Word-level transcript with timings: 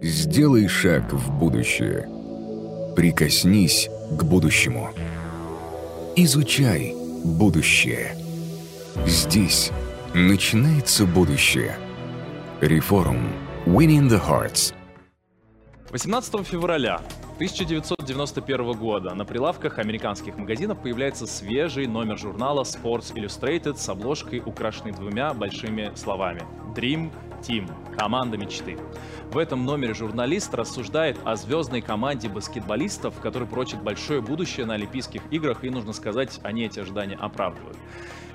Сделай 0.00 0.68
шаг 0.68 1.12
в 1.12 1.36
будущее. 1.40 2.08
Прикоснись 2.94 3.90
к 4.12 4.22
будущему. 4.22 4.90
Изучай 6.14 6.94
будущее. 7.24 8.16
Здесь 9.06 9.72
начинается 10.14 11.04
будущее. 11.04 11.76
Реформ. 12.60 13.32
Winning 13.66 14.08
the 14.08 14.24
Hearts. 14.24 14.72
18 15.90 16.46
февраля 16.46 17.00
1991 17.34 18.72
года 18.74 19.14
на 19.14 19.24
прилавках 19.24 19.80
американских 19.80 20.36
магазинов 20.36 20.80
появляется 20.80 21.26
свежий 21.26 21.88
номер 21.88 22.18
журнала 22.18 22.62
Sports 22.62 23.14
Illustrated 23.14 23.76
с 23.76 23.88
обложкой, 23.88 24.42
украшенной 24.46 24.92
двумя 24.92 25.34
большими 25.34 25.90
словами 25.96 26.42
«Dream 26.76 27.10
Team»— 27.40 27.70
команда 27.96 28.36
мечты. 28.36 28.78
В 29.30 29.38
этом 29.38 29.64
номере 29.64 29.94
журналист 29.94 30.54
рассуждает 30.54 31.18
о 31.24 31.36
звездной 31.36 31.80
команде 31.80 32.28
баскетболистов, 32.28 33.20
которые 33.20 33.48
прочат 33.48 33.82
большое 33.82 34.20
будущее 34.20 34.66
на 34.66 34.74
Олимпийских 34.74 35.22
играх, 35.30 35.64
и, 35.64 35.70
нужно 35.70 35.92
сказать, 35.92 36.40
они 36.42 36.64
эти 36.64 36.80
ожидания 36.80 37.16
оправдывают. 37.16 37.76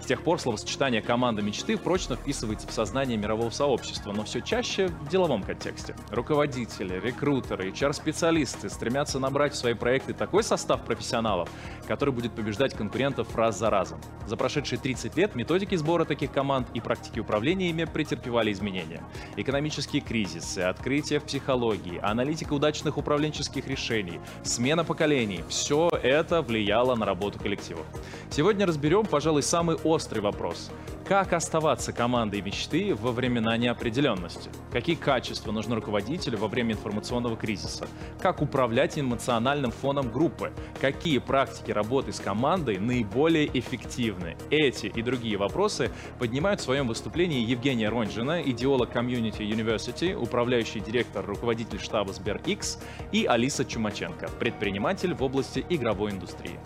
С 0.03 0.05
тех 0.05 0.21
пор 0.21 0.37
словосочетание 0.37 1.01
«команда 1.01 1.41
мечты» 1.41 1.77
прочно 1.77 2.17
вписывается 2.17 2.67
в 2.67 2.73
сознание 2.73 3.15
мирового 3.15 3.51
сообщества, 3.51 4.11
но 4.11 4.25
все 4.25 4.41
чаще 4.41 4.87
в 4.87 5.07
деловом 5.07 5.43
контексте. 5.43 5.95
Руководители, 6.09 6.99
рекрутеры, 6.99 7.69
HR-специалисты 7.69 8.69
стремятся 8.69 9.19
набрать 9.19 9.53
в 9.53 9.55
свои 9.55 9.75
проекты 9.75 10.13
такой 10.13 10.43
состав 10.43 10.83
профессионалов, 10.83 11.47
который 11.87 12.13
будет 12.13 12.33
побеждать 12.33 12.73
конкурентов 12.73 13.33
раз 13.33 13.57
за 13.57 13.69
разом. 13.69 14.01
За 14.27 14.35
прошедшие 14.35 14.77
30 14.77 15.15
лет 15.15 15.35
методики 15.35 15.75
сбора 15.75 16.03
таких 16.03 16.33
команд 16.33 16.67
и 16.73 16.81
практики 16.81 17.21
управления 17.21 17.69
ими 17.69 17.85
претерпевали 17.85 18.51
изменения. 18.51 19.01
Экономические 19.37 20.01
кризисы, 20.01 20.59
открытия 20.59 21.19
в 21.19 21.23
психологии, 21.23 22.01
аналитика 22.03 22.51
удачных 22.51 22.97
управленческих 22.97 23.69
решений, 23.69 24.19
смена 24.43 24.83
поколений– 24.83 25.45
все 25.47 25.87
это 26.03 26.41
влияло 26.41 26.95
на 26.95 27.05
работу 27.05 27.39
коллективов. 27.39 27.85
Сегодня 28.29 28.65
разберем, 28.65 29.05
пожалуй, 29.05 29.43
самый 29.43 29.77
острый 29.93 30.19
вопрос. 30.19 30.71
Как 31.07 31.33
оставаться 31.33 31.91
командой 31.91 32.41
мечты 32.41 32.95
во 32.95 33.11
времена 33.11 33.55
неопределенности? 33.57 34.49
Какие 34.71 34.95
качества 34.95 35.51
нужны 35.51 35.75
руководителю 35.75 36.37
во 36.37 36.47
время 36.47 36.73
информационного 36.73 37.35
кризиса? 37.35 37.87
Как 38.21 38.41
управлять 38.41 38.97
эмоциональным 38.97 39.71
фоном 39.71 40.11
группы? 40.11 40.51
Какие 40.81 41.19
практики 41.19 41.71
работы 41.71 42.11
с 42.13 42.19
командой 42.19 42.79
наиболее 42.79 43.47
эффективны? 43.53 44.35
Эти 44.49 44.87
и 44.87 45.01
другие 45.01 45.37
вопросы 45.37 45.91
поднимают 46.19 46.61
в 46.61 46.63
своем 46.63 46.87
выступлении 46.87 47.45
Евгения 47.45 47.89
Ронжина, 47.89 48.41
идеолог 48.41 48.95
Community 48.95 49.39
University, 49.39 50.15
управляющий 50.15 50.79
директор, 50.79 51.25
руководитель 51.25 51.79
штаба 51.79 52.11
SberX 52.11 52.81
и 53.11 53.25
Алиса 53.25 53.65
Чумаченко, 53.65 54.29
предприниматель 54.39 55.13
в 55.13 55.21
области 55.21 55.65
игровой 55.69 56.11
индустрии. 56.11 56.59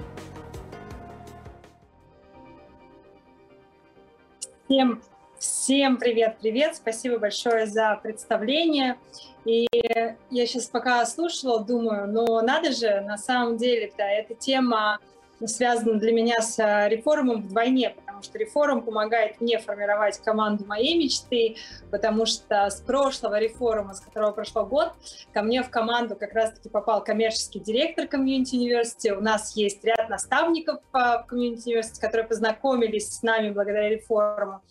Всем, 4.70 5.02
всем 5.40 5.96
привет-привет, 5.96 6.76
спасибо 6.76 7.20
большое 7.20 7.68
за 7.68 7.98
представление. 8.04 8.98
И 9.46 9.66
я 9.72 10.46
сейчас 10.46 10.66
пока 10.66 11.06
слушала, 11.06 11.64
думаю, 11.64 12.12
ну 12.12 12.42
надо 12.42 12.74
же, 12.74 13.00
на 13.00 13.18
самом 13.18 13.56
деле, 13.56 13.94
да, 13.98 14.10
эта 14.10 14.36
тема 14.36 15.00
связана 15.46 15.98
для 15.98 16.12
меня 16.12 16.42
с 16.42 16.60
а, 16.60 16.90
реформом 16.90 17.44
вдвойне, 17.44 17.96
потому 18.18 18.24
что 18.24 18.38
реформ 18.40 18.82
помогает 18.82 19.40
мне 19.40 19.60
формировать 19.60 20.18
команду 20.20 20.66
моей 20.66 20.98
мечты, 20.98 21.58
потому 21.92 22.26
что 22.26 22.70
с 22.70 22.82
прошлого 22.82 23.40
реформа, 23.40 23.94
с 23.94 24.00
которого 24.00 24.32
прошло 24.32 24.66
год, 24.66 24.94
ко 25.34 25.44
мне 25.44 25.62
в 25.62 25.70
команду 25.70 26.16
как 26.16 26.34
раз-таки 26.34 26.70
попал 26.70 27.04
коммерческий 27.04 27.60
директор 27.60 28.06
Community 28.06 28.54
University. 28.54 29.12
У 29.16 29.22
нас 29.22 29.56
есть 29.56 29.84
ряд 29.84 30.10
наставников 30.10 30.82
а, 30.94 31.24
в 31.24 31.32
Community 31.32 31.68
University, 31.68 32.02
которые 32.02 32.28
познакомились 32.28 33.18
с 33.18 33.22
нами 33.22 33.52
благодаря 33.52 33.90
реформу. 33.90 34.64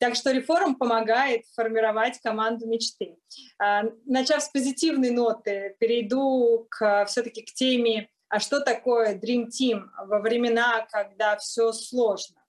Так 0.00 0.16
что 0.16 0.32
реформ 0.32 0.74
помогает 0.74 1.44
формировать 1.54 2.18
команду 2.18 2.66
мечты. 2.66 3.16
А, 3.60 3.84
начав 4.06 4.42
с 4.42 4.48
позитивной 4.48 5.10
ноты, 5.10 5.76
перейду 5.78 6.66
к, 6.68 7.04
все-таки 7.06 7.42
к 7.42 7.52
теме, 7.52 8.08
а 8.32 8.40
что 8.40 8.60
такое 8.60 9.14
Dream 9.14 9.48
Team 9.48 9.82
во 10.06 10.18
времена, 10.18 10.86
когда 10.90 11.36
все 11.36 11.70
сложно. 11.70 12.41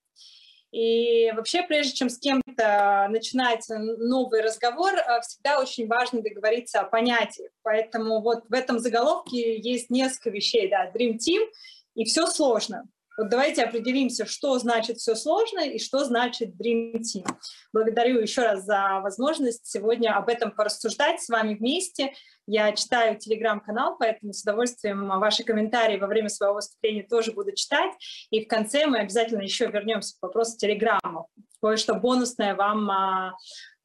И 0.74 1.32
вообще, 1.34 1.62
прежде 1.62 1.94
чем 1.94 2.10
с 2.10 2.18
кем-то 2.18 3.08
начинать 3.12 3.64
новый 3.70 4.42
разговор, 4.42 4.96
э, 4.96 5.22
всегда 5.22 5.60
очень 5.60 5.88
важно 5.88 6.24
договориться 6.24 6.80
о 6.80 6.86
понятиях. 6.86 7.52
Поэтому 7.62 8.22
вот 8.22 8.46
в 8.50 8.54
этом 8.54 8.80
заголовке 8.80 9.60
есть 9.60 9.92
несколько 9.92 10.32
вещей. 10.32 10.68
Да, 10.68 10.90
Dream 10.90 11.18
Team, 11.18 11.48
и 11.94 12.06
все 12.06 12.26
сложно. 12.26 12.86
Вот 13.18 13.30
давайте 13.30 13.64
определимся, 13.64 14.26
что 14.26 14.58
значит 14.58 14.98
все 14.98 15.14
сложно 15.16 15.60
и 15.60 15.78
что 15.78 16.04
значит 16.04 16.56
Dream 16.56 16.96
Team. 16.96 17.28
Благодарю 17.72 18.20
еще 18.20 18.42
раз 18.42 18.66
за 18.66 19.02
возможность 19.02 19.68
сегодня 19.68 20.16
об 20.18 20.30
этом 20.30 20.52
порассуждать 20.52 21.22
с 21.22 21.30
вами 21.30 21.54
вместе. 21.54 22.14
Я 22.48 22.72
читаю 22.72 23.18
телеграм-канал, 23.18 23.98
поэтому 24.00 24.34
с 24.34 24.42
удовольствием 24.42 25.08
ваши 25.20 25.44
комментарии 25.44 26.00
во 26.00 26.08
время 26.08 26.30
своего 26.30 26.56
выступления 26.56 27.04
тоже 27.04 27.32
буду 27.34 27.54
читать. 27.54 27.92
И 28.32 28.44
в 28.44 28.48
конце 28.48 28.88
мы 28.88 29.00
обязательно 29.00 29.44
еще 29.44 29.68
вернемся 29.68 30.18
к 30.18 30.24
вопросу 30.24 30.58
телеграмма. 30.58 31.28
Кое-что 31.62 31.94
бонусное 31.94 32.56
вам 32.56 32.90
а, 32.90 33.38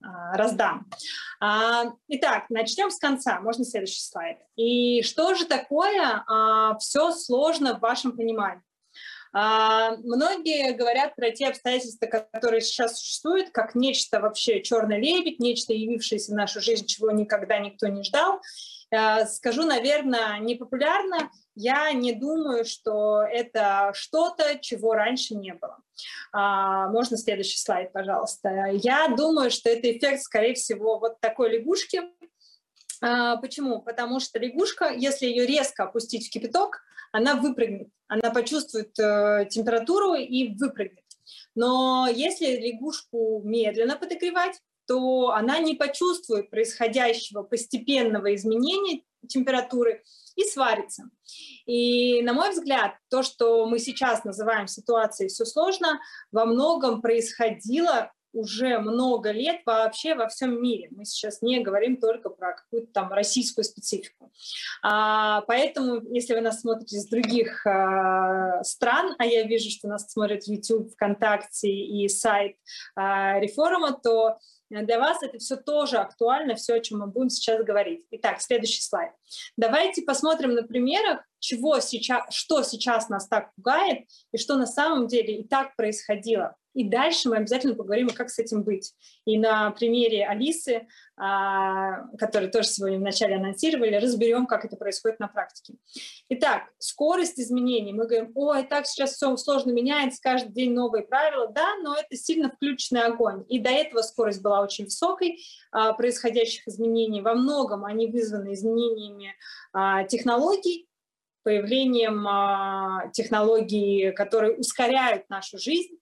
а, 0.03 0.37
раздам. 0.37 0.91
А, 1.39 1.93
итак, 2.09 2.47
начнем 2.49 2.91
с 2.91 2.99
конца. 2.99 3.41
Можно 3.41 3.65
следующий 3.65 4.00
слайд. 4.00 4.39
И 4.56 5.03
что 5.03 5.34
же 5.34 5.45
такое 5.45 6.25
все 6.81 7.12
сложно 7.12 7.77
в 7.77 7.81
вашем 7.81 8.16
понимании? 8.16 8.62
А, 9.33 9.97
многие 9.97 10.72
говорят 10.72 11.15
про 11.16 11.31
те 11.31 11.49
обстоятельства, 11.49 12.06
которые 12.06 12.61
сейчас 12.61 12.99
существуют, 12.99 13.50
как 13.50 13.75
нечто 13.75 14.21
вообще 14.21 14.62
черный 14.62 15.00
лебедь, 15.00 15.41
нечто 15.41 15.72
явившееся 15.72 16.33
в 16.33 16.34
нашу 16.34 16.61
жизнь, 16.61 16.87
чего 16.87 17.11
никогда 17.11 17.59
никто 17.59 17.89
не 17.89 18.03
ждал. 18.03 18.41
А, 18.91 19.27
скажу, 19.27 19.65
наверное, 19.65 20.39
непопулярно. 20.39 21.31
Я 21.55 21.93
не 21.93 22.12
думаю, 22.12 22.65
что 22.65 23.22
это 23.22 23.91
что-то, 23.94 24.59
чего 24.61 24.94
раньше 24.94 25.34
не 25.34 25.53
было. 25.53 25.78
А, 26.33 26.89
можно 26.89 27.19
следующий 27.19 27.59
слайд, 27.59 27.93
пожалуйста. 27.93 28.71
Я 28.72 29.09
думаю, 29.09 29.50
что 29.50 29.69
это 29.69 29.91
эффект, 29.91 30.22
скорее 30.22 30.55
всего, 30.55 30.99
вот 30.99 31.21
такой 31.21 31.50
лягушки. 31.50 32.03
Почему? 33.00 33.81
Потому 33.81 34.19
что 34.19 34.41
лягушка, 34.41 34.91
если 34.93 35.27
ее 35.27 35.47
резко 35.47 35.84
опустить 35.84 36.27
в 36.27 36.31
кипяток, 36.31 36.83
она 37.13 37.37
выпрыгнет, 37.37 37.89
она 38.07 38.31
почувствует 38.31 38.99
э, 38.99 39.47
температуру 39.51 40.15
и 40.15 40.57
выпрыгнет. 40.57 41.05
Но 41.55 42.09
если 42.09 42.57
лягушку 42.57 43.43
медленно 43.45 43.97
подогревать, 43.97 44.61
то 44.87 45.31
она 45.31 45.59
не 45.59 45.75
почувствует 45.75 46.51
происходящего 46.51 47.43
постепенного 47.43 48.35
изменения 48.35 49.03
температуры 49.29 50.03
и 50.37 50.45
сварится. 50.45 51.11
И, 51.67 52.23
на 52.23 52.33
мой 52.33 52.51
взгляд, 52.51 52.95
то, 53.11 53.23
что 53.23 53.67
мы 53.67 53.79
сейчас 53.79 54.25
называем 54.25 54.67
ситуацией 54.67 55.29
«все 55.29 55.45
сложно», 55.45 56.01
во 56.33 56.47
многом 56.47 57.03
происходило 57.03 58.13
уже 58.38 58.78
много 58.78 59.32
лет 59.32 59.62
вообще 59.66 60.15
во 60.15 60.28
всем 60.28 60.62
мире. 60.62 60.88
Мы 60.93 61.04
сейчас 61.04 61.43
не 61.43 61.60
говорим 61.60 61.97
только 61.97 62.31
про 62.31 62.53
какую-то 62.53 62.93
там 62.93 63.12
российскую 63.12 63.65
специфику. 63.65 64.31
А, 64.82 65.43
поэтому, 65.43 66.00
если 66.15 66.34
вы 66.34 66.41
нас 66.41 66.60
смотрите 66.60 66.97
из 66.97 67.09
других 67.09 67.66
а, 67.66 68.62
стран, 68.62 69.16
а 69.19 69.27
я 69.27 69.43
вижу, 69.43 69.71
что 69.71 69.88
нас 69.88 70.10
смотрят 70.10 70.47
YouTube, 70.47 70.93
ВКонтакте 70.93 71.69
и 71.69 72.09
сайт 72.09 72.56
а, 72.94 73.41
Реформа, 73.41 73.93
то 73.93 74.38
для 74.71 74.98
вас 74.98 75.22
это 75.22 75.38
все 75.38 75.56
тоже 75.56 75.97
актуально, 75.97 76.54
все, 76.54 76.75
о 76.75 76.81
чем 76.81 76.98
мы 77.00 77.06
будем 77.06 77.31
сейчас 77.31 77.65
говорить. 77.65 78.04
Итак, 78.10 78.41
следующий 78.41 78.83
слайд. 78.83 79.13
Давайте 79.57 80.03
посмотрим 80.03 80.54
на 80.54 80.63
примерах, 80.63 81.24
чего 81.41 81.80
сейчас, 81.80 82.22
что 82.34 82.63
сейчас 82.63 83.09
нас 83.09 83.27
так 83.28 83.54
пугает 83.54 84.07
и 84.33 84.39
что 84.39 84.57
на 84.57 84.66
самом 84.66 85.07
деле 85.07 85.39
и 85.39 85.48
так 85.48 85.74
происходило. 85.77 86.54
И 86.78 86.84
дальше 86.84 87.28
мы 87.28 87.39
обязательно 87.39 87.75
поговорим, 87.75 88.09
как 88.10 88.30
с 88.30 88.39
этим 88.39 88.63
быть. 88.63 88.95
И 89.25 89.36
на 89.36 89.72
примере 89.72 90.25
Алисы, 90.25 90.86
а, 91.16 92.07
который 92.19 92.51
тоже 92.51 92.69
сегодня 92.69 92.98
вначале 92.98 93.34
анонсировали, 93.34 93.97
разберем, 93.97 94.47
как 94.47 94.65
это 94.65 94.77
происходит 94.77 95.19
на 95.19 95.27
практике. 95.27 95.75
Итак, 96.28 96.69
скорость 96.78 97.41
изменений. 97.41 97.92
Мы 97.92 98.07
говорим, 98.07 98.30
ой, 98.36 98.63
так 98.63 98.86
сейчас 98.86 99.15
все 99.15 99.36
сложно 99.36 99.72
меняется, 99.72 100.21
каждый 100.22 100.53
день 100.53 100.72
новые 100.72 101.03
правила. 101.03 101.48
Да, 101.48 101.75
но 101.83 101.97
это 101.97 102.15
сильно 102.15 102.48
включенный 102.48 103.03
огонь. 103.03 103.45
И 103.48 103.59
до 103.59 103.71
этого 103.71 104.03
скорость 104.03 104.41
была 104.41 104.63
очень 104.63 104.84
высокой 104.84 105.41
а, 105.72 105.95
происходящих 105.95 106.69
изменений. 106.69 107.22
Во 107.22 107.34
многом 107.34 107.86
они 107.86 108.07
вызваны 108.07 108.53
изменениями 108.53 109.34
а, 109.72 110.04
технологий, 110.04 110.86
появлением 111.42 113.10
технологий, 113.13 114.13
которые 114.13 114.57
ускоряют 114.57 115.30
нашу 115.30 115.57
жизнь, 115.57 115.97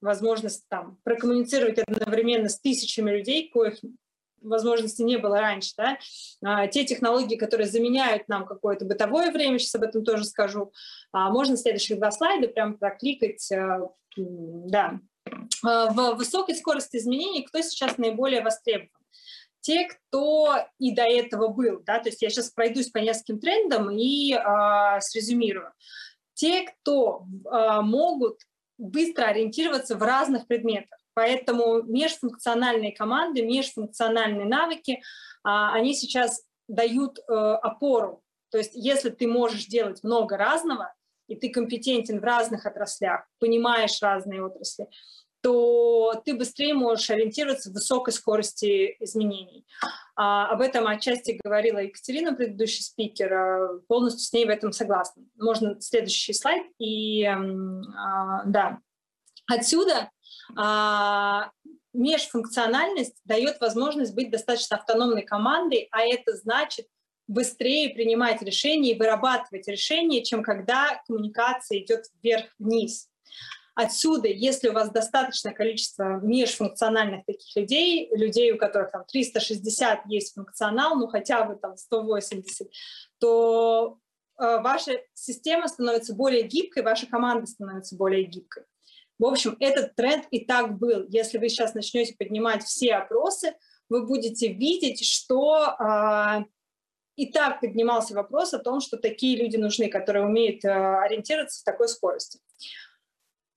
возможность 0.00 0.64
там 0.68 0.98
прокоммуницировать 1.04 1.78
одновременно 1.78 2.48
с 2.48 2.60
тысячами 2.60 3.10
людей, 3.10 3.50
коих 3.50 3.78
возможности 4.42 5.02
не 5.02 5.18
было 5.18 5.40
раньше, 5.40 5.72
да, 5.76 5.98
а, 6.42 6.66
те 6.66 6.84
технологии, 6.84 7.36
которые 7.36 7.66
заменяют 7.66 8.28
нам 8.28 8.46
какое-то 8.46 8.84
бытовое 8.84 9.30
время, 9.30 9.58
сейчас 9.58 9.74
об 9.74 9.82
этом 9.82 10.04
тоже 10.04 10.24
скажу, 10.24 10.72
а, 11.12 11.30
можно 11.30 11.56
следующие 11.56 11.98
два 11.98 12.10
слайда 12.10 12.48
прям 12.48 12.78
прокликать, 12.78 13.50
а, 13.52 13.90
да, 14.16 15.00
а, 15.62 15.90
в 15.90 16.16
высокой 16.16 16.54
скорости 16.54 16.96
изменений 16.96 17.42
кто 17.42 17.60
сейчас 17.60 17.98
наиболее 17.98 18.42
востребован? 18.42 18.90
Те, 19.60 19.86
кто 19.86 20.56
и 20.78 20.94
до 20.94 21.02
этого 21.02 21.48
был, 21.48 21.82
да, 21.84 21.98
то 21.98 22.08
есть 22.08 22.22
я 22.22 22.30
сейчас 22.30 22.50
пройдусь 22.50 22.88
по 22.90 22.96
нескольким 22.96 23.40
трендам 23.40 23.90
и 23.90 24.32
э, 24.32 25.00
срезюмирую. 25.00 25.70
Те, 26.32 26.62
кто 26.62 27.26
э, 27.44 27.80
могут 27.82 28.40
быстро 28.80 29.24
ориентироваться 29.24 29.96
в 29.96 30.02
разных 30.02 30.46
предметах. 30.46 30.98
Поэтому 31.14 31.82
межфункциональные 31.82 32.92
команды, 32.92 33.42
межфункциональные 33.42 34.46
навыки, 34.46 35.02
а, 35.42 35.72
они 35.74 35.94
сейчас 35.94 36.42
дают 36.68 37.18
э, 37.18 37.32
опору. 37.32 38.22
То 38.50 38.58
есть 38.58 38.72
если 38.74 39.10
ты 39.10 39.26
можешь 39.26 39.66
делать 39.66 40.04
много 40.04 40.36
разного, 40.36 40.94
и 41.26 41.36
ты 41.36 41.50
компетентен 41.50 42.20
в 42.20 42.24
разных 42.24 42.66
отраслях, 42.66 43.26
понимаешь 43.38 44.00
разные 44.02 44.44
отрасли, 44.44 44.88
то 45.42 46.20
ты 46.24 46.34
быстрее 46.34 46.74
можешь 46.74 47.10
ориентироваться 47.10 47.70
в 47.70 47.74
высокой 47.74 48.12
скорости 48.12 48.96
изменений. 49.00 49.66
А, 50.16 50.48
об 50.48 50.60
этом 50.60 50.86
отчасти 50.86 51.38
говорила 51.42 51.78
Екатерина, 51.78 52.34
предыдущий 52.34 52.82
спикер, 52.82 53.32
а, 53.32 53.78
полностью 53.88 54.20
с 54.20 54.32
ней 54.32 54.44
в 54.44 54.50
этом 54.50 54.72
согласна. 54.72 55.24
Можно 55.36 55.80
следующий 55.80 56.32
слайд. 56.32 56.66
И 56.78 57.24
а, 57.24 58.44
да, 58.44 58.80
отсюда 59.46 60.10
а, 60.56 61.50
межфункциональность 61.92 63.20
дает 63.24 63.60
возможность 63.60 64.14
быть 64.14 64.30
достаточно 64.30 64.76
автономной 64.76 65.22
командой, 65.22 65.88
а 65.90 66.02
это 66.02 66.36
значит 66.36 66.86
быстрее 67.26 67.94
принимать 67.94 68.42
решения 68.42 68.92
и 68.92 68.98
вырабатывать 68.98 69.68
решения, 69.68 70.22
чем 70.24 70.42
когда 70.42 71.00
коммуникация 71.06 71.78
идет 71.78 72.06
вверх-вниз. 72.22 73.09
Отсюда, 73.82 74.28
если 74.28 74.68
у 74.68 74.74
вас 74.74 74.90
достаточное 74.90 75.54
количество 75.54 76.20
межфункциональных 76.20 77.24
таких 77.24 77.56
людей, 77.56 78.10
людей, 78.14 78.52
у 78.52 78.58
которых 78.58 78.90
там 78.90 79.04
360 79.06 80.00
есть 80.04 80.34
функционал, 80.34 80.96
ну 80.96 81.06
хотя 81.06 81.44
бы 81.44 81.56
там 81.56 81.78
180, 81.78 82.70
то 83.18 83.96
э, 84.38 84.60
ваша 84.60 85.00
система 85.14 85.66
становится 85.66 86.14
более 86.14 86.42
гибкой, 86.42 86.82
ваша 86.82 87.06
команда 87.06 87.46
становится 87.46 87.96
более 87.96 88.24
гибкой. 88.24 88.64
В 89.18 89.24
общем, 89.24 89.56
этот 89.60 89.94
тренд 89.94 90.26
и 90.30 90.44
так 90.44 90.78
был. 90.78 91.06
Если 91.08 91.38
вы 91.38 91.48
сейчас 91.48 91.72
начнете 91.72 92.14
поднимать 92.18 92.62
все 92.64 92.96
опросы, 92.96 93.54
вы 93.88 94.06
будете 94.06 94.52
видеть, 94.52 95.02
что 95.06 95.74
э, 95.78 96.44
и 97.16 97.32
так 97.32 97.60
поднимался 97.60 98.12
вопрос 98.12 98.52
о 98.52 98.58
том, 98.58 98.80
что 98.80 98.98
такие 98.98 99.38
люди 99.42 99.56
нужны, 99.56 99.88
которые 99.88 100.26
умеют 100.26 100.66
э, 100.66 100.68
ориентироваться 100.68 101.62
в 101.62 101.64
такой 101.64 101.88
скорости. 101.88 102.40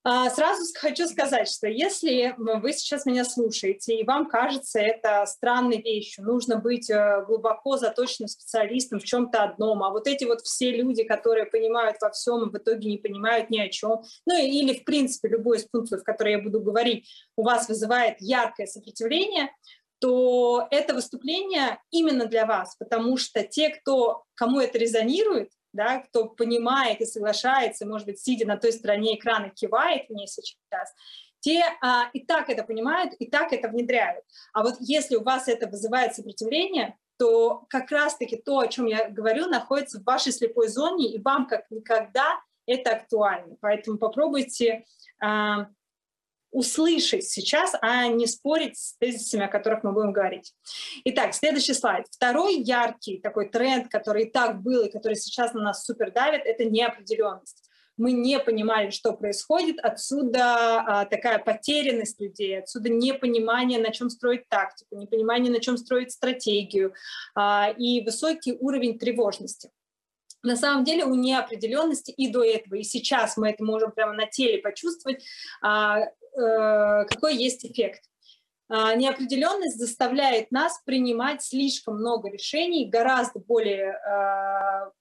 А, 0.06 0.30
сразу 0.30 0.66
хочу 0.78 1.08
сказать, 1.08 1.48
что 1.48 1.66
если 1.68 2.36
вы 2.38 2.74
сейчас 2.74 3.06
меня 3.06 3.24
слушаете, 3.24 3.96
и 3.96 4.04
вам 4.04 4.28
кажется 4.28 4.80
это 4.80 5.26
странной 5.26 5.82
вещью, 5.82 6.26
нужно 6.26 6.58
быть 6.58 6.90
э, 6.90 7.24
глубоко 7.26 7.78
заточенным 7.78 8.28
специалистом 8.28 9.00
в 9.00 9.06
чем-то 9.06 9.44
одном, 9.44 9.82
а 9.82 9.92
вот 9.92 10.08
эти 10.08 10.26
вот 10.26 10.42
все 10.42 10.72
люди, 10.72 11.06
которые 11.06 11.46
понимают 11.46 11.98
во 12.02 12.12
всем 12.12 12.44
и 12.44 12.52
в 12.52 12.58
итоге 12.58 12.90
не 12.90 12.98
понимают 12.98 13.50
ни 13.50 13.60
о 13.60 13.70
чем, 13.70 14.02
ну 14.26 14.38
или 14.38 14.78
в 14.78 14.84
принципе 14.84 15.30
любой 15.30 15.60
из 15.60 15.64
пунктов, 15.64 16.02
в 16.02 16.04
которые 16.04 16.36
я 16.36 16.44
буду 16.44 16.60
говорить, 16.60 17.08
у 17.38 17.44
вас 17.44 17.70
вызывает 17.70 18.18
яркое 18.20 18.68
сопротивление, 18.68 19.52
то 20.00 20.68
это 20.70 20.94
выступление 20.94 21.80
именно 21.92 22.26
для 22.26 22.46
вас, 22.46 22.76
потому 22.78 23.16
что 23.16 23.42
те, 23.44 23.70
кто, 23.70 24.26
кому 24.36 24.60
это 24.60 24.78
резонирует, 24.78 25.50
да, 25.74 26.00
кто 26.00 26.30
понимает 26.30 27.02
и 27.02 27.06
соглашается, 27.06 27.86
может 27.86 28.08
быть, 28.08 28.20
сидя 28.20 28.48
на 28.48 28.58
той 28.58 28.72
стороне 28.72 29.18
экрана, 29.18 29.50
кивает 29.50 30.10
мне 30.10 30.28
сейчас, 30.28 30.94
те 31.40 31.62
а, 31.82 32.10
и 32.14 32.22
так 32.22 32.50
это 32.50 32.64
понимают, 32.64 33.14
и 33.16 33.30
так 33.30 33.52
это 33.52 33.68
внедряют. 33.68 34.24
А 34.54 34.64
вот 34.64 34.76
если 34.80 35.18
у 35.18 35.24
вас 35.24 35.50
это 35.50 35.68
вызывает 35.68 36.16
сопротивление, 36.16 36.98
то 37.18 37.66
как 37.70 37.92
раз-таки 37.92 38.38
то, 38.38 38.60
о 38.60 38.68
чем 38.68 38.86
я 38.86 39.10
говорю, 39.10 39.48
находится 39.48 40.00
в 40.00 40.04
вашей 40.04 40.32
слепой 40.32 40.70
зоне, 40.70 41.12
и 41.12 41.22
вам 41.22 41.48
как 41.48 41.70
никогда 41.70 42.40
это 42.66 42.92
актуально. 42.92 43.58
Поэтому 43.60 43.98
попробуйте 43.98 44.86
а, 45.20 45.68
услышать 46.54 47.26
сейчас, 47.26 47.76
а 47.82 48.08
не 48.08 48.28
спорить 48.28 48.78
с 48.78 48.96
тезисами, 48.98 49.46
о 49.46 49.50
которых 49.50 49.84
мы 49.84 49.92
будем 49.92 50.14
говорить. 50.14 50.54
Итак, 51.04 51.34
следующий 51.34 51.74
слайд. 51.74 52.06
Второй 52.12 52.56
яркий 52.56 53.20
такой 53.20 53.50
тренд, 53.50 53.90
который 53.90 54.24
и 54.24 54.32
так 54.32 54.62
был, 54.62 54.86
и 54.86 54.92
который 54.92 55.16
сейчас 55.16 55.54
на 55.54 55.62
нас 55.62 55.84
супер 55.84 56.12
давит, 56.12 56.46
это 56.46 56.66
неопределенность. 56.66 57.70
Мы 57.96 58.12
не 58.12 58.40
понимали, 58.40 58.90
что 58.90 59.14
происходит, 59.14 59.80
отсюда 59.80 60.82
а, 60.82 61.06
такая 61.06 61.38
потерянность 61.38 62.20
людей, 62.20 62.60
отсюда 62.60 62.90
непонимание, 62.90 63.80
на 63.80 63.92
чем 63.92 64.10
строить 64.10 64.48
тактику, 64.50 64.96
непонимание, 64.96 65.52
на 65.52 65.60
чем 65.60 65.78
строить 65.78 66.12
стратегию 66.12 66.94
а, 67.36 67.70
и 67.78 68.04
высокий 68.04 68.54
уровень 68.60 68.98
тревожности 68.98 69.70
на 70.44 70.58
самом 70.58 70.84
деле 70.84 71.06
у 71.06 71.16
неопределенности 71.16 72.12
и 72.12 72.28
до 72.28 72.44
этого, 72.44 72.76
и 72.76 72.84
сейчас 72.84 73.38
мы 73.38 73.50
это 73.52 73.64
можем 73.64 73.92
прямо 73.92 74.14
на 74.14 74.26
теле 74.26 74.60
почувствовать, 74.60 75.24
а, 75.62 76.02
какой 76.36 77.36
есть 77.36 77.66
эффект. 77.66 78.04
А, 78.70 78.96
неопределенность 78.96 79.78
заставляет 79.78 80.52
нас 80.52 80.82
принимать 80.86 81.44
слишком 81.44 81.98
много 81.98 82.30
решений, 82.30 82.90
гораздо 82.90 83.40
более 83.40 83.92
а, 83.98 84.92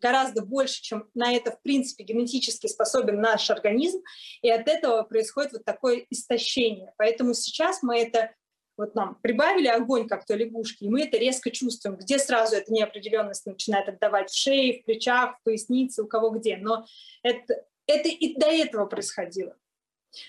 гораздо 0.00 0.42
больше, 0.42 0.82
чем 0.82 1.08
на 1.14 1.32
это, 1.32 1.52
в 1.52 1.62
принципе, 1.62 2.04
генетически 2.04 2.66
способен 2.66 3.20
наш 3.20 3.50
организм, 3.50 4.00
и 4.42 4.50
от 4.50 4.66
этого 4.66 5.02
происходит 5.02 5.52
вот 5.52 5.64
такое 5.64 6.06
истощение. 6.10 6.92
Поэтому 6.96 7.34
сейчас 7.34 7.82
мы 7.82 8.00
это, 8.00 8.32
вот 8.76 8.94
нам 8.94 9.16
прибавили 9.20 9.68
огонь, 9.68 10.08
как 10.08 10.24
то 10.24 10.34
лягушки, 10.34 10.84
и 10.84 10.88
мы 10.88 11.02
это 11.02 11.18
резко 11.18 11.50
чувствуем, 11.50 11.96
где 11.96 12.18
сразу 12.18 12.56
эта 12.56 12.72
неопределенность 12.72 13.46
начинает 13.46 13.88
отдавать 13.88 14.30
в 14.30 14.36
шее, 14.36 14.80
в 14.80 14.84
плечах, 14.86 15.38
в 15.38 15.44
пояснице, 15.44 16.02
у 16.02 16.06
кого 16.06 16.30
где. 16.30 16.56
Но 16.56 16.86
это, 17.22 17.62
это 17.90 18.08
и 18.08 18.36
до 18.36 18.46
этого 18.46 18.86
происходило. 18.86 19.56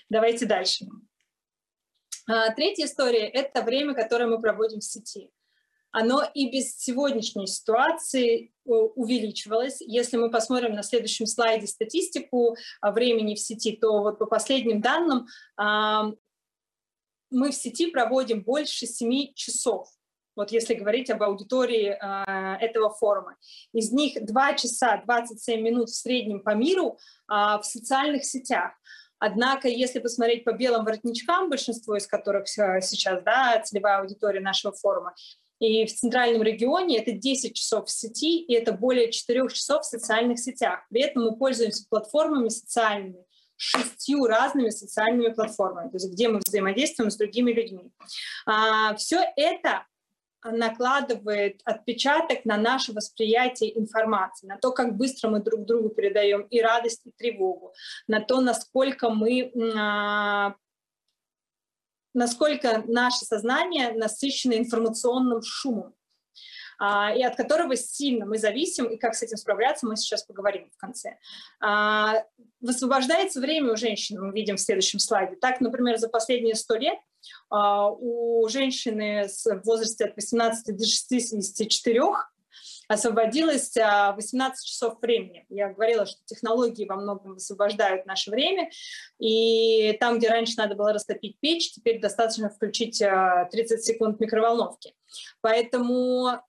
Давайте 0.08 0.46
дальше. 0.46 0.86
А, 2.28 2.52
третья 2.54 2.86
история– 2.86 3.28
это 3.32 3.62
время, 3.62 3.94
которое 3.94 4.26
мы 4.26 4.40
проводим 4.40 4.80
в 4.80 4.84
сети. 4.84 5.30
Оно 5.90 6.22
и 6.34 6.50
без 6.50 6.78
сегодняшней 6.78 7.46
ситуации 7.46 8.46
э, 8.46 8.70
увеличивалось. 8.70 9.82
Если 9.82 10.16
мы 10.16 10.30
посмотрим 10.30 10.74
на 10.74 10.82
следующем 10.82 11.26
слайде 11.26 11.66
статистику 11.66 12.56
а, 12.80 12.92
времени 12.92 13.34
в 13.34 13.40
сети, 13.40 13.76
то 13.76 14.00
вот 14.00 14.18
по 14.18 14.26
последним 14.26 14.80
данным 14.80 15.26
а, 15.56 16.12
мы 17.30 17.50
в 17.50 17.54
сети 17.54 17.90
проводим 17.90 18.42
больше 18.42 18.86
7 18.86 19.34
часов 19.34 19.88
вот 20.36 20.52
если 20.52 20.74
говорить 20.74 21.10
об 21.10 21.22
аудитории 21.22 21.90
э, 21.90 22.64
этого 22.64 22.90
форума. 22.90 23.36
Из 23.72 23.92
них 23.92 24.24
2 24.24 24.54
часа 24.54 25.02
27 25.04 25.60
минут 25.60 25.90
в 25.90 25.94
среднем 25.94 26.40
по 26.40 26.54
миру 26.54 26.98
э, 27.30 27.34
в 27.34 27.62
социальных 27.62 28.24
сетях. 28.24 28.72
Однако, 29.18 29.68
если 29.68 30.00
посмотреть 30.00 30.42
по 30.42 30.52
белым 30.52 30.84
воротничкам, 30.84 31.48
большинство 31.48 31.96
из 31.96 32.08
которых 32.08 32.48
сейчас 32.48 33.22
да, 33.22 33.60
целевая 33.60 34.00
аудитория 34.00 34.40
нашего 34.40 34.72
форума, 34.72 35.14
и 35.60 35.86
в 35.86 35.94
центральном 35.94 36.42
регионе 36.42 36.98
это 36.98 37.12
10 37.12 37.54
часов 37.54 37.86
в 37.86 37.90
сети, 37.92 38.40
и 38.40 38.52
это 38.52 38.72
более 38.72 39.12
4 39.12 39.48
часов 39.48 39.82
в 39.82 39.86
социальных 39.86 40.40
сетях. 40.40 40.80
При 40.90 41.02
этом 41.02 41.22
мы 41.22 41.36
пользуемся 41.36 41.86
платформами 41.88 42.48
социальными, 42.48 43.24
шестью 43.54 44.26
разными 44.26 44.70
социальными 44.70 45.32
платформами, 45.32 45.88
то 45.88 45.98
есть 45.98 46.10
где 46.10 46.28
мы 46.28 46.40
взаимодействуем 46.44 47.12
с 47.12 47.16
другими 47.16 47.52
людьми. 47.52 47.92
А, 48.44 48.96
все 48.96 49.22
это 49.36 49.86
накладывает 50.44 51.60
отпечаток 51.64 52.44
на 52.44 52.56
наше 52.56 52.92
восприятие 52.92 53.78
информации, 53.78 54.46
на 54.46 54.56
то, 54.56 54.72
как 54.72 54.96
быстро 54.96 55.28
мы 55.28 55.40
друг 55.40 55.64
другу 55.64 55.90
передаем 55.90 56.42
и 56.42 56.60
радость, 56.60 57.02
и 57.04 57.12
тревогу, 57.12 57.74
на 58.06 58.20
то, 58.20 58.40
насколько 58.40 59.10
мы 59.10 59.52
а, 59.76 60.54
насколько 62.14 62.82
наше 62.86 63.24
сознание 63.24 63.92
насыщено 63.92 64.54
информационным 64.54 65.42
шумом, 65.42 65.94
а, 66.78 67.14
и 67.14 67.22
от 67.22 67.36
которого 67.36 67.76
сильно 67.76 68.26
мы 68.26 68.38
зависим, 68.38 68.86
и 68.86 68.96
как 68.96 69.14
с 69.14 69.22
этим 69.22 69.36
справляться, 69.36 69.86
мы 69.86 69.96
сейчас 69.96 70.24
поговорим 70.24 70.68
в 70.70 70.76
конце. 70.76 71.18
А, 71.60 72.24
высвобождается 72.60 73.40
время 73.40 73.72
у 73.72 73.76
женщин, 73.76 74.20
мы 74.20 74.32
видим 74.32 74.56
в 74.56 74.60
следующем 74.60 74.98
слайде. 74.98 75.36
Так, 75.36 75.60
например, 75.60 75.98
за 75.98 76.08
последние 76.08 76.54
сто 76.54 76.76
лет 76.76 76.98
у 77.50 78.48
женщины 78.48 79.28
в 79.28 79.62
возрасте 79.64 80.06
от 80.06 80.16
18 80.16 80.76
до 80.76 80.84
64 80.84 82.02
освободилось 82.88 83.74
18 83.74 84.38
а, 84.40 84.66
часов 84.66 85.00
времени. 85.00 85.46
Я 85.48 85.70
говорила, 85.70 86.06
что 86.06 86.18
технологии 86.24 86.86
во 86.86 86.96
многом 86.96 87.34
высвобождают 87.34 88.06
наше 88.06 88.30
время, 88.30 88.70
и 89.18 89.96
там, 90.00 90.18
где 90.18 90.28
раньше 90.28 90.54
надо 90.56 90.74
было 90.74 90.92
растопить 90.92 91.38
печь, 91.40 91.72
теперь 91.72 92.00
достаточно 92.00 92.50
включить 92.50 92.98
30 92.98 93.08
а, 93.08 93.82
секунд 93.82 94.20
микроволновки. 94.20 94.94
Поэтому 95.40 96.40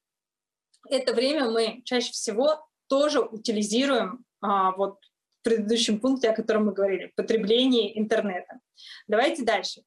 это 0.90 1.14
время 1.14 1.50
мы 1.50 1.82
чаще 1.86 2.12
всего 2.12 2.66
тоже 2.88 3.22
утилизируем 3.22 4.26
а, 4.42 4.72
вот 4.72 5.00
в 5.40 5.44
предыдущем 5.44 6.00
пункте, 6.00 6.30
о 6.30 6.36
котором 6.36 6.66
мы 6.66 6.74
говорили, 6.74 7.12
потребление 7.16 7.98
интернета. 8.00 8.60
Давайте 9.08 9.44
дальше. 9.44 9.84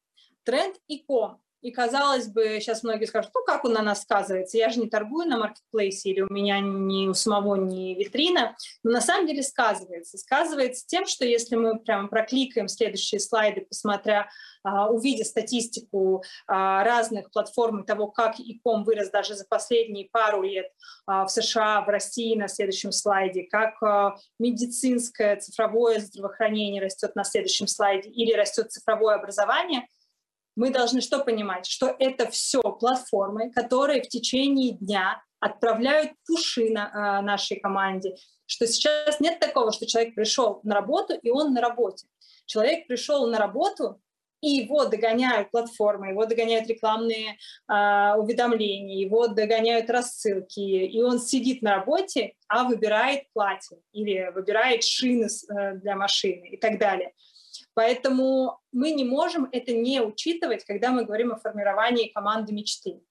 Тренд 0.47 0.77
икон. 0.87 1.41
И 1.61 1.71
казалось 1.71 2.27
бы, 2.27 2.59
сейчас 2.61 2.83
многие 2.83 3.03
скажут, 3.03 3.31
ну 3.35 3.43
как 3.43 3.65
он 3.65 3.73
на 3.73 3.81
нас 3.81 4.03
сказывается, 4.03 4.57
я 4.57 4.69
же 4.69 4.79
не 4.79 4.87
торгую 4.87 5.27
на 5.27 5.37
маркетплейсе 5.37 6.11
или 6.11 6.21
у 6.21 6.31
меня 6.31 6.61
ни 6.61 7.07
у 7.07 7.13
самого 7.13 7.55
не 7.55 7.95
витрина, 7.95 8.55
но 8.83 8.91
на 8.91 9.01
самом 9.01 9.27
деле 9.27 9.43
сказывается. 9.43 10.17
Сказывается 10.17 10.85
тем, 10.87 11.05
что 11.05 11.25
если 11.25 11.57
мы 11.57 11.79
прямо 11.79 12.07
прокликаем 12.07 12.69
следующие 12.69 13.19
слайды, 13.19 13.65
посмотря, 13.67 14.29
а, 14.63 14.89
увидя 14.89 15.25
статистику 15.25 16.23
а, 16.47 16.85
разных 16.85 17.29
платформ 17.31 17.81
и 17.81 17.85
того, 17.85 18.07
как 18.07 18.39
иком 18.39 18.85
вырос 18.85 19.09
даже 19.09 19.35
за 19.35 19.43
последние 19.49 20.07
пару 20.09 20.43
лет 20.43 20.71
а, 21.07 21.25
в 21.25 21.29
США, 21.29 21.81
в 21.81 21.89
России 21.89 22.37
на 22.37 22.47
следующем 22.47 22.93
слайде, 22.93 23.43
как 23.43 23.73
медицинское 24.39 25.35
цифровое 25.35 25.99
здравоохранение 25.99 26.81
растет 26.81 27.15
на 27.15 27.25
следующем 27.25 27.67
слайде 27.67 28.09
или 28.09 28.31
растет 28.31 28.71
цифровое 28.71 29.15
образование– 29.15 29.85
мы 30.57 30.71
должны 30.71 31.01
что 31.01 31.19
понимать? 31.19 31.67
Что 31.67 31.95
это 31.99 32.29
все 32.29 32.61
платформы, 32.61 33.51
которые 33.51 34.01
в 34.01 34.09
течение 34.09 34.73
дня 34.73 35.21
отправляют 35.39 36.13
пуши 36.25 36.71
на, 36.71 36.87
э, 36.87 37.21
нашей 37.21 37.59
команде, 37.59 38.15
что 38.47 38.65
сейчас 38.65 39.19
нет 39.19 39.39
такого, 39.39 39.71
что 39.71 39.85
человек 39.85 40.15
пришел 40.15 40.59
на 40.63 40.73
работу, 40.73 41.13
и 41.13 41.29
он 41.29 41.53
на 41.53 41.61
работе. 41.61 42.07
Человек 42.47 42.87
пришел 42.87 43.27
на 43.27 43.37
работу, 43.37 44.01
и 44.41 44.49
его 44.49 44.85
догоняют 44.85 45.51
платформы, 45.51 46.09
его 46.09 46.25
догоняют 46.25 46.67
рекламные 46.67 47.37
э, 47.69 48.15
уведомления, 48.17 48.99
его 48.99 49.27
догоняют 49.27 49.91
рассылки, 49.91 50.59
и 50.59 51.01
он 51.03 51.19
сидит 51.19 51.61
на 51.61 51.75
работе, 51.75 52.33
а 52.47 52.63
выбирает 52.63 53.31
платье 53.33 53.77
или 53.91 54.31
выбирает 54.33 54.83
шины 54.83 55.27
э, 55.27 55.73
для 55.75 55.95
машины 55.95 56.49
и 56.49 56.57
так 56.57 56.79
далее. 56.79 57.13
Поэтому 57.77 58.59
мы 58.71 58.89
не 58.89 59.03
можем 59.03 59.47
это 59.51 59.71
не 59.71 60.01
учитывать, 60.01 60.65
когда 60.65 60.89
мы 60.89 61.05
говорим 61.05 61.31
о 61.31 61.35
формировании 61.35 62.09
команды 62.09 62.51
мечты. 62.51 63.03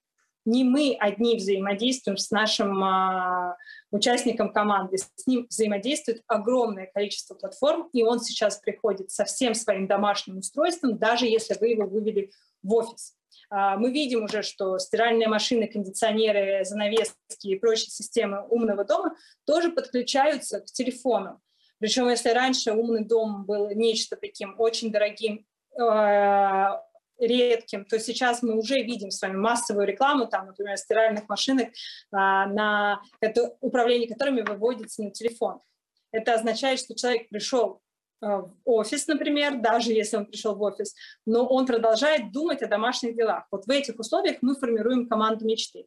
Не 0.44 0.64
мы 0.64 0.96
одни 0.98 1.36
взаимодействуем 1.36 2.16
с 2.16 2.32
нашим 2.32 2.82
а, 2.82 3.56
участником 3.92 4.52
команды, 4.52 4.98
с 4.98 5.24
ним 5.28 5.46
взаимодействует 5.48 6.24
огромное 6.26 6.90
количество 6.92 7.36
платформ, 7.36 7.88
и 7.92 8.02
он 8.02 8.18
сейчас 8.18 8.58
приходит 8.58 9.12
со 9.12 9.24
всем 9.24 9.54
своим 9.54 9.86
домашним 9.86 10.38
устройством, 10.38 10.98
даже 10.98 11.26
если 11.26 11.56
вы 11.60 11.68
его 11.68 11.86
вывели 11.86 12.32
в 12.64 12.74
офис. 12.74 13.14
А, 13.50 13.76
мы 13.76 13.92
видим 13.92 14.24
уже, 14.24 14.42
что 14.42 14.80
стиральные 14.80 15.28
машины, 15.28 15.68
кондиционеры, 15.68 16.64
занавески 16.64 17.14
и 17.42 17.56
прочие 17.56 17.90
системы 17.90 18.44
умного 18.48 18.84
дома 18.84 19.14
тоже 19.44 19.70
подключаются 19.70 20.58
к 20.58 20.64
телефону. 20.66 21.40
Причем, 21.78 22.08
если 22.08 22.30
раньше 22.30 22.72
умный 22.72 23.04
дом 23.04 23.44
был 23.44 23.70
нечто 23.70 24.16
таким 24.16 24.54
очень 24.58 24.90
дорогим, 24.90 25.46
э, 25.78 26.66
редким, 27.18 27.84
то 27.84 27.98
сейчас 27.98 28.42
мы 28.42 28.58
уже 28.58 28.82
видим 28.82 29.10
с 29.10 29.20
вами 29.22 29.36
массовую 29.36 29.86
рекламу, 29.86 30.26
там, 30.26 30.46
например, 30.46 30.76
стиральных 30.76 31.28
машинок, 31.28 31.68
а, 32.12 32.46
на 32.46 33.00
это, 33.20 33.56
управление 33.60 34.08
которыми 34.08 34.42
выводится 34.42 35.02
на 35.02 35.10
телефон. 35.10 35.60
Это 36.12 36.34
означает, 36.34 36.78
что 36.78 36.94
человек 36.94 37.28
пришел 37.28 37.80
э, 38.22 38.26
в 38.26 38.54
офис, 38.64 39.06
например, 39.06 39.60
даже 39.60 39.92
если 39.92 40.16
он 40.16 40.26
пришел 40.26 40.54
в 40.54 40.62
офис, 40.62 40.94
но 41.26 41.46
он 41.46 41.66
продолжает 41.66 42.32
думать 42.32 42.62
о 42.62 42.68
домашних 42.68 43.16
делах. 43.16 43.46
Вот 43.50 43.66
в 43.66 43.70
этих 43.70 43.98
условиях 43.98 44.38
мы 44.40 44.54
формируем 44.54 45.08
команду 45.08 45.44
мечты. 45.44 45.86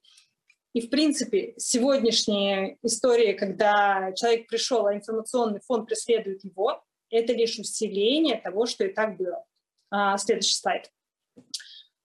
И, 0.74 0.82
в 0.82 0.90
принципе, 0.90 1.54
сегодняшние 1.58 2.78
истории, 2.84 3.34
когда 3.34 4.14
человек 4.14 4.48
пришел, 4.48 4.86
а 4.86 4.94
информационный 4.94 5.62
фон 5.66 5.86
преследует 5.86 6.44
его, 6.44 6.84
это 7.10 7.34
лишь 7.34 7.58
усиление 7.58 8.40
того, 8.40 8.68
что 8.68 8.86
и 8.86 8.94
так 8.94 9.18
было. 9.18 9.44
А, 9.90 10.18
следующий 10.18 10.56
слайд. 10.56 10.92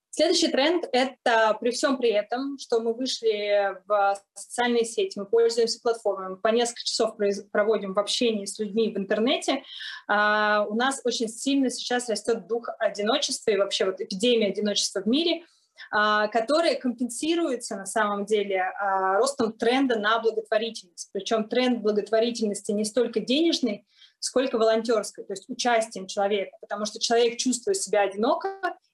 Следующий 0.09 0.49
тренд– 0.49 0.89
это 0.93 1.59
при 1.61 1.73
всем 1.73 1.99
при 1.99 2.11
этом, 2.11 2.57
что 2.57 2.81
мы 2.81 2.95
вышли 2.95 3.77
в 3.87 4.17
социальные 4.35 4.85
сети, 4.85 5.19
мы 5.19 5.27
пользуемся 5.27 5.81
платформами, 5.83 6.37
по 6.37 6.49
несколько 6.49 6.85
часов 6.85 7.17
проводим 7.51 7.95
в 7.95 7.99
общении 7.99 8.45
с 8.47 8.59
людьми 8.61 8.95
в 8.95 8.97
интернете, 8.97 9.65
а, 10.07 10.67
у 10.71 10.75
нас 10.75 11.01
очень 11.05 11.29
сильно 11.29 11.69
сейчас 11.69 12.09
растет 12.09 12.47
дух 12.47 12.69
одиночества 12.79 13.51
и 13.51 13.57
вообще 13.57 13.87
вот 13.87 14.01
эпидемия 14.01 14.47
одиночества 14.47 15.03
в 15.03 15.07
мире– 15.07 15.43
которые 15.91 16.77
компенсируются 16.77 17.77
на 17.77 17.87
самом 17.87 18.25
деле 18.25 18.63
а, 18.63 19.19
ростом 19.19 19.53
тренда 19.53 19.99
на 19.99 20.19
благотворительность. 20.19 21.11
Причем 21.13 21.49
тренд 21.49 21.83
благотворительности 21.83 22.73
не 22.73 22.85
столько 22.85 23.21
денежный, 23.21 23.87
сколько 24.19 24.59
волонтерской, 24.59 25.25
то 25.25 25.33
есть 25.33 25.49
участием 25.49 26.07
человека, 26.07 26.57
потому 26.61 26.87
что 26.87 26.99
человек, 26.99 27.37
чувствуя 27.37 27.75
себя 27.75 28.03
одиноко, 28.03 28.49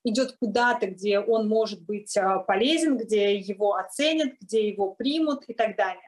идет 0.05 0.37
куда-то, 0.41 0.87
где 0.87 1.21
он 1.21 1.49
может 1.49 1.83
быть 1.83 2.17
а, 2.17 2.39
полезен, 2.41 2.97
где 2.97 3.37
его 3.37 3.75
оценят, 3.75 4.35
где 4.41 4.69
его 4.69 4.93
примут 4.93 5.45
и 5.47 5.55
так 5.55 5.77
далее. 5.77 6.03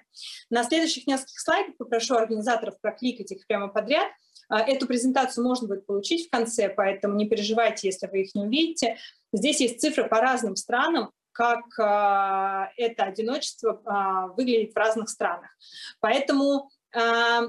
На 0.50 0.64
следующих 0.64 1.06
нескольких 1.06 1.40
слайдах 1.40 1.76
попрошу 1.76 2.16
организаторов 2.16 2.80
прокликать 2.80 3.30
их 3.32 3.46
прямо 3.46 3.68
подряд. 3.68 4.08
Эту 4.50 4.86
презентацию 4.86 5.46
можно 5.46 5.66
будет 5.66 5.86
получить 5.86 6.26
в 6.26 6.30
конце, 6.30 6.68
поэтому 6.68 7.14
не 7.14 7.26
переживайте, 7.26 7.88
если 7.88 8.06
вы 8.06 8.22
их 8.22 8.34
не 8.34 8.42
увидите. 8.42 8.98
Здесь 9.32 9.60
есть 9.60 9.80
цифры 9.80 10.08
по 10.08 10.20
разным 10.20 10.56
странам, 10.56 11.10
как 11.32 11.64
э, 11.78 12.72
это 12.76 13.04
одиночество 13.04 13.80
э, 13.84 14.34
выглядит 14.36 14.74
в 14.74 14.76
разных 14.76 15.08
странах. 15.08 15.50
Поэтому, 16.00 16.70
э, 16.94 17.48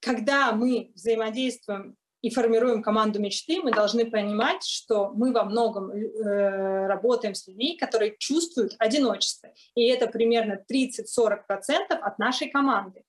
когда 0.00 0.52
мы 0.52 0.90
взаимодействуем 0.94 1.96
и 2.22 2.30
формируем 2.30 2.82
команду 2.82 3.20
мечты, 3.20 3.60
мы 3.62 3.70
должны 3.70 4.10
понимать, 4.10 4.64
что 4.64 5.10
мы 5.10 5.32
во 5.32 5.44
многом 5.44 5.90
э, 5.90 6.86
работаем 6.86 7.34
с 7.34 7.46
людьми, 7.46 7.76
которые 7.76 8.16
чувствуют 8.18 8.74
одиночество. 8.78 9.50
И 9.74 9.86
это 9.86 10.06
примерно 10.06 10.58
30-40% 10.68 11.90
от 11.90 12.18
нашей 12.18 12.48
команды. 12.48 13.04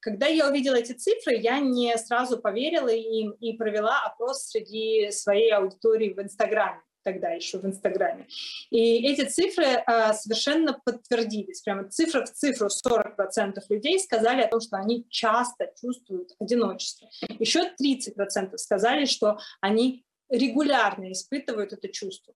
Когда 0.00 0.26
я 0.26 0.48
увидела 0.48 0.76
эти 0.76 0.92
цифры, 0.92 1.36
я 1.36 1.58
не 1.58 1.96
сразу 1.96 2.38
поверила 2.38 2.90
им 2.90 3.30
и 3.32 3.54
провела 3.54 4.02
опрос 4.04 4.48
среди 4.48 5.10
своей 5.10 5.50
аудитории 5.50 6.12
в 6.12 6.20
Инстаграме 6.20 6.82
тогда 7.08 7.30
еще 7.30 7.58
в 7.58 7.64
Инстаграме. 7.64 8.26
И 8.70 9.06
эти 9.10 9.24
цифры 9.24 9.82
а, 9.86 10.12
совершенно 10.12 10.78
подтвердились. 10.84 11.62
Прямо 11.62 11.88
цифра 11.88 12.24
в 12.24 12.32
цифру 12.32 12.68
40% 12.68 13.58
людей 13.70 13.98
сказали 13.98 14.42
о 14.42 14.48
том, 14.48 14.60
что 14.60 14.76
они 14.76 15.06
часто 15.08 15.72
чувствуют 15.80 16.32
одиночество. 16.38 17.08
Еще 17.38 17.72
30% 17.80 18.56
сказали, 18.58 19.06
что 19.06 19.38
они 19.62 20.04
регулярно 20.28 21.10
испытывают 21.12 21.72
это 21.72 21.88
чувство. 21.88 22.34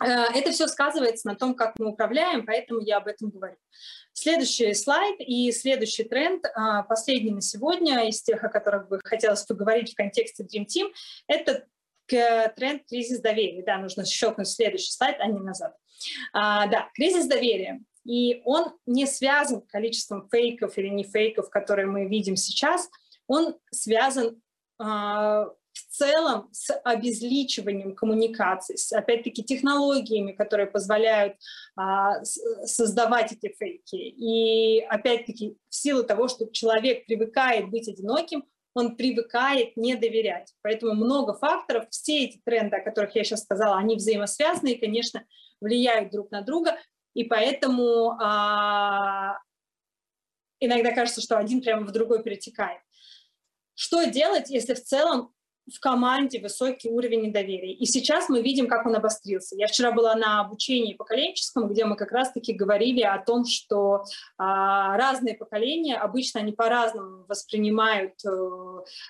А, 0.00 0.34
это 0.34 0.50
все 0.50 0.66
сказывается 0.66 1.28
на 1.28 1.36
том, 1.36 1.54
как 1.54 1.78
мы 1.78 1.88
управляем, 1.88 2.46
поэтому 2.46 2.80
я 2.80 2.96
об 2.96 3.06
этом 3.06 3.28
говорю. 3.28 3.56
Следующий 4.14 4.72
слайд 4.74 5.16
и 5.20 5.52
следующий 5.52 6.04
тренд, 6.04 6.44
а, 6.54 6.82
последний 6.82 7.32
на 7.32 7.42
сегодня, 7.42 8.08
из 8.08 8.22
тех, 8.22 8.42
о 8.42 8.48
которых 8.48 8.88
бы 8.88 9.00
хотелось 9.04 9.44
поговорить 9.44 9.92
в 9.92 9.96
контексте 9.96 10.44
Dream 10.44 10.66
Team, 10.66 10.90
это 11.28 11.66
тренд 12.06 12.82
кризис 12.88 13.20
доверия. 13.20 13.62
Да, 13.64 13.78
нужно 13.78 14.04
щелкнуть 14.04 14.48
следующий 14.48 14.92
слайд, 14.92 15.16
а 15.20 15.26
не 15.26 15.40
назад. 15.40 15.76
А, 16.32 16.66
да, 16.66 16.88
кризис 16.94 17.26
доверия. 17.26 17.80
И 18.04 18.42
он 18.44 18.72
не 18.86 19.06
связан 19.06 19.62
количеством 19.62 20.28
фейков 20.28 20.76
или 20.78 20.88
не 20.88 21.04
фейков, 21.04 21.50
которые 21.50 21.86
мы 21.86 22.06
видим 22.06 22.36
сейчас. 22.36 22.88
Он 23.28 23.56
связан 23.70 24.42
а, 24.78 25.46
в 25.72 25.80
целом 25.88 26.48
с 26.52 26.74
обезличиванием 26.84 27.94
коммуникаций, 27.94 28.76
с, 28.76 28.92
опять-таки, 28.92 29.42
технологиями, 29.42 30.32
которые 30.32 30.66
позволяют 30.66 31.36
а, 31.76 32.22
создавать 32.24 33.32
эти 33.32 33.54
фейки. 33.56 33.96
И, 33.96 34.80
опять-таки, 34.80 35.56
в 35.68 35.74
силу 35.74 36.02
того, 36.02 36.28
что 36.28 36.46
человек 36.46 37.06
привыкает 37.06 37.70
быть 37.70 37.88
одиноким, 37.88 38.44
он 38.74 38.96
привыкает 38.96 39.76
не 39.76 39.94
доверять. 39.94 40.54
Поэтому 40.62 40.94
много 40.94 41.34
факторов, 41.34 41.86
все 41.90 42.24
эти 42.24 42.40
тренды, 42.44 42.76
о 42.76 42.84
которых 42.84 43.14
я 43.14 43.24
сейчас 43.24 43.42
сказала, 43.42 43.76
они 43.76 43.96
взаимосвязаны 43.96 44.72
и, 44.72 44.80
конечно, 44.80 45.24
влияют 45.60 46.10
друг 46.10 46.30
на 46.30 46.42
друга. 46.42 46.78
И 47.14 47.24
поэтому 47.24 48.16
а, 48.20 49.38
иногда 50.60 50.92
кажется, 50.92 51.20
что 51.20 51.38
один 51.38 51.60
прямо 51.60 51.86
в 51.86 51.92
другой 51.92 52.22
перетекает. 52.22 52.80
Что 53.74 54.04
делать, 54.04 54.50
если 54.50 54.74
в 54.74 54.82
целом 54.82 55.32
в 55.70 55.78
команде 55.80 56.40
высокий 56.40 56.90
уровень 56.90 57.26
недоверия. 57.26 57.72
И 57.74 57.86
сейчас 57.86 58.28
мы 58.28 58.42
видим, 58.42 58.66
как 58.68 58.86
он 58.86 58.96
обострился. 58.96 59.56
Я 59.56 59.66
вчера 59.66 59.92
была 59.92 60.14
на 60.14 60.40
обучении 60.40 60.94
поколенческом, 60.94 61.68
где 61.68 61.84
мы 61.84 61.96
как 61.96 62.12
раз-таки 62.12 62.52
говорили 62.52 63.02
о 63.02 63.18
том, 63.18 63.44
что 63.44 64.04
а, 64.38 64.96
разные 64.96 65.34
поколения, 65.34 65.96
обычно 65.96 66.40
они 66.40 66.52
по-разному 66.52 67.24
воспринимают 67.28 68.14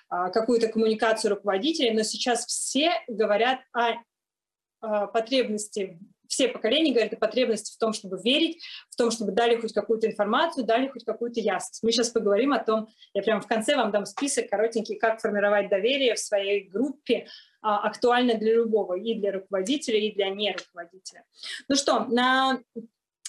а, 0.08 0.30
какую-то 0.30 0.68
коммуникацию 0.68 1.34
руководителей, 1.34 1.92
но 1.92 2.02
сейчас 2.02 2.46
все 2.46 2.92
говорят 3.08 3.60
о, 3.72 3.94
о 4.80 5.06
потребности 5.06 5.98
все 6.32 6.48
поколения 6.48 6.92
говорят 6.92 7.12
о 7.12 7.16
потребности 7.16 7.74
в 7.74 7.78
том, 7.78 7.92
чтобы 7.92 8.18
верить, 8.18 8.62
в 8.88 8.96
том, 8.96 9.10
чтобы 9.10 9.32
дали 9.32 9.56
хоть 9.56 9.74
какую-то 9.74 10.06
информацию, 10.06 10.64
дали 10.64 10.88
хоть 10.88 11.04
какую-то 11.04 11.40
ясность. 11.40 11.82
Мы 11.82 11.92
сейчас 11.92 12.08
поговорим 12.08 12.54
о 12.54 12.58
том, 12.58 12.88
я 13.12 13.22
прямо 13.22 13.42
в 13.42 13.46
конце 13.46 13.76
вам 13.76 13.90
дам 13.90 14.06
список 14.06 14.48
коротенький, 14.48 14.96
как 14.96 15.20
формировать 15.20 15.68
доверие 15.68 16.14
в 16.14 16.18
своей 16.18 16.68
группе, 16.68 17.26
а, 17.60 17.86
актуально 17.86 18.34
для 18.34 18.54
любого, 18.54 18.94
и 18.94 19.14
для 19.14 19.32
руководителя, 19.32 19.98
и 19.98 20.14
для 20.14 20.30
неруководителя. 20.30 21.24
Ну 21.68 21.76
что, 21.76 22.06
на... 22.06 22.62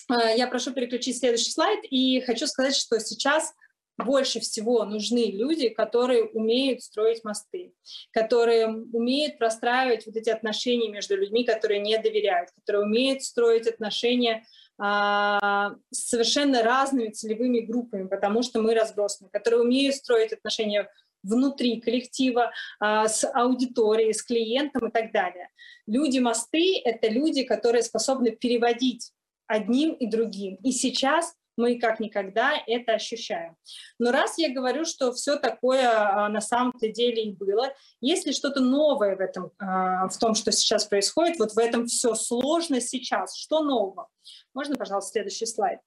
А, 0.10 0.30
я 0.30 0.48
прошу 0.48 0.72
переключить 0.72 1.20
следующий 1.20 1.52
слайд, 1.52 1.82
и 1.84 2.22
хочу 2.22 2.48
сказать, 2.48 2.76
что 2.76 3.02
сейчас 3.02 3.54
больше 3.98 4.40
всего 4.40 4.84
нужны 4.86 5.32
люди, 5.32 5.70
которые 5.70 6.26
умеют 6.26 6.82
строить 6.82 7.24
мосты, 7.24 7.74
которые 8.12 8.68
умеют 8.68 9.38
простраивать 9.38 10.06
вот 10.06 10.16
эти 10.16 10.30
отношения 10.30 10.90
между 10.90 11.16
людьми, 11.16 11.44
которые 11.44 11.80
не 11.80 11.98
доверяют, 11.98 12.50
которые 12.52 12.84
умеют 12.86 13.24
строить 13.24 13.68
отношения 13.68 14.44
а, 14.80 15.76
с 15.92 16.10
совершенно 16.10 16.64
разными 16.64 17.10
целевыми 17.10 17.60
группами, 17.60 18.08
потому 18.08 18.42
что 18.42 18.62
мы 18.62 18.74
разбросаны, 18.74 19.30
которые 19.30 19.62
умеют 19.62 19.96
строить 19.96 20.34
отношения 20.34 20.90
внутри 21.22 21.80
коллектива, 21.80 22.52
а, 22.80 23.08
с 23.08 23.26
аудиторией, 23.26 24.14
с 24.14 24.24
клиентом 24.24 24.88
и 24.88 24.92
так 24.92 25.12
далее. 25.12 25.50
Люди-мосты— 25.88 26.82
это 26.84 27.08
люди, 27.08 27.44
которые 27.44 27.84
способны 27.84 28.32
переводить 28.32 29.12
одним 29.48 29.94
и 29.94 30.08
другим. 30.08 30.56
И 30.64 30.72
сейчас 30.72 31.36
мы 31.58 31.80
как 31.80 32.00
никогда 32.00 32.54
это 32.68 32.94
ощущаем. 32.94 33.56
Но 34.00 34.12
раз 34.12 34.38
я 34.38 34.54
говорю, 34.54 34.86
что 34.86 35.12
все 35.12 35.38
такое 35.38 35.90
а, 35.90 36.30
на 36.30 36.42
самом-то 36.42 36.90
деле 36.90 37.24
и 37.24 37.32
было, 37.32 37.74
есть 38.02 38.26
ли 38.26 38.34
что-то 38.34 38.62
новое 38.62 39.16
в 39.16 39.20
этом, 39.20 39.52
а, 39.60 40.08
в 40.08 40.18
том, 40.18 40.36
что 40.36 40.52
сейчас 40.52 40.86
происходит, 40.86 41.40
вот 41.40 41.54
в 41.54 41.58
этом 41.58 41.88
все 41.88 42.16
сложно 42.16 42.82
сейчас, 42.82 43.36
что 43.36 43.62
нового? 43.62 44.10
Можно, 44.54 44.76
пожалуйста, 44.76 45.12
следующий 45.12 45.46
слайд. 45.46 45.80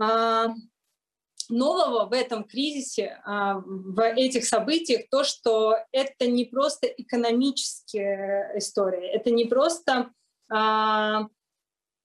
А, 0.00 0.48
нового 1.50 2.06
в 2.06 2.14
этом 2.14 2.44
кризисе, 2.44 3.20
в 3.26 4.02
этих 4.02 4.46
событиях, 4.46 5.10
то, 5.10 5.24
что 5.24 5.76
это 5.92 6.26
не 6.26 6.46
просто 6.46 6.86
экономическая 6.86 8.52
история, 8.56 9.10
это 9.10 9.30
не 9.30 9.44
просто 9.44 10.10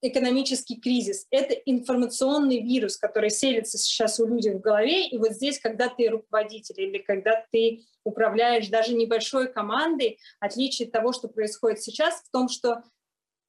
экономический 0.02 0.80
кризис. 0.80 1.26
Это 1.30 1.54
информационный 1.54 2.62
вирус, 2.62 2.98
который 2.98 3.30
селится 3.30 3.78
сейчас 3.78 4.20
у 4.20 4.28
людей 4.28 4.54
в 4.54 4.62
голове. 4.62 5.08
И 5.08 5.18
вот 5.18 5.32
здесь, 5.34 5.60
когда 5.60 5.90
ты 5.90 6.10
руководитель 6.10 6.82
или 6.82 7.00
когда 7.00 7.46
ты 7.52 7.84
управляешь 8.04 8.68
даже 8.70 8.94
небольшой 8.94 9.52
командой, 9.52 10.20
отличие 10.40 10.88
от 10.88 10.94
того, 10.94 11.12
что 11.12 11.28
происходит 11.28 11.82
сейчас, 11.82 12.22
в 12.22 12.32
том, 12.32 12.48
что 12.50 12.84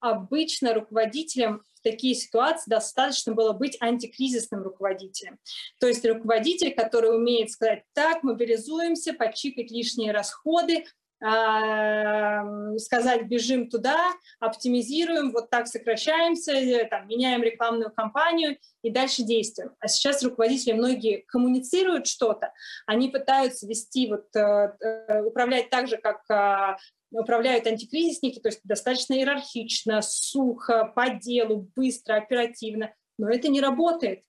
обычно 0.00 0.75
руководителям 0.75 1.62
в 1.75 1.83
такие 1.83 2.14
ситуации 2.14 2.71
достаточно 2.71 3.35
было 3.35 3.52
быть 3.52 3.76
антикризисным 3.80 4.62
руководителем. 4.62 5.38
То 5.78 5.87
есть 5.87 6.04
руководитель, 6.04 6.75
который 6.75 7.14
умеет 7.14 7.50
сказать, 7.50 7.85
так, 7.92 8.23
мобилизуемся, 8.23 9.12
подчикать 9.12 9.71
лишние 9.71 10.12
расходы, 10.12 10.85
сказать, 11.21 13.27
бежим 13.27 13.69
туда, 13.69 14.12
оптимизируем, 14.39 15.33
вот 15.33 15.50
так 15.50 15.67
сокращаемся, 15.67 16.53
э, 16.53 16.87
там, 16.87 17.07
меняем 17.09 17.43
рекламную 17.43 17.93
кампанию 17.93 18.57
и 18.83 18.91
дальше 18.91 19.23
действуем. 19.23 19.73
А 19.81 19.89
сейчас 19.89 20.23
руководители 20.23 20.73
многие 20.73 21.25
коммуницируют 21.29 22.07
что-то, 22.07 22.53
они 22.87 23.09
пытаются 23.09 23.67
вести, 23.67 24.09
вот, 24.09 24.35
э, 24.35 24.73
э, 24.81 25.23
управлять 25.23 25.69
так 25.69 25.89
же, 25.89 25.99
как 25.99 26.23
а, 26.31 26.79
управляют 27.11 27.67
антикризисники, 27.67 28.39
то 28.39 28.49
есть 28.49 28.61
достаточно 28.65 29.15
иерархично, 29.15 30.00
сухо, 30.03 30.93
по 30.95 31.11
делу, 31.11 31.69
быстро, 31.75 32.15
оперативно, 32.15 32.95
но 33.19 33.29
это 33.29 33.49
не 33.49 33.61
работает. 33.61 34.23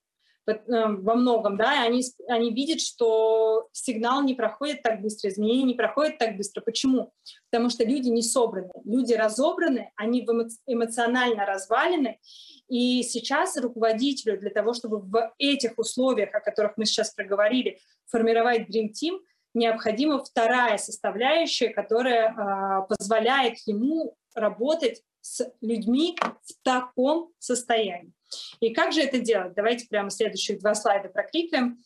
Э, 0.48 0.55
во 0.67 1.15
многом, 1.15 1.55
да, 1.57 1.83
они, 1.83 2.03
они 2.27 2.51
видят, 2.51 2.81
что 2.81 3.67
сигнал 3.71 4.23
не 4.23 4.34
проходит 4.34 4.82
так 4.82 5.01
быстро, 5.01 5.30
изменения 5.30 5.63
не 5.63 5.73
проходят 5.75 6.17
так 6.17 6.36
быстро. 6.36 6.62
Почему? 6.62 7.13
Потому 7.51 7.69
что 7.69 7.84
люди 7.84 8.10
не 8.10 8.23
собраны, 8.23 8.71
люди 8.84 9.13
разобраны, 9.13 9.91
они 9.95 10.25
эмоционально 10.65 11.45
развалены, 11.45 12.19
и 12.67 13.04
сейчас 13.04 13.58
руководителю 13.58 14.39
для 14.39 14.49
того, 14.49 14.73
чтобы 14.73 14.99
в 14.99 15.34
этих 15.38 15.77
условиях, 15.77 16.34
о 16.34 16.39
которых 16.39 16.73
мы 16.77 16.86
сейчас 16.86 17.13
проговорили, 17.13 17.80
формировать 18.08 18.69
Dream 18.69 18.89
Team, 18.89 19.19
необходима 19.53 20.23
вторая 20.23 20.77
составляющая, 20.77 21.69
которая 21.69 22.31
э, 22.31 22.87
позволяет 22.87 23.57
ему 23.65 24.15
работать 24.33 25.03
с 25.21 25.51
людьми 25.61 26.17
в 26.21 26.53
таком 26.63 27.31
состоянии. 27.39 28.13
И 28.59 28.73
как 28.73 28.93
же 28.93 29.01
это 29.01 29.19
делать? 29.19 29.53
Давайте 29.55 29.87
прямо 29.87 30.09
следующие 30.09 30.57
два 30.57 30.73
слайда 30.73 31.09
прокликаем. 31.09 31.83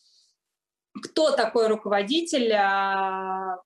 Кто 1.04 1.32
такой 1.32 1.68
руководитель 1.68 2.54
а, 2.54 3.58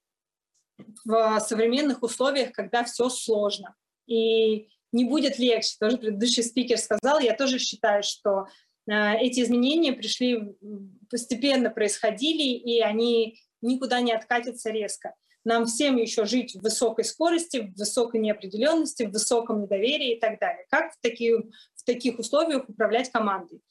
в 1.04 1.38
современных 1.40 2.02
условиях, 2.02 2.52
когда 2.52 2.84
все 2.84 3.08
сложно? 3.08 3.76
И 4.06 4.68
не 4.92 5.04
будет 5.04 5.38
легче. 5.38 5.76
Тоже 5.78 5.98
предыдущий 5.98 6.42
спикер 6.42 6.78
сказал, 6.78 7.20
я 7.20 7.36
тоже 7.36 7.58
считаю, 7.58 8.02
что 8.02 8.46
а, 8.90 9.14
эти 9.14 9.40
изменения 9.40 9.92
пришли, 9.92 10.56
постепенно 11.08 11.70
происходили, 11.70 12.42
и 12.42 12.80
они 12.80 13.38
никуда 13.62 14.00
не 14.00 14.12
откатятся 14.12 14.70
резко. 14.70 15.14
Нам 15.44 15.64
всем 15.66 15.96
еще 15.96 16.26
жить 16.26 16.54
в 16.54 16.62
высокой 16.62 17.04
скорости, 17.04 17.58
в 17.58 17.78
высокой 17.78 18.20
неопределенности, 18.20 19.04
в 19.04 19.12
высоком 19.12 19.62
недоверии 19.62 20.16
и 20.16 20.20
так 20.20 20.38
далее. 20.38 20.66
Как 20.70 20.92
в, 20.92 21.00
такие, 21.00 21.38
в 21.74 21.84
таких 21.84 22.18
условиях 22.18 22.68
управлять 22.68 23.10
командой? 23.10 23.62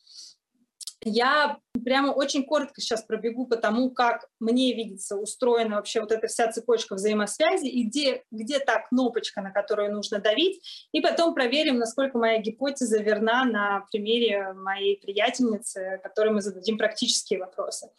Я 1.04 1.60
прямо 1.86 2.12
очень 2.12 2.46
коротко 2.46 2.82
сейчас 2.82 3.04
пробегу 3.04 3.48
по 3.48 3.56
тому, 3.56 3.92
как 3.92 4.28
мне 4.40 4.74
видится 4.74 5.16
устроена 5.16 5.78
вообще 5.78 6.02
вот 6.02 6.12
эта 6.12 6.28
вся 6.28 6.52
цепочка 6.52 6.96
взаимосвязи, 6.96 7.68
и 7.68 7.84
где, 7.86 8.24
где 8.32 8.60
та 8.60 8.80
кнопочка, 8.80 9.42
на 9.42 9.52
которую 9.52 9.94
нужно 9.94 10.20
давить, 10.20 10.88
и 10.92 11.00
потом 11.00 11.34
проверим, 11.34 11.78
насколько 11.78 12.18
моя 12.18 12.40
гипотеза 12.40 13.02
верна 13.02 13.46
на 13.46 13.86
примере 13.92 14.52
моей 14.54 15.00
приятельницы, 15.00 16.00
которой 16.04 16.30
мы 16.30 16.42
зададим 16.42 16.78
практические 16.78 17.40
вопросы. 17.40 17.90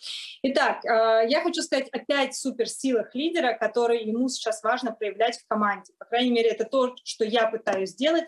Итак, 0.42 0.84
э, 0.84 1.26
я 1.28 1.40
хочу 1.42 1.62
сказать 1.62 1.88
о 1.90 1.98
пять 2.00 2.34
суперсилах 2.34 3.14
лидера, 3.14 3.54
которые 3.54 4.02
ему 4.02 4.28
сейчас 4.28 4.62
важно 4.62 4.92
проявлять 4.92 5.38
в 5.38 5.46
команде. 5.48 5.92
По 5.98 6.04
крайней 6.04 6.32
мере, 6.32 6.50
это 6.50 6.64
то, 6.64 6.94
что 7.02 7.24
я 7.24 7.46
пытаюсь 7.46 7.90
сделать, 7.90 8.24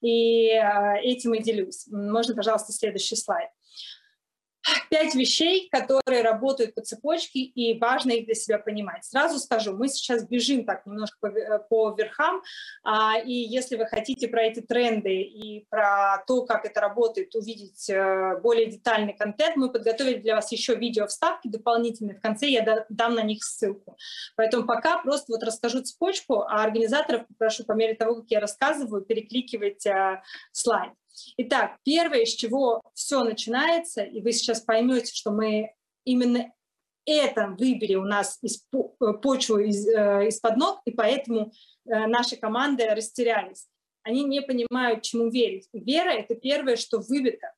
и 0.00 0.48
э, 0.48 1.00
этим 1.02 1.34
и 1.34 1.42
делюсь. 1.42 1.86
Можно, 1.88 2.34
пожалуйста, 2.34 2.72
следующий 2.72 3.16
слайд 3.16 3.50
пять 4.90 5.14
вещей, 5.14 5.68
которые 5.70 6.22
работают 6.22 6.74
по 6.74 6.82
цепочке, 6.82 7.40
и 7.40 7.78
важно 7.78 8.12
их 8.12 8.26
для 8.26 8.34
себя 8.34 8.58
понимать. 8.58 9.04
Сразу 9.04 9.38
скажу, 9.38 9.76
мы 9.76 9.88
сейчас 9.88 10.26
бежим 10.26 10.64
так 10.64 10.86
немножко 10.86 11.16
по, 11.20 11.26
э, 11.26 11.58
по 11.68 11.94
верхам, 11.96 12.42
а, 12.84 13.18
и 13.18 13.32
если 13.32 13.76
вы 13.76 13.86
хотите 13.86 14.28
про 14.28 14.42
эти 14.42 14.60
тренды 14.60 15.22
и 15.22 15.66
про 15.68 16.24
то, 16.26 16.44
как 16.44 16.64
это 16.64 16.80
работает, 16.80 17.34
увидеть 17.34 17.90
а, 17.90 18.36
более 18.36 18.66
детальный 18.66 19.12
контент, 19.12 19.56
мы 19.56 19.70
подготовили 19.70 20.18
для 20.18 20.34
вас 20.36 20.50
еще 20.52 20.74
видео 20.74 21.06
вставки 21.06 21.48
дополнительные. 21.48 22.16
В 22.16 22.20
конце 22.20 22.46
я 22.46 22.86
дам 22.88 23.14
на 23.14 23.22
них 23.22 23.44
ссылку. 23.44 23.96
Поэтому 24.36 24.66
пока 24.66 24.98
просто 24.98 25.32
вот 25.32 25.42
расскажу 25.42 25.82
цепочку, 25.82 26.42
а 26.42 26.62
организаторов 26.62 27.26
попрошу 27.28 27.64
по 27.64 27.72
мере 27.72 27.94
того, 27.94 28.16
как 28.16 28.30
я 28.30 28.40
рассказываю, 28.40 29.02
перекликивать 29.02 29.86
а, 29.86 30.22
слайд. 30.52 30.92
Итак, 31.38 31.78
первое, 31.84 32.24
с 32.24 32.34
чего 32.34 32.82
все 32.94 33.24
начинается, 33.24 34.02
и 34.02 34.20
вы 34.20 34.32
сейчас 34.32 34.60
поймете, 34.60 35.14
что 35.14 35.30
мы 35.30 35.74
именно 36.04 36.52
это 37.06 37.54
выбери 37.58 37.94
у 37.94 38.04
нас 38.04 38.38
из 38.42 38.64
э, 38.72 39.12
почву 39.22 39.58
из, 39.58 39.86
э, 39.86 40.28
из-под 40.28 40.56
ног, 40.56 40.80
и 40.84 40.90
поэтому 40.90 41.52
э, 41.84 42.06
наши 42.06 42.36
команды 42.36 42.86
растерялись. 42.88 43.68
Они 44.02 44.24
не 44.24 44.42
понимают, 44.42 45.02
чему 45.02 45.30
верить. 45.30 45.68
Вера— 45.72 46.10
это 46.10 46.34
первое, 46.34 46.76
что 46.76 46.98
выбито. 46.98 47.52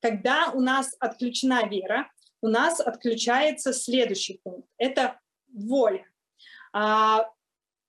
Когда 0.00 0.50
у 0.52 0.60
нас 0.60 0.94
отключена 0.98 1.68
вера, 1.68 2.10
у 2.40 2.48
нас 2.48 2.80
отключается 2.80 3.72
следующий 3.72 4.40
пункт— 4.42 4.68
это 4.78 5.20
воля. 5.52 6.06
А 6.72 7.30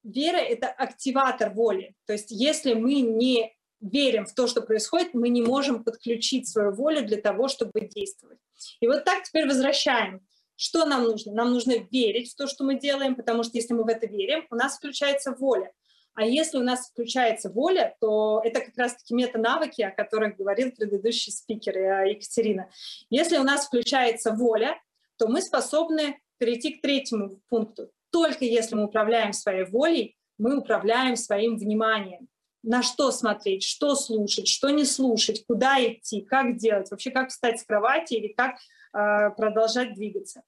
вера— 0.03 0.37
это 0.37 0.67
активатор 0.67 1.53
воли. 1.53 1.95
То 2.05 2.13
есть 2.13 2.31
если 2.31 2.73
мы 2.73 3.01
не 3.01 3.56
верим 3.81 4.25
в 4.25 4.33
то, 4.33 4.47
что 4.47 4.61
происходит, 4.61 5.13
мы 5.13 5.29
не 5.29 5.41
можем 5.41 5.83
подключить 5.83 6.47
свою 6.47 6.71
волю 6.71 7.05
для 7.05 7.21
того, 7.21 7.47
чтобы 7.47 7.81
действовать. 7.81 8.39
И 8.79 8.87
вот 8.87 9.03
так 9.03 9.23
теперь 9.23 9.47
возвращаем. 9.47 10.21
Что 10.55 10.85
нам 10.85 11.03
нужно? 11.03 11.33
Нам 11.33 11.51
нужно 11.51 11.73
верить 11.91 12.31
в 12.31 12.35
то, 12.35 12.47
что 12.47 12.63
мы 12.63 12.79
делаем, 12.79 13.15
потому 13.15 13.43
что 13.43 13.57
если 13.57 13.73
мы 13.73 13.83
в 13.83 13.87
это 13.87 14.07
верим, 14.07 14.47
у 14.49 14.55
нас 14.55 14.77
включается 14.77 15.31
воля. 15.31 15.71
А 16.15 16.25
если 16.25 16.57
у 16.57 16.63
нас 16.63 16.89
включается 16.89 17.51
воля, 17.51 17.95
то 18.01 18.41
это 18.43 18.61
как 18.61 18.75
раз-таки 18.75 19.13
мета-навыки, 19.13 19.83
о 19.83 19.91
которых 19.91 20.35
говорил 20.35 20.71
предыдущий 20.71 21.31
спикер 21.31 21.77
э, 21.77 22.09
Екатерина. 22.09 22.71
Если 23.11 23.37
у 23.37 23.43
нас 23.43 23.67
включается 23.67 24.31
воля, 24.31 24.81
то 25.19 25.27
мы 25.27 25.43
способны 25.43 26.19
перейти 26.39 26.73
к 26.73 26.81
третьему 26.81 27.39
пункту. 27.49 27.91
Только 28.09 28.45
если 28.45 28.73
мы 28.73 28.85
управляем 28.85 29.31
своей 29.31 29.65
волей, 29.65 30.17
мы 30.39 30.57
управляем 30.57 31.15
своим 31.17 31.55
вниманием. 31.55 32.27
На 32.67 32.83
что 32.83 33.11
смотреть, 33.11 33.63
что 33.63 33.95
слушать, 33.95 34.49
что 34.49 34.69
не 34.71 34.83
слушать, 34.83 35.45
куда 35.47 35.81
идти, 35.81 36.19
как 36.21 36.57
делать, 36.57 36.91
вообще 36.91 37.11
как 37.11 37.29
встать 37.29 37.61
с 37.61 37.63
кровати 37.63 38.15
или 38.15 38.33
как 38.33 38.55
э, 38.93 39.29
продолжать 39.37 39.93
двигаться. 39.93 40.41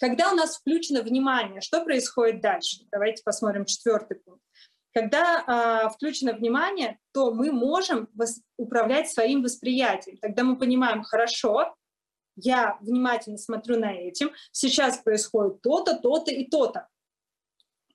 Когда 0.00 0.32
у 0.32 0.34
нас 0.34 0.56
включено 0.56 1.02
внимание, 1.02 1.60
что 1.60 1.84
происходит 1.84 2.40
дальше? 2.40 2.78
Давайте 2.90 3.22
посмотрим 3.22 3.64
четвертый 3.64 4.16
пункт. 4.16 4.42
Когда 4.92 5.84
э, 5.86 5.90
включено 5.90 6.32
внимание, 6.32 6.98
то 7.12 7.32
мы 7.32 7.52
можем 7.52 8.08
управлять 8.56 9.08
своим 9.08 9.44
восприятием. 9.44 10.16
Тогда 10.16 10.42
мы 10.42 10.58
понимаем, 10.58 11.04
хорошо, 11.04 11.76
я 12.34 12.76
внимательно 12.80 13.38
смотрю 13.38 13.78
на 13.78 13.92
этим, 13.92 14.32
сейчас 14.50 14.98
происходит 14.98 15.62
то-то, 15.62 15.96
то-то 15.96 16.32
и 16.32 16.48
то-то. 16.48 16.88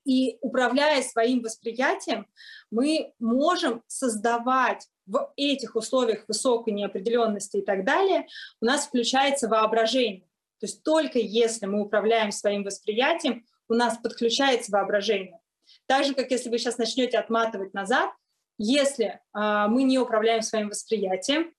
И 0.08 0.38
управляя 0.40 1.02
своим 1.02 1.42
восприятием, 1.42 2.28
мы 2.72 3.12
можем 3.20 3.84
создавать 3.88 4.88
в 5.06 5.34
этих 5.36 5.76
условиях 5.76 6.24
высокой 6.30 6.72
неопределенности 6.72 7.58
и 7.58 7.62
так 7.62 7.84
далее, 7.84 8.26
у 8.62 8.66
нас 8.66 8.88
включается 8.88 9.50
воображение. 9.50 10.24
То 10.60 10.66
есть 10.66 10.82
только 10.84 11.20
если 11.20 11.66
мы 11.66 11.82
управляем 11.82 12.32
своим 12.32 12.64
восприятием, 12.64 13.46
у 13.68 13.74
нас 13.74 13.98
подключается 13.98 14.72
воображение. 14.72 15.42
Так 15.88 16.06
же, 16.06 16.14
как 16.14 16.32
если 16.32 16.50
вы 16.50 16.58
сейчас 16.58 16.78
начнете 16.78 17.18
отматывать 17.18 17.74
назад, 17.74 18.10
если 18.58 19.06
э, 19.06 19.68
мы 19.68 19.84
не 19.84 20.00
управляем 20.00 20.42
своим 20.42 20.70
восприятием, 20.70 21.54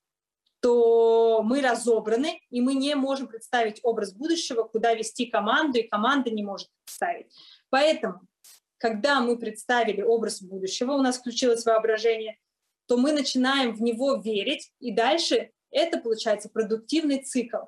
то 0.60 1.42
мы 1.44 1.60
разобраны, 1.60 2.40
и 2.48 2.62
мы 2.62 2.74
не 2.74 2.94
можем 2.94 3.28
представить 3.28 3.80
образ 3.82 4.12
будущего, 4.12 4.62
куда 4.62 4.94
вести 4.94 5.26
команду, 5.26 5.78
и 5.78 5.86
команда 5.86 6.30
не 6.30 6.42
может 6.42 6.68
представить. 6.84 7.26
Поэтому, 7.70 8.22
когда 8.78 9.20
мы 9.20 9.38
представили 9.38 10.02
образ 10.02 10.40
будущего, 10.42 10.92
у 10.92 11.02
нас 11.02 11.18
включилось 11.18 11.64
воображение, 11.64 12.38
то 12.86 12.96
мы 12.96 13.12
начинаем 13.12 13.74
в 13.74 13.82
него 13.82 14.14
верить, 14.14 14.72
и 14.80 14.92
дальше 14.92 15.50
это 15.70 15.98
получается 15.98 16.48
продуктивный 16.48 17.22
цикл. 17.22 17.64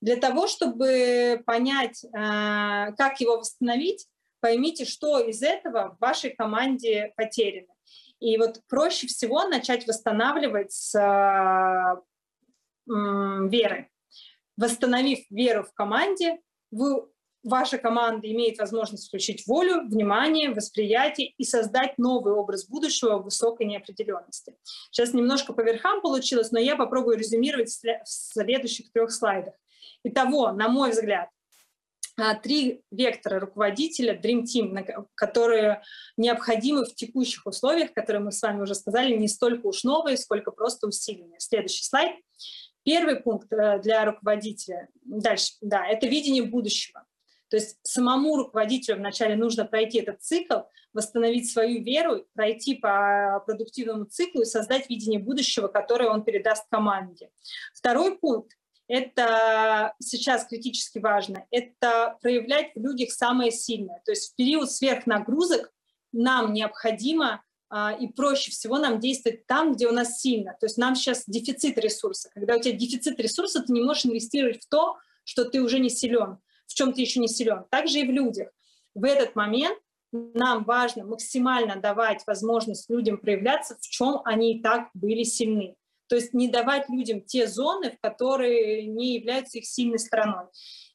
Для 0.00 0.16
того, 0.16 0.46
чтобы 0.46 1.42
понять, 1.46 2.04
а, 2.12 2.92
как 2.92 3.20
его 3.20 3.38
восстановить, 3.38 4.06
поймите, 4.40 4.84
что 4.84 5.18
из 5.20 5.42
этого 5.42 5.96
в 5.96 6.00
вашей 6.00 6.30
команде 6.30 7.12
потеряно. 7.16 7.72
И 8.20 8.36
вот 8.36 8.60
проще 8.68 9.06
всего 9.08 9.44
начать 9.44 9.86
восстанавливать 9.86 10.72
с 10.72 10.92
веры. 12.86 13.88
Восстановив 14.56 15.20
веру 15.30 15.64
в 15.64 15.72
команде, 15.72 16.40
вы, 16.70 17.08
ваша 17.42 17.78
команда 17.78 18.30
имеет 18.30 18.58
возможность 18.58 19.08
включить 19.08 19.46
волю, 19.46 19.88
внимание, 19.88 20.50
восприятие 20.50 21.28
и 21.38 21.44
создать 21.44 21.98
новый 21.98 22.34
образ 22.34 22.66
будущего 22.66 23.18
в 23.18 23.24
высокой 23.24 23.66
неопределенности. 23.66 24.56
Сейчас 24.90 25.12
немножко 25.12 25.52
по 25.52 25.60
верхам 25.62 26.00
получилось, 26.00 26.52
но 26.52 26.58
я 26.58 26.76
попробую 26.76 27.18
резюмировать 27.18 27.70
в 27.70 28.04
следующих 28.04 28.92
трех 28.92 29.10
слайдах. 29.10 29.54
Итого, 30.04 30.52
на 30.52 30.68
мой 30.68 30.90
взгляд, 30.90 31.28
а, 32.18 32.34
три 32.34 32.82
вектора 32.90 33.40
руководителя 33.40 34.18
Dream 34.20 34.42
Team, 34.42 35.06
которые 35.14 35.82
необходимы 36.16 36.84
в 36.84 36.94
текущих 36.94 37.46
условиях, 37.46 37.92
которые 37.94 38.22
мы 38.22 38.32
с 38.32 38.42
вами 38.42 38.62
уже 38.62 38.74
сказали, 38.74 39.16
не 39.16 39.28
столько 39.28 39.66
уж 39.66 39.82
новые, 39.84 40.16
сколько 40.18 40.50
просто 40.50 40.86
усиленные. 40.86 41.40
Следующий 41.40 41.84
слайд. 41.84 42.16
Первый 42.84 43.16
пункт 43.16 43.50
э, 43.52 43.78
для 43.80 44.04
руководителя, 44.04 44.88
дальше, 45.04 45.54
да, 45.60 45.86
это 45.86 46.06
видение 46.06 46.42
будущего. 46.42 47.04
То 47.52 47.56
есть 47.56 47.76
самому 47.82 48.36
руководителю 48.36 48.96
вначале 48.96 49.36
нужно 49.36 49.66
пройти 49.66 49.98
этот 49.98 50.22
цикл, 50.22 50.60
восстановить 50.94 51.52
свою 51.52 51.82
веру, 51.82 52.24
пройти 52.32 52.76
по 52.76 53.42
продуктивному 53.44 54.06
циклу 54.06 54.40
и 54.40 54.46
создать 54.46 54.88
видение 54.88 55.20
будущего, 55.20 55.68
которое 55.68 56.08
он 56.08 56.24
передаст 56.24 56.64
команде. 56.70 57.28
Второй 57.74 58.16
пункт 58.16 58.52
это 58.88 59.92
сейчас 59.98 60.46
критически 60.46 60.98
важно, 60.98 61.44
это 61.50 62.16
проявлять 62.22 62.72
в 62.74 62.80
людях 62.80 63.10
самое 63.10 63.50
сильное. 63.50 64.00
То 64.06 64.12
есть 64.12 64.32
в 64.32 64.36
период 64.36 64.72
сверхнагрузок 64.72 65.74
нам 66.10 66.54
необходимо 66.54 67.42
а, 67.68 67.92
и 67.92 68.06
проще 68.06 68.50
всего 68.50 68.78
нам 68.78 68.98
действовать 68.98 69.46
там, 69.46 69.74
где 69.74 69.88
у 69.88 69.92
нас 69.92 70.22
сильно. 70.22 70.56
То 70.58 70.64
есть 70.64 70.78
нам 70.78 70.94
сейчас 70.94 71.24
дефицит 71.26 71.76
ресурса. 71.76 72.30
Когда 72.32 72.56
у 72.56 72.60
тебя 72.60 72.74
дефицит 72.74 73.20
ресурса, 73.20 73.62
ты 73.62 73.74
не 73.74 73.82
можешь 73.82 74.06
инвестировать 74.06 74.64
в 74.64 74.68
то, 74.70 74.96
что 75.24 75.44
ты 75.44 75.60
уже 75.60 75.80
не 75.80 75.90
силен, 75.90 76.38
в 76.72 76.74
чем 76.74 76.92
ты 76.92 77.00
еще 77.00 77.20
не 77.20 77.28
силен. 77.28 77.64
Также 77.70 78.00
и 78.00 78.06
в 78.06 78.10
людях. 78.10 78.48
В 78.94 79.04
этот 79.04 79.36
момент 79.36 79.78
нам 80.12 80.64
важно 80.64 81.04
максимально 81.04 81.76
давать 81.76 82.22
возможность 82.26 82.90
людям 82.90 83.18
проявляться, 83.18 83.76
в 83.80 83.86
чем 83.88 84.20
они 84.24 84.54
и 84.54 84.62
так 84.62 84.88
были 84.94 85.22
сильны. 85.22 85.76
То 86.08 86.16
есть 86.16 86.34
не 86.34 86.48
давать 86.48 86.90
людям 86.90 87.22
те 87.22 87.46
зоны, 87.46 87.90
в 87.90 88.00
которые 88.00 88.86
не 88.86 89.14
являются 89.14 89.58
их 89.58 89.66
сильной 89.66 89.98
стороной. 89.98 90.44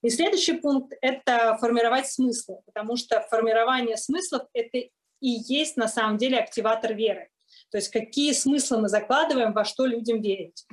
И 0.03 0.09
следующий 0.09 0.53
пункт— 0.53 0.93
это 1.01 1.57
формировать 1.59 2.07
смыслы, 2.07 2.57
потому 2.67 2.97
что 2.97 3.21
формирование 3.21 3.97
смыслов— 3.97 4.43
это 4.53 4.77
и 4.77 4.89
есть 5.19 5.77
на 5.77 5.87
самом 5.87 6.17
деле 6.17 6.37
активатор 6.37 6.93
веры. 6.93 7.29
То 7.71 7.77
есть 7.77 7.89
какие 7.89 8.33
смыслы 8.33 8.81
мы 8.81 8.89
закладываем, 8.89 9.53
во 9.53 9.65
что 9.65 9.87
людям 9.87 10.21
верить. 10.21 10.65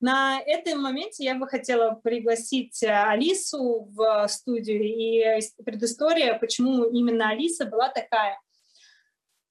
На 0.00 0.40
этом 0.40 0.80
моменте 0.80 1.24
я 1.24 1.34
бы 1.34 1.48
хотела 1.48 1.94
пригласить 2.02 2.82
Алису 2.84 3.88
в 3.92 4.28
студию. 4.28 4.82
И 4.84 5.40
предыстория, 5.64 6.38
почему 6.38 6.84
именно 6.84 7.30
Алиса 7.30 7.64
была 7.64 7.88
такая. 7.88 8.40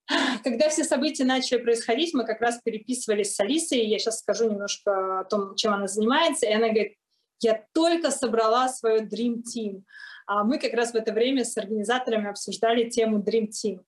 Когда 0.43 0.69
все 0.69 0.83
события 0.83 1.25
начали 1.25 1.59
происходить, 1.59 2.13
мы 2.13 2.25
как 2.25 2.39
раз 2.39 2.61
переписывались 2.63 3.35
с 3.35 3.39
Алисой, 3.39 3.85
я 3.85 3.99
сейчас 3.99 4.19
скажу 4.19 4.49
немножко 4.49 5.19
о 5.19 5.23
том, 5.25 5.55
чем 5.55 5.73
она 5.73 5.87
занимается, 5.87 6.45
и 6.45 6.53
она 6.53 6.67
говорит, 6.67 6.95
я 7.41 7.65
только 7.73 8.09
собрала 8.11 8.69
свою 8.69 9.05
Dream 9.05 9.41
Team. 9.43 9.83
А 10.25 10.43
мы 10.43 10.59
как 10.59 10.73
раз 10.73 10.91
в 10.91 10.95
это 10.95 11.13
время 11.13 11.45
с 11.45 11.57
организаторами 11.57 12.29
обсуждали 12.29 12.89
тему 12.89 13.19
Dream 13.19 13.49
Team. 13.49 13.81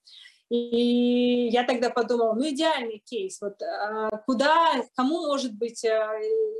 И 0.49 1.49
я 1.51 1.63
тогда 1.63 1.91
подумала, 1.91 2.33
ну 2.33 2.49
идеальный 2.49 3.03
кейс, 3.05 3.39
вот 3.39 3.61
а, 3.61 4.09
куда, 4.25 4.73
кому 4.95 5.27
может 5.27 5.53
быть 5.53 5.85
а, 5.85 6.11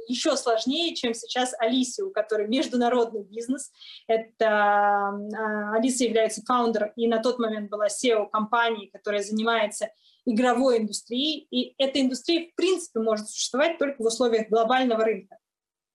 еще 0.07 0.37
сложнее, 0.37 0.95
чем 0.95 1.15
сейчас 1.15 1.55
Алисе, 1.57 2.03
у 2.03 2.11
которой 2.11 2.47
международный 2.47 3.23
бизнес. 3.23 3.71
Это 4.07 4.47
а, 4.47 5.73
Алиса 5.73 6.03
является 6.03 6.43
фаундером 6.45 6.91
и 6.95 7.07
на 7.07 7.19
тот 7.19 7.39
момент 7.39 7.71
была 7.71 7.87
SEO 7.87 8.29
компании, 8.29 8.91
которая 8.93 9.23
занимается 9.23 9.89
игровой 10.23 10.77
индустрией, 10.77 11.47
и 11.49 11.73
эта 11.79 11.99
индустрия 11.99 12.51
в 12.51 12.55
принципе 12.55 12.99
может 12.99 13.27
существовать 13.27 13.79
только 13.79 14.03
в 14.03 14.05
условиях 14.05 14.49
глобального 14.49 15.03
рынка, 15.03 15.39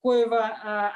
коего 0.02 0.40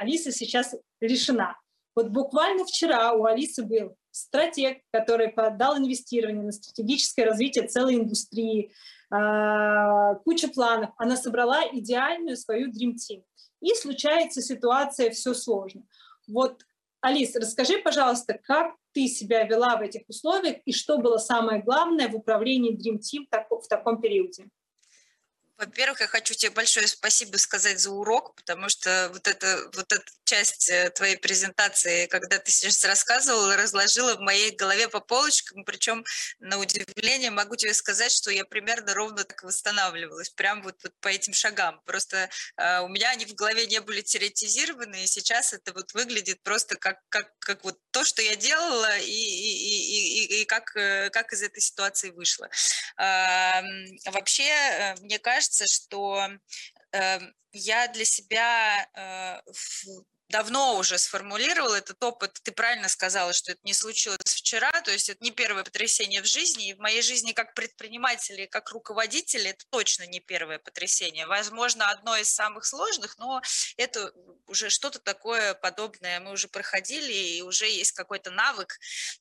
Алиса 0.00 0.32
сейчас 0.32 0.74
решена. 1.00 1.56
Вот 1.98 2.10
буквально 2.10 2.64
вчера 2.64 3.12
у 3.12 3.24
Алисы 3.24 3.64
был 3.64 3.96
стратег, 4.12 4.78
который 4.92 5.30
подал 5.30 5.78
инвестирование 5.78 6.44
на 6.44 6.52
стратегическое 6.52 7.24
развитие 7.24 7.66
целой 7.66 7.96
индустрии, 7.96 8.72
а, 9.10 10.14
куча 10.24 10.46
планов. 10.46 10.90
Она 10.96 11.16
собрала 11.16 11.64
идеальную 11.72 12.36
свою 12.36 12.70
Dream 12.70 12.94
Team. 12.94 13.24
И 13.60 13.74
случается 13.74 14.40
ситуация, 14.40 15.10
все 15.10 15.34
сложно. 15.34 15.82
Вот, 16.28 16.62
Алис, 17.00 17.34
расскажи, 17.34 17.78
пожалуйста, 17.78 18.38
как 18.44 18.76
ты 18.92 19.08
себя 19.08 19.42
вела 19.42 19.76
в 19.76 19.82
этих 19.82 20.02
условиях 20.06 20.58
и 20.66 20.72
что 20.72 20.98
было 20.98 21.18
самое 21.18 21.60
главное 21.60 22.08
в 22.08 22.14
управлении 22.14 22.78
Dream 22.78 23.00
Team 23.00 23.26
в 23.28 23.66
таком 23.66 24.00
периоде? 24.00 24.48
Во-первых, 25.58 26.00
я 26.00 26.06
хочу 26.06 26.34
тебе 26.34 26.52
большое 26.52 26.86
спасибо 26.86 27.36
сказать 27.36 27.80
за 27.80 27.90
урок, 27.90 28.36
потому 28.36 28.68
что 28.68 29.10
вот, 29.12 29.26
это, 29.26 29.58
вот 29.74 29.92
эта 29.92 30.04
часть 30.28 30.68
э, 30.68 30.90
твоей 30.90 31.16
презентации, 31.16 32.06
когда 32.06 32.38
ты 32.38 32.50
сейчас 32.50 32.84
рассказывала, 32.84 33.56
разложила 33.56 34.14
в 34.14 34.20
моей 34.20 34.50
голове 34.54 34.86
по 34.88 35.00
полочкам, 35.00 35.64
причем 35.64 36.04
на 36.38 36.58
удивление 36.58 37.30
могу 37.30 37.56
тебе 37.56 37.72
сказать, 37.72 38.12
что 38.12 38.30
я 38.30 38.44
примерно 38.44 38.92
ровно 38.92 39.24
так 39.24 39.42
восстанавливалась, 39.42 40.28
прям 40.28 40.62
вот, 40.62 40.76
вот 40.82 40.92
по 41.00 41.08
этим 41.08 41.32
шагам. 41.32 41.80
Просто 41.86 42.28
э, 42.58 42.80
у 42.80 42.88
меня 42.88 43.10
они 43.10 43.24
в 43.24 43.34
голове 43.34 43.66
не 43.66 43.80
были 43.80 44.02
теоретизированы, 44.02 45.02
и 45.02 45.06
сейчас 45.06 45.54
это 45.54 45.72
вот 45.72 45.94
выглядит 45.94 46.42
просто 46.42 46.76
как, 46.76 46.98
как, 47.08 47.32
как 47.38 47.64
вот 47.64 47.78
то, 47.90 48.04
что 48.04 48.20
я 48.20 48.36
делала, 48.36 48.98
и, 48.98 49.10
и, 49.10 49.52
и, 49.70 50.36
и, 50.36 50.42
и 50.42 50.44
как, 50.44 50.76
э, 50.76 51.08
как 51.08 51.32
из 51.32 51.42
этой 51.42 51.60
ситуации 51.60 52.10
вышла. 52.10 52.50
Э, 52.98 53.62
вообще, 54.10 54.94
мне 55.00 55.18
кажется, 55.18 55.64
что 55.66 56.28
э, 56.92 57.18
я 57.52 57.88
для 57.88 58.04
себя 58.04 58.86
э, 58.94 59.40
давно 60.28 60.76
уже 60.76 60.98
сформулировал 60.98 61.72
этот 61.72 62.02
опыт. 62.02 62.38
Ты 62.42 62.52
правильно 62.52 62.88
сказала, 62.88 63.32
что 63.32 63.52
это 63.52 63.60
не 63.64 63.74
случилось 63.74 64.18
вчера, 64.24 64.70
то 64.82 64.90
есть 64.90 65.08
это 65.08 65.22
не 65.24 65.30
первое 65.30 65.64
потрясение 65.64 66.22
в 66.22 66.26
жизни. 66.26 66.68
И 66.68 66.74
в 66.74 66.78
моей 66.78 67.02
жизни 67.02 67.32
как 67.32 67.54
предпринимателя 67.54 68.44
и 68.44 68.48
как 68.48 68.70
руководителя 68.70 69.50
это 69.50 69.64
точно 69.70 70.06
не 70.06 70.20
первое 70.20 70.58
потрясение. 70.58 71.26
Возможно, 71.26 71.90
одно 71.90 72.16
из 72.16 72.28
самых 72.28 72.64
сложных, 72.64 73.16
но 73.18 73.40
это 73.76 74.12
уже 74.46 74.70
что-то 74.70 74.98
такое 74.98 75.54
подобное 75.54 76.20
мы 76.20 76.32
уже 76.32 76.48
проходили, 76.48 77.12
и 77.12 77.42
уже 77.42 77.66
есть 77.66 77.92
какой-то 77.92 78.30
навык 78.30 78.78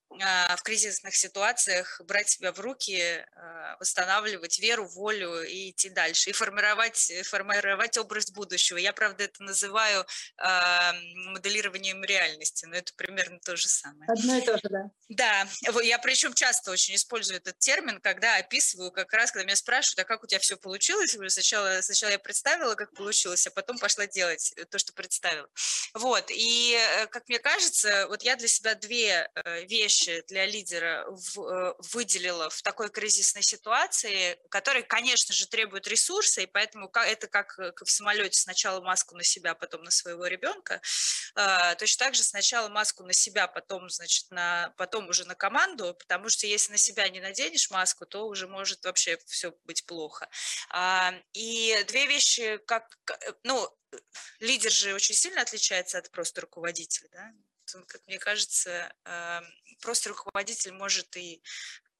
в 0.09 0.63
кризисных 0.63 1.15
ситуациях 1.15 2.01
брать 2.05 2.29
себя 2.29 2.51
в 2.51 2.59
руки, 2.59 3.25
а, 3.35 3.75
восстанавливать 3.79 4.59
веру, 4.59 4.87
волю 4.87 5.43
и 5.43 5.71
идти 5.71 5.89
дальше, 5.89 6.29
и 6.29 6.33
формировать, 6.33 7.11
формировать 7.25 7.97
образ 7.97 8.31
будущего. 8.31 8.77
Я, 8.77 8.93
правда, 8.93 9.25
это 9.25 9.43
называю 9.43 10.05
а, 10.37 10.93
моделированием 11.33 12.03
реальности, 12.03 12.65
но 12.65 12.77
это 12.77 12.93
примерно 12.95 13.39
то 13.39 13.55
же 13.55 13.67
самое. 13.67 14.09
Одно 14.09 14.37
и 14.37 14.41
то 14.41 14.53
же, 14.57 14.69
да. 14.69 14.89
Да, 15.09 15.47
я 15.83 15.99
причем 15.99 16.33
часто 16.33 16.71
очень 16.71 16.95
использую 16.95 17.37
этот 17.37 17.59
термин, 17.59 18.01
когда 18.01 18.37
описываю 18.37 18.91
как 18.91 19.11
раз, 19.13 19.31
когда 19.31 19.45
меня 19.45 19.55
спрашивают, 19.55 19.99
а 19.99 20.03
как 20.03 20.23
у 20.23 20.27
тебя 20.27 20.39
все 20.39 20.57
получилось, 20.57 21.17
сначала, 21.29 21.81
сначала 21.81 22.11
я 22.11 22.19
представила, 22.19 22.75
как 22.75 22.93
получилось, 22.93 23.47
а 23.47 23.51
потом 23.51 23.77
пошла 23.77 24.07
делать 24.07 24.53
то, 24.69 24.77
что 24.79 24.93
представила. 24.93 25.47
Вот, 25.93 26.25
и, 26.29 26.77
э, 26.77 27.07
как 27.07 27.27
мне 27.29 27.39
кажется, 27.39 28.07
вот 28.07 28.23
я 28.23 28.35
для 28.35 28.47
себя 28.47 28.75
две 28.75 29.29
э, 29.33 29.65
вещи 29.97 30.23
для 30.27 30.45
лидера 30.45 31.05
э, 31.05 31.73
выделила 31.91 32.49
в 32.49 32.61
такой 32.61 32.89
кризисной 32.89 33.43
ситуации, 33.43 34.37
которые, 34.49 34.83
конечно 34.83 35.33
же, 35.33 35.47
требуют 35.47 35.87
ресурса, 35.87 36.41
и 36.41 36.45
поэтому 36.45 36.89
это 36.93 37.27
как 37.27 37.57
в 37.57 37.89
самолете 37.89 38.39
сначала 38.39 38.81
маску 38.81 39.15
на 39.15 39.23
себя, 39.23 39.55
потом 39.55 39.83
на 39.83 39.91
своего 39.91 40.27
ребенка, 40.27 40.81
а, 41.35 41.75
точно 41.75 42.05
так 42.05 42.15
же 42.15 42.23
сначала 42.23 42.69
маску 42.69 43.03
на 43.03 43.13
себя, 43.13 43.47
потом, 43.47 43.89
значит, 43.89 44.29
на, 44.31 44.73
потом 44.77 45.09
уже 45.09 45.25
на 45.25 45.35
команду, 45.35 45.95
потому 45.99 46.29
что 46.29 46.47
если 46.47 46.71
на 46.71 46.77
себя 46.77 47.09
не 47.09 47.19
наденешь 47.19 47.69
маску, 47.71 48.05
то 48.05 48.27
уже 48.27 48.47
может 48.47 48.85
вообще 48.85 49.17
все 49.25 49.53
быть 49.63 49.85
плохо. 49.85 50.29
А, 50.69 51.13
и 51.33 51.83
две 51.87 52.07
вещи, 52.07 52.57
как, 52.65 52.97
ну, 53.43 53.69
лидер 54.39 54.71
же 54.71 54.93
очень 54.93 55.15
сильно 55.15 55.41
отличается 55.41 55.97
от 55.97 56.11
просто 56.11 56.41
руководителя, 56.41 57.09
да? 57.11 57.31
Мне 58.07 58.17
кажется, 58.17 58.93
а, 59.03 59.43
просто 59.81 60.09
руководитель 60.09 60.73
может 60.73 61.15
и 61.17 61.41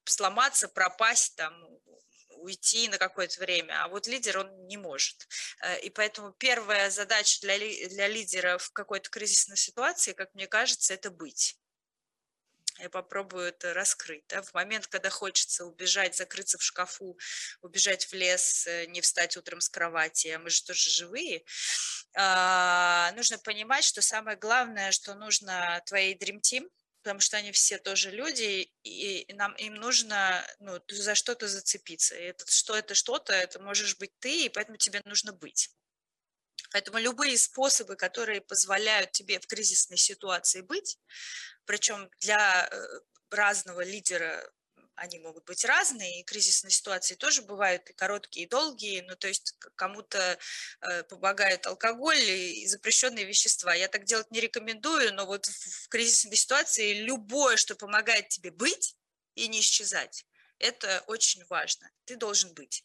сломаться, 0.06 0.68
пропасть, 0.68 1.36
там, 1.36 1.54
уйти 2.38 2.88
на 2.88 2.98
какое-то 2.98 3.40
время, 3.40 3.84
а 3.84 3.88
вот 3.88 4.08
лидер 4.08 4.40
он 4.40 4.68
не 4.68 4.78
может. 4.78 5.28
Э, 5.62 5.80
и 5.80 5.90
поэтому 5.90 6.32
первая 6.32 6.90
задача 6.90 7.42
для, 7.42 7.58
для 7.58 8.08
лидера 8.08 8.58
в 8.58 8.72
какой-то 8.72 9.10
кризисной 9.10 9.58
ситуации, 9.58 10.14
как 10.14 10.34
мне 10.34 10.48
кажется, 10.48 10.94
это 10.94 11.10
быть. 11.10 11.58
Я 12.80 12.90
попробую 12.90 13.48
это 13.48 13.74
раскрыть. 13.74 14.24
Да? 14.28 14.44
В 14.44 14.54
момент, 14.54 14.86
когда 14.86 15.10
хочется 15.10 15.66
убежать, 15.66 16.16
закрыться 16.16 16.60
в 16.60 16.64
шкафу, 16.64 17.18
убежать 17.62 18.06
в 18.06 18.14
лес, 18.14 18.68
э, 18.68 18.86
не 18.86 19.02
встать 19.02 19.36
утром 19.36 19.62
с 19.62 19.70
кровати, 19.70 20.28
а 20.28 20.40
мы 20.40 20.50
же 20.50 20.64
тоже 20.64 20.90
живые, 20.90 21.44
а, 22.16 23.12
нужно 23.16 23.38
понимать, 23.38 23.84
что 23.84 24.02
самое 24.02 24.38
главное, 24.38 24.92
что 24.92 25.16
нужно 25.16 25.82
твоей 25.86 26.16
Dream 26.16 26.40
Team, 26.40 26.70
потому 27.08 27.22
что 27.22 27.38
они 27.38 27.54
все 27.54 27.78
тоже 27.78 28.12
люди, 28.12 28.70
и 28.84 29.26
нам 29.34 29.54
им 29.54 29.76
нужно 29.76 30.46
ну, 30.60 30.78
за 30.90 31.16
что-то 31.16 31.48
зацепиться. 31.48 32.16
И 32.16 32.24
это, 32.24 32.46
что 32.52 32.76
это 32.76 32.96
что-то, 32.96 33.32
это 33.32 33.62
можешь 33.62 33.98
быть 33.98 34.12
ты, 34.20 34.46
и 34.46 34.50
поэтому 34.50 34.78
тебе 34.78 35.02
нужно 35.06 35.32
быть. 35.32 35.70
Поэтому 36.74 36.98
любые 37.00 37.38
способы, 37.38 37.96
которые 37.96 38.42
позволяют 38.42 39.14
тебе 39.14 39.40
в 39.40 39.48
кризисной 39.48 39.98
ситуации 39.98 40.60
быть, 40.60 41.00
причем 41.64 42.10
для 42.20 42.68
э, 42.70 43.00
разного 43.30 43.86
лидера 43.86 44.52
они 44.98 45.20
могут 45.20 45.46
быть 45.46 45.64
разные, 45.64 46.20
и 46.20 46.24
кризисные 46.24 46.72
ситуации 46.72 47.16
тоже 47.16 47.44
бывают 47.44 47.90
и 47.90 47.94
короткие, 47.94 48.46
и 48.46 48.50
долгие, 48.50 49.02
ну, 49.02 49.16
то 49.16 49.28
есть 49.28 49.56
кому-то 49.76 50.38
э, 50.82 51.04
помогает 51.04 51.66
алкоголь 51.68 52.20
и 52.20 52.68
запрещенные 52.68 53.26
вещества. 53.26 53.74
Я 53.74 53.88
так 53.88 54.06
делать 54.06 54.30
не 54.32 54.40
рекомендую, 54.40 55.14
но 55.14 55.26
вот 55.26 55.46
в 55.46 55.88
кризисной 55.90 56.36
ситуации 56.36 56.94
любое, 56.94 57.58
что 57.58 57.76
помогает 57.76 58.30
тебе 58.30 58.52
быть 58.52 58.98
и 59.36 59.48
не 59.48 59.60
исчезать, 59.60 60.26
это 60.58 61.04
очень 61.08 61.46
важно. 61.46 61.90
Ты 62.06 62.16
должен 62.16 62.54
быть. 62.54 62.84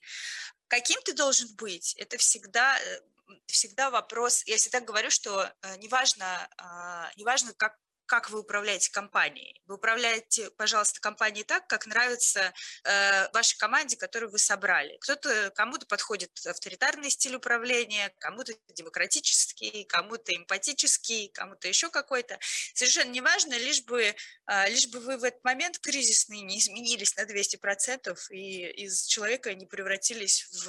Каким 0.68 1.01
ты 1.03 1.14
должен 1.14 1.55
быть, 1.57 1.94
это 1.96 2.18
всегда 2.18 2.79
э, 2.79 3.01
всегда 3.46 3.90
вопрос, 3.90 4.42
я 4.46 4.57
всегда 4.57 4.81
говорю, 4.81 5.11
что 5.11 5.51
э, 5.62 5.77
неважно, 5.79 6.48
а, 6.59 7.11
неважно, 7.16 7.55
как 7.55 7.79
как 8.12 8.29
вы 8.29 8.40
управляете 8.40 8.90
компанией. 8.90 9.62
Вы 9.64 9.77
управляете, 9.77 10.51
пожалуйста, 10.59 11.01
компанией 11.01 11.44
так, 11.44 11.66
как 11.66 11.87
нравится 11.87 12.53
э, 12.85 13.33
вашей 13.33 13.57
команде, 13.57 13.96
которую 13.96 14.31
вы 14.31 14.38
собрали. 14.38 14.98
Кто-то, 15.01 15.51
кому-то 15.55 15.87
подходит 15.87 16.31
авторитарный 16.46 17.09
стиль 17.09 17.37
управления, 17.37 18.14
кому-то 18.18 18.53
демократический, 18.75 19.85
кому-то 19.85 20.37
эмпатический, 20.37 21.31
кому-то 21.31 21.68
еще 21.68 21.88
какой-то. 21.88 22.38
Совершенно 22.75 23.12
неважно, 23.12 23.55
лишь 23.55 23.83
бы, 23.85 24.03
э, 24.03 24.68
лишь 24.68 24.88
бы 24.88 25.01
вы 25.01 25.16
в 25.16 25.25
этот 25.25 25.42
момент 25.42 25.79
кризисный 25.79 26.42
не 26.42 26.59
изменились 26.59 27.16
на 27.16 27.25
200% 27.25 28.14
и 28.29 28.85
из 28.85 29.07
человека 29.07 29.55
не 29.55 29.64
превратились 29.64 30.48
в, 30.53 30.66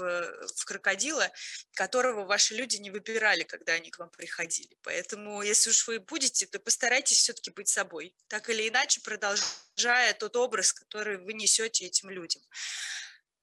в 0.56 0.64
крокодила, 0.64 1.30
которого 1.74 2.24
ваши 2.24 2.56
люди 2.56 2.78
не 2.78 2.90
выбирали, 2.90 3.44
когда 3.44 3.74
они 3.74 3.92
к 3.92 4.00
вам 4.00 4.12
приходили. 4.12 4.78
Поэтому, 4.82 5.42
если 5.42 5.72
уж 5.72 5.90
вы 5.90 6.00
будете, 6.00 6.46
то 6.46 6.58
постарайтесь 6.58 7.18
все 7.18 7.33
все-таки 7.34 7.52
быть 7.52 7.68
собой, 7.68 8.16
так 8.28 8.50
или 8.50 8.70
иначе 8.70 9.02
продолжая 9.02 10.14
тот 10.14 10.36
образ, 10.36 10.72
который 10.72 11.18
вы 11.18 11.34
несете 11.34 11.86
этим 11.86 12.10
людям. 12.10 12.44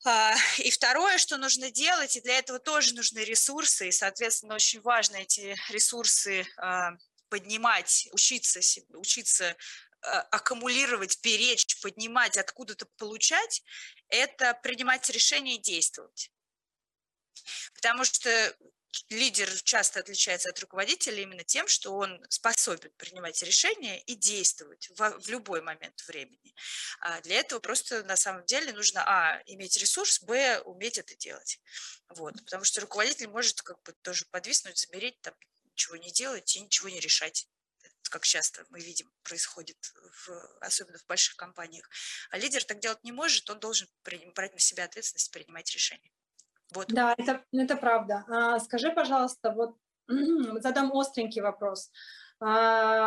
А, 0.05 0.35
и 0.59 0.70
второе, 0.70 1.18
что 1.18 1.37
нужно 1.37 1.70
делать, 1.70 2.16
и 2.16 2.20
для 2.20 2.38
этого 2.38 2.59
тоже 2.59 2.94
нужны 2.94 3.18
ресурсы, 3.20 3.88
и, 3.88 3.92
соответственно, 3.92 4.55
очень 4.55 4.81
важно 4.81 5.16
эти 5.16 5.57
ресурсы 5.70 6.46
а, 6.57 6.92
поднимать, 7.29 8.09
учиться, 8.12 8.61
учиться 8.94 9.57
а, 10.03 10.20
аккумулировать, 10.31 11.18
беречь, 11.22 11.81
поднимать, 11.83 12.37
откуда-то 12.37 12.87
получать, 12.96 13.62
это 14.09 14.55
принимать 14.62 15.11
решения 15.11 15.57
и 15.57 15.62
действовать. 15.62 16.31
Потому 17.74 18.05
что 18.05 18.57
лидер 19.09 19.48
часто 19.62 20.00
отличается 20.00 20.50
от 20.50 20.59
руководителя 20.61 21.22
именно 21.22 21.44
тем, 21.44 21.68
что 21.68 21.92
он 21.92 22.24
способен 22.29 22.90
принимать 22.96 23.42
решения 23.42 24.00
и 24.03 24.14
действовать 24.14 24.88
в, 24.96 25.20
в 25.20 25.29
любой 25.29 25.62
момент 25.62 26.00
времени. 26.07 26.55
А 27.00 27.20
для 27.20 27.40
этого 27.40 27.61
просто 27.61 28.03
на 28.05 28.16
самом 28.16 28.44
деле 28.46 28.72
нужно, 28.72 29.03
а, 29.07 29.42
иметь 29.46 29.76
ресурс, 29.76 30.22
б, 30.22 30.61
уметь 30.64 30.98
это 30.98 31.14
делать. 31.16 31.61
Вот, 32.09 32.35
потому 32.44 32.64
что 32.64 32.81
руководитель 32.81 33.29
может 33.29 33.62
как 33.62 33.83
бы 33.83 33.92
тоже 34.03 34.26
подвиснуть, 34.31 34.79
замереть, 34.79 35.20
там, 35.20 35.35
ничего 35.64 35.96
не 35.96 36.11
делать 36.11 36.57
и 36.57 36.61
ничего 36.61 36.88
не 36.88 37.00
решать 37.00 37.48
как 38.11 38.24
часто 38.24 38.66
мы 38.70 38.81
видим 38.81 39.11
происходит, 39.22 39.79
в, 40.26 40.59
особенно 40.61 40.98
в 40.98 41.07
больших 41.07 41.37
компаниях. 41.37 41.88
А 42.31 42.38
лидер 42.38 42.64
так 42.64 42.81
делать 42.81 43.03
не 43.05 43.12
может, 43.12 43.48
он 43.48 43.61
должен 43.61 43.88
брать 44.03 44.53
на 44.53 44.59
себя 44.59 44.85
ответственность, 44.85 45.31
принимать 45.31 45.70
решения. 45.70 46.11
Вот. 46.75 46.87
Да, 46.89 47.15
это, 47.17 47.45
это 47.53 47.77
правда. 47.77 48.25
А, 48.29 48.59
скажи, 48.61 48.91
пожалуйста, 48.91 49.53
вот 49.53 49.77
задам 50.61 50.97
остренький 50.97 51.43
вопрос 51.43 51.91
а, 52.41 53.07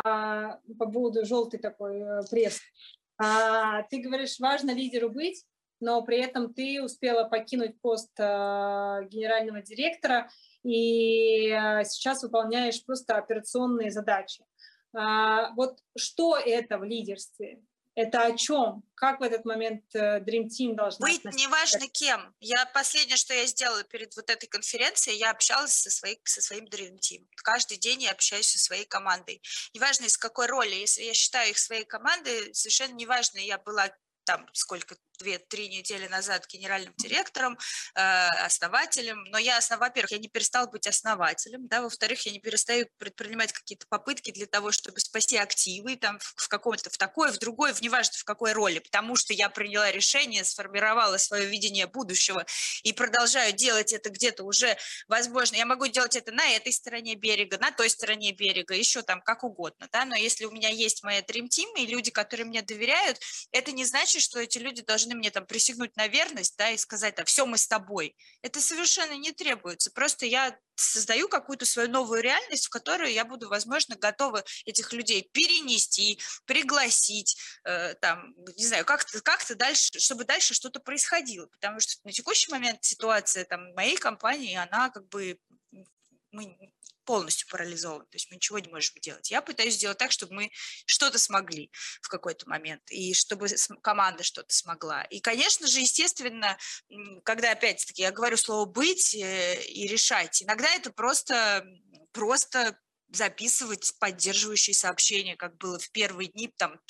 по 0.78 0.86
поводу 0.86 1.24
желтый 1.24 1.60
такой 1.60 2.00
э, 2.00 2.20
пресс. 2.30 2.60
А, 3.18 3.82
ты 3.84 4.00
говоришь, 4.00 4.38
важно 4.38 4.72
лидеру 4.72 5.10
быть, 5.10 5.44
но 5.80 6.02
при 6.02 6.18
этом 6.18 6.52
ты 6.54 6.82
успела 6.82 7.24
покинуть 7.24 7.80
пост 7.80 8.12
а, 8.18 9.02
генерального 9.04 9.62
директора 9.62 10.30
и 10.62 11.50
а, 11.50 11.84
сейчас 11.84 12.22
выполняешь 12.22 12.84
просто 12.84 13.16
операционные 13.16 13.90
задачи. 13.90 14.44
А, 14.94 15.52
вот 15.54 15.78
что 15.96 16.36
это 16.36 16.78
в 16.78 16.84
лидерстве? 16.84 17.62
Это 17.94 18.24
о 18.24 18.36
чем? 18.36 18.82
Как 18.94 19.20
в 19.20 19.22
этот 19.22 19.44
момент 19.44 19.84
э, 19.94 20.18
Dream 20.20 20.48
Team 20.48 20.74
должна 20.74 21.06
Быть 21.06 21.18
относиться? 21.18 21.46
неважно 21.46 21.88
кем. 21.88 22.34
Я 22.40 22.66
последнее, 22.66 23.16
что 23.16 23.34
я 23.34 23.46
сделала 23.46 23.84
перед 23.84 24.14
вот 24.16 24.30
этой 24.30 24.46
конференцией, 24.46 25.18
я 25.18 25.30
общалась 25.30 25.72
со, 25.74 25.90
своей, 25.90 26.20
со 26.24 26.42
своим 26.42 26.64
Dream 26.64 26.98
Team. 26.98 27.26
Каждый 27.36 27.78
день 27.78 28.02
я 28.02 28.10
общаюсь 28.10 28.48
со 28.48 28.58
своей 28.58 28.84
командой. 28.84 29.40
Неважно 29.74 30.06
из 30.06 30.16
какой 30.16 30.46
роли. 30.46 30.74
Если 30.74 31.02
я 31.02 31.14
считаю 31.14 31.50
их 31.50 31.58
своей 31.58 31.84
командой, 31.84 32.52
совершенно 32.52 32.94
неважно, 32.94 33.38
я 33.38 33.58
была 33.58 33.88
там 34.24 34.48
сколько, 34.52 34.96
две-три 35.18 35.68
недели 35.68 36.06
назад 36.08 36.46
генеральным 36.48 36.92
директором, 36.96 37.58
э, 37.94 38.00
основателем, 38.44 39.24
но 39.24 39.38
я, 39.38 39.60
во-первых, 39.78 40.12
я 40.12 40.18
не 40.18 40.28
перестал 40.28 40.68
быть 40.68 40.86
основателем, 40.86 41.66
да, 41.68 41.82
во-вторых, 41.82 42.26
я 42.26 42.32
не 42.32 42.40
перестаю 42.40 42.86
предпринимать 42.98 43.52
какие-то 43.52 43.86
попытки 43.88 44.32
для 44.32 44.46
того, 44.46 44.72
чтобы 44.72 45.00
спасти 45.00 45.36
активы 45.36 45.96
там 45.96 46.18
в, 46.18 46.34
в 46.36 46.48
каком-то, 46.48 46.90
в 46.90 46.98
такой, 46.98 47.30
в 47.30 47.38
другой, 47.38 47.72
в 47.72 47.80
неважно 47.80 48.18
в 48.18 48.24
какой 48.24 48.52
роли, 48.52 48.80
потому 48.80 49.16
что 49.16 49.32
я 49.32 49.48
приняла 49.48 49.90
решение, 49.90 50.44
сформировала 50.44 51.16
свое 51.16 51.46
видение 51.46 51.86
будущего 51.86 52.44
и 52.82 52.92
продолжаю 52.92 53.52
делать 53.52 53.92
это 53.92 54.10
где-то 54.10 54.44
уже, 54.44 54.76
возможно, 55.08 55.56
я 55.56 55.66
могу 55.66 55.86
делать 55.86 56.16
это 56.16 56.32
на 56.32 56.46
этой 56.50 56.72
стороне 56.72 57.14
берега, 57.14 57.58
на 57.58 57.70
той 57.70 57.88
стороне 57.88 58.32
берега, 58.32 58.74
еще 58.74 59.02
там 59.02 59.20
как 59.22 59.44
угодно, 59.44 59.88
да, 59.92 60.04
но 60.04 60.16
если 60.16 60.44
у 60.44 60.50
меня 60.50 60.68
есть 60.68 61.02
моя 61.02 61.20
Dream 61.20 61.48
Team 61.48 61.72
и 61.78 61.86
люди, 61.86 62.10
которые 62.10 62.46
мне 62.46 62.62
доверяют, 62.62 63.20
это 63.52 63.72
не 63.72 63.84
значит, 63.84 64.13
что 64.20 64.38
эти 64.38 64.58
люди 64.58 64.82
должны 64.82 65.14
мне 65.14 65.30
там 65.30 65.46
присягнуть 65.46 65.96
на 65.96 66.08
верность, 66.08 66.56
да, 66.56 66.70
и 66.70 66.76
сказать, 66.76 67.14
да, 67.16 67.24
все, 67.24 67.46
мы 67.46 67.58
с 67.58 67.66
тобой. 67.66 68.16
Это 68.42 68.60
совершенно 68.60 69.16
не 69.16 69.32
требуется. 69.32 69.90
Просто 69.90 70.26
я 70.26 70.56
создаю 70.76 71.28
какую-то 71.28 71.66
свою 71.66 71.88
новую 71.88 72.22
реальность, 72.22 72.66
в 72.66 72.70
которую 72.70 73.12
я 73.12 73.24
буду, 73.24 73.48
возможно, 73.48 73.96
готова 73.96 74.44
этих 74.64 74.92
людей 74.92 75.28
перенести, 75.32 76.18
пригласить, 76.46 77.36
э, 77.64 77.94
там, 77.94 78.34
не 78.56 78.66
знаю, 78.66 78.84
как-то 78.84 79.20
как 79.20 79.44
дальше, 79.56 79.98
чтобы 79.98 80.24
дальше 80.24 80.54
что-то 80.54 80.80
происходило. 80.80 81.46
Потому 81.46 81.80
что 81.80 81.94
на 82.04 82.12
текущий 82.12 82.50
момент 82.50 82.82
ситуация 82.82 83.44
там 83.44 83.72
моей 83.74 83.96
компании, 83.96 84.56
она 84.56 84.90
как 84.90 85.08
бы 85.08 85.38
мы 86.32 86.73
полностью 87.04 87.48
парализован, 87.48 88.02
то 88.06 88.16
есть 88.16 88.30
мы 88.30 88.36
ничего 88.36 88.58
не 88.58 88.70
можем 88.70 88.94
делать. 89.00 89.30
Я 89.30 89.42
пытаюсь 89.42 89.74
сделать 89.74 89.98
так, 89.98 90.12
чтобы 90.12 90.34
мы 90.34 90.50
что-то 90.86 91.18
смогли 91.18 91.70
в 92.02 92.08
какой-то 92.08 92.48
момент, 92.48 92.82
и 92.90 93.14
чтобы 93.14 93.48
команда 93.82 94.22
что-то 94.22 94.54
смогла. 94.54 95.02
И, 95.04 95.20
конечно 95.20 95.66
же, 95.66 95.80
естественно, 95.80 96.58
когда, 97.24 97.52
опять-таки, 97.52 98.02
я 98.02 98.12
говорю 98.12 98.36
слово 98.36 98.66
«быть» 98.66 99.14
э, 99.14 99.62
и 99.64 99.86
«решать», 99.86 100.42
иногда 100.42 100.68
это 100.74 100.90
просто, 100.92 101.64
просто 102.12 102.78
записывать 103.14 103.92
поддерживающие 103.98 104.74
сообщения, 104.74 105.36
как 105.36 105.56
было 105.58 105.78
в 105.78 105.90
первые 105.90 106.28
дни 106.28 106.52
там, 106.56 106.80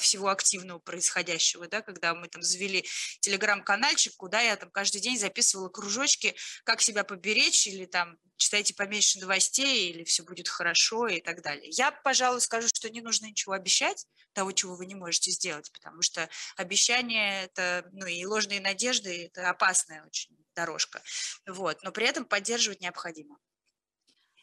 всего 0.00 0.28
активного 0.28 0.78
происходящего, 0.78 1.66
да, 1.66 1.80
когда 1.82 2.14
мы 2.14 2.28
там 2.28 2.42
завели 2.42 2.84
телеграм-канальчик, 3.20 4.14
куда 4.16 4.40
я 4.40 4.56
там 4.56 4.70
каждый 4.70 5.00
день 5.00 5.18
записывала 5.18 5.68
кружочки, 5.68 6.34
как 6.64 6.80
себя 6.80 7.04
поберечь, 7.04 7.66
или 7.66 7.86
там 7.86 8.18
читайте 8.42 8.74
поменьше 8.74 9.20
новостей, 9.20 9.90
или 9.90 10.04
все 10.04 10.22
будет 10.22 10.48
хорошо, 10.48 11.06
и 11.06 11.20
так 11.20 11.42
далее. 11.42 11.68
Я, 11.70 11.92
пожалуй, 11.92 12.40
скажу, 12.40 12.68
что 12.68 12.90
не 12.90 13.00
нужно 13.00 13.26
ничего 13.26 13.52
обещать, 13.52 14.06
того, 14.32 14.52
чего 14.52 14.74
вы 14.74 14.86
не 14.86 14.94
можете 14.94 15.30
сделать, 15.30 15.70
потому 15.72 16.02
что 16.02 16.28
обещания 16.56 17.44
это, 17.44 17.88
ну 17.92 18.06
и 18.06 18.24
ложные 18.24 18.60
надежды, 18.60 19.26
это 19.26 19.48
опасная 19.48 20.04
очень 20.04 20.36
дорожка. 20.56 21.02
Вот. 21.46 21.82
Но 21.82 21.92
при 21.92 22.06
этом 22.06 22.24
поддерживать 22.24 22.80
необходимо. 22.80 23.38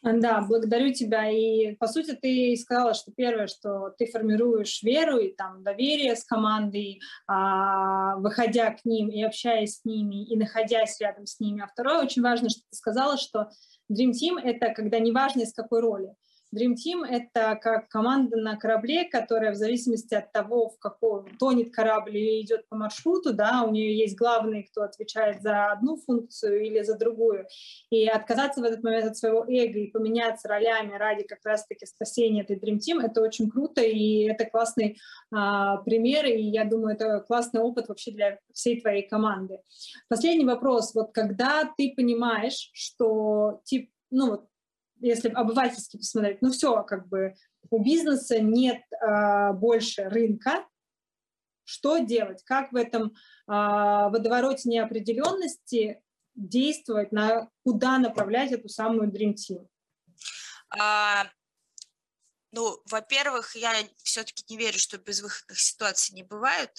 Да, 0.02 0.40
благодарю 0.40 0.94
тебя. 0.94 1.28
И, 1.30 1.74
по 1.76 1.86
сути, 1.86 2.12
ты 2.12 2.56
сказала, 2.56 2.94
что 2.94 3.12
первое, 3.12 3.46
что 3.48 3.90
ты 3.98 4.06
формируешь 4.06 4.82
веру 4.82 5.18
и 5.18 5.34
там 5.34 5.62
доверие 5.62 6.16
с 6.16 6.24
командой, 6.24 7.02
а, 7.26 8.16
выходя 8.16 8.70
к 8.70 8.84
ним 8.86 9.10
и 9.10 9.22
общаясь 9.22 9.76
с 9.76 9.84
ними, 9.84 10.24
и 10.26 10.36
находясь 10.36 10.98
рядом 11.00 11.26
с 11.26 11.38
ними. 11.38 11.62
А 11.62 11.66
второе, 11.66 12.02
очень 12.02 12.22
важно, 12.22 12.48
что 12.48 12.60
ты 12.70 12.76
сказала, 12.76 13.18
что 13.18 13.50
Dream 13.90 14.12
Team— 14.12 14.38
это 14.42 14.72
когда 14.72 14.98
неважно 14.98 15.40
из 15.42 15.52
какой 15.52 15.80
роли. 15.80 16.14
Dream 16.54 16.74
Team— 16.74 17.04
это 17.08 17.58
как 17.62 17.88
команда 17.88 18.36
на 18.36 18.56
корабле, 18.56 19.04
которая 19.04 19.52
в 19.52 19.56
зависимости 19.56 20.14
от 20.14 20.32
того, 20.32 20.70
в 20.70 20.78
каком 20.78 21.26
тонет 21.38 21.72
корабль 21.72 22.16
или 22.16 22.42
идет 22.42 22.68
по 22.68 22.76
маршруту, 22.76 23.32
да, 23.32 23.62
у 23.62 23.70
нее 23.70 23.96
есть 23.96 24.16
главный, 24.16 24.64
кто 24.64 24.82
отвечает 24.82 25.42
за 25.42 25.72
одну 25.72 25.96
функцию 25.96 26.64
или 26.64 26.82
за 26.82 26.98
другую. 26.98 27.46
И 27.90 28.06
отказаться 28.08 28.60
в 28.60 28.64
этот 28.64 28.82
момент 28.82 29.06
от 29.06 29.16
своего 29.16 29.44
эго 29.44 29.78
и 29.78 29.90
поменяться 29.90 30.48
ролями 30.48 30.96
ради 30.96 31.24
как 31.24 31.40
раз-таки 31.44 31.86
спасения 31.86 32.42
этой 32.42 32.56
Dream 32.56 32.78
Team— 32.78 33.00
это 33.02 33.22
очень 33.22 33.48
круто, 33.48 33.80
и 33.82 34.24
это 34.24 34.44
классный 34.44 34.98
а, 35.32 35.78
пример, 35.78 36.26
и 36.26 36.42
я 36.42 36.64
думаю, 36.64 36.94
это 36.94 37.20
классный 37.20 37.60
опыт 37.60 37.88
вообще 37.88 38.10
для 38.10 38.38
всей 38.52 38.80
твоей 38.80 39.08
команды. 39.08 39.60
Последний 40.08 40.44
вопрос. 40.44 40.94
Вот 40.94 41.12
когда 41.12 41.70
ты 41.76 41.92
понимаешь, 41.96 42.70
что 42.72 43.60
тип, 43.64 43.90
ну 44.10 44.30
вот 44.30 44.49
если 45.00 45.30
обывательски 45.30 45.96
посмотреть, 45.96 46.42
ну 46.42 46.50
все, 46.50 46.82
как 46.84 47.08
бы 47.08 47.34
у 47.70 47.82
бизнеса 47.82 48.40
нет 48.40 48.82
а, 49.00 49.52
больше 49.52 50.08
рынка, 50.08 50.66
что 51.64 51.98
делать, 51.98 52.42
как 52.44 52.72
в 52.72 52.76
этом 52.76 53.14
а, 53.46 54.08
водовороте 54.08 54.68
неопределенности 54.68 56.02
действовать, 56.34 57.12
на 57.12 57.50
куда 57.64 57.98
направлять 57.98 58.52
эту 58.52 58.68
самую 58.68 59.10
Dream 59.10 59.34
Team? 59.34 59.68
А, 60.78 61.26
ну, 62.52 62.80
во-первых, 62.90 63.54
я 63.56 63.72
все-таки 64.02 64.44
не 64.48 64.56
верю, 64.56 64.78
что 64.78 64.98
безвыходных 64.98 65.58
ситуаций 65.58 66.14
не 66.14 66.22
бывает. 66.22 66.70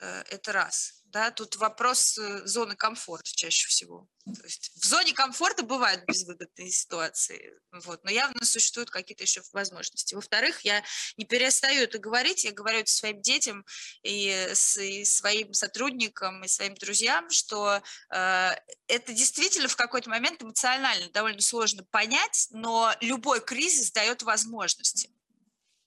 Э, 0.00 0.22
это 0.30 0.52
раз. 0.52 0.95
Да, 1.16 1.30
тут 1.30 1.56
вопрос 1.56 2.18
э, 2.18 2.46
зоны 2.46 2.76
комфорта 2.76 3.30
чаще 3.34 3.68
всего. 3.68 4.06
То 4.26 4.44
есть 4.44 4.70
в 4.76 4.84
зоне 4.84 5.14
комфорта 5.14 5.62
бывают 5.62 6.04
безвыгодные 6.04 6.70
ситуации, 6.70 7.54
вот, 7.72 8.04
но 8.04 8.10
явно 8.10 8.44
существуют 8.44 8.90
какие-то 8.90 9.24
еще 9.24 9.40
возможности. 9.54 10.14
Во-вторых, 10.14 10.60
я 10.60 10.84
не 11.16 11.24
перестаю 11.24 11.84
это 11.84 11.96
говорить, 11.98 12.44
я 12.44 12.52
говорю 12.52 12.80
это 12.80 12.90
своим 12.90 13.22
детям 13.22 13.64
и, 14.02 14.28
с, 14.28 14.76
и 14.76 15.06
своим 15.06 15.54
сотрудникам, 15.54 16.44
и 16.44 16.48
своим 16.48 16.74
друзьям, 16.74 17.30
что 17.30 17.80
э, 18.12 18.50
это 18.86 19.12
действительно 19.14 19.68
в 19.68 19.76
какой-то 19.76 20.10
момент 20.10 20.42
эмоционально 20.42 21.08
довольно 21.12 21.40
сложно 21.40 21.82
понять, 21.84 22.48
но 22.50 22.92
любой 23.00 23.40
кризис 23.40 23.90
дает 23.90 24.22
возможности 24.22 25.08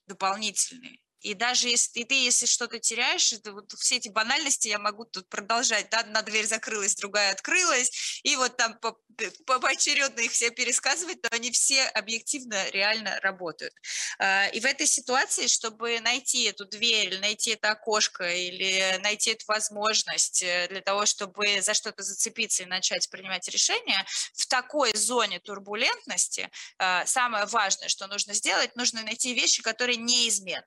дополнительные. 0.08 0.98
И 1.22 1.34
даже 1.34 1.68
если 1.68 2.00
и 2.00 2.04
ты, 2.06 2.16
если 2.16 2.46
что-то 2.46 2.80
теряешь, 2.80 3.34
это 3.34 3.52
вот 3.52 3.72
все 3.74 3.98
эти 3.98 4.10
банальности 4.10 4.68
я 4.68 4.80
могу 4.80 5.06
тут 5.06 5.28
продолжать. 5.28 5.90
Да? 5.90 6.00
Одна 6.00 6.22
дверь 6.22 6.46
закрылась, 6.46 6.96
другая 6.96 7.32
открылась, 7.32 8.22
и 8.24 8.36
вот 8.36 8.56
там 8.58 8.78
по, 8.80 8.98
по, 9.46 9.60
поочередно 9.60 10.22
их 10.22 10.32
все 10.32 10.50
пересказывать, 10.50 11.20
но 11.24 11.30
они 11.32 11.52
все 11.52 11.84
объективно 11.84 12.70
реально 12.70 13.20
работают. 13.22 13.74
А, 14.18 14.48
и 14.48 14.60
в 14.60 14.66
этой 14.66 14.88
ситуации, 14.88 15.48
чтобы 15.48 16.00
найти 16.00 16.44
эту 16.44 16.66
дверь, 16.66 17.20
найти 17.20 17.52
это 17.52 17.72
окошко, 17.72 18.30
или 18.30 18.98
найти 19.02 19.32
эту 19.32 19.46
возможность 19.48 20.44
э, 20.44 20.68
для 20.70 20.82
того, 20.82 21.06
чтобы 21.06 21.62
за 21.62 21.74
что-то 21.74 22.04
зацепиться 22.04 22.64
и 22.64 22.66
начать 22.66 23.10
принимать 23.10 23.48
решения, 23.50 24.06
в 24.36 24.48
такой 24.48 24.96
зоне 24.96 25.40
турбулентности 25.40 26.50
а, 26.78 27.06
самое 27.06 27.46
важное, 27.46 27.90
что 27.90 28.08
нужно 28.08 28.34
сделать, 28.34 28.76
нужно 28.76 29.04
найти 29.04 29.34
вещи, 29.34 29.62
которые 29.62 29.98
неизменны 29.98 30.64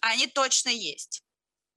они 0.00 0.26
точно 0.26 0.70
есть. 0.70 1.22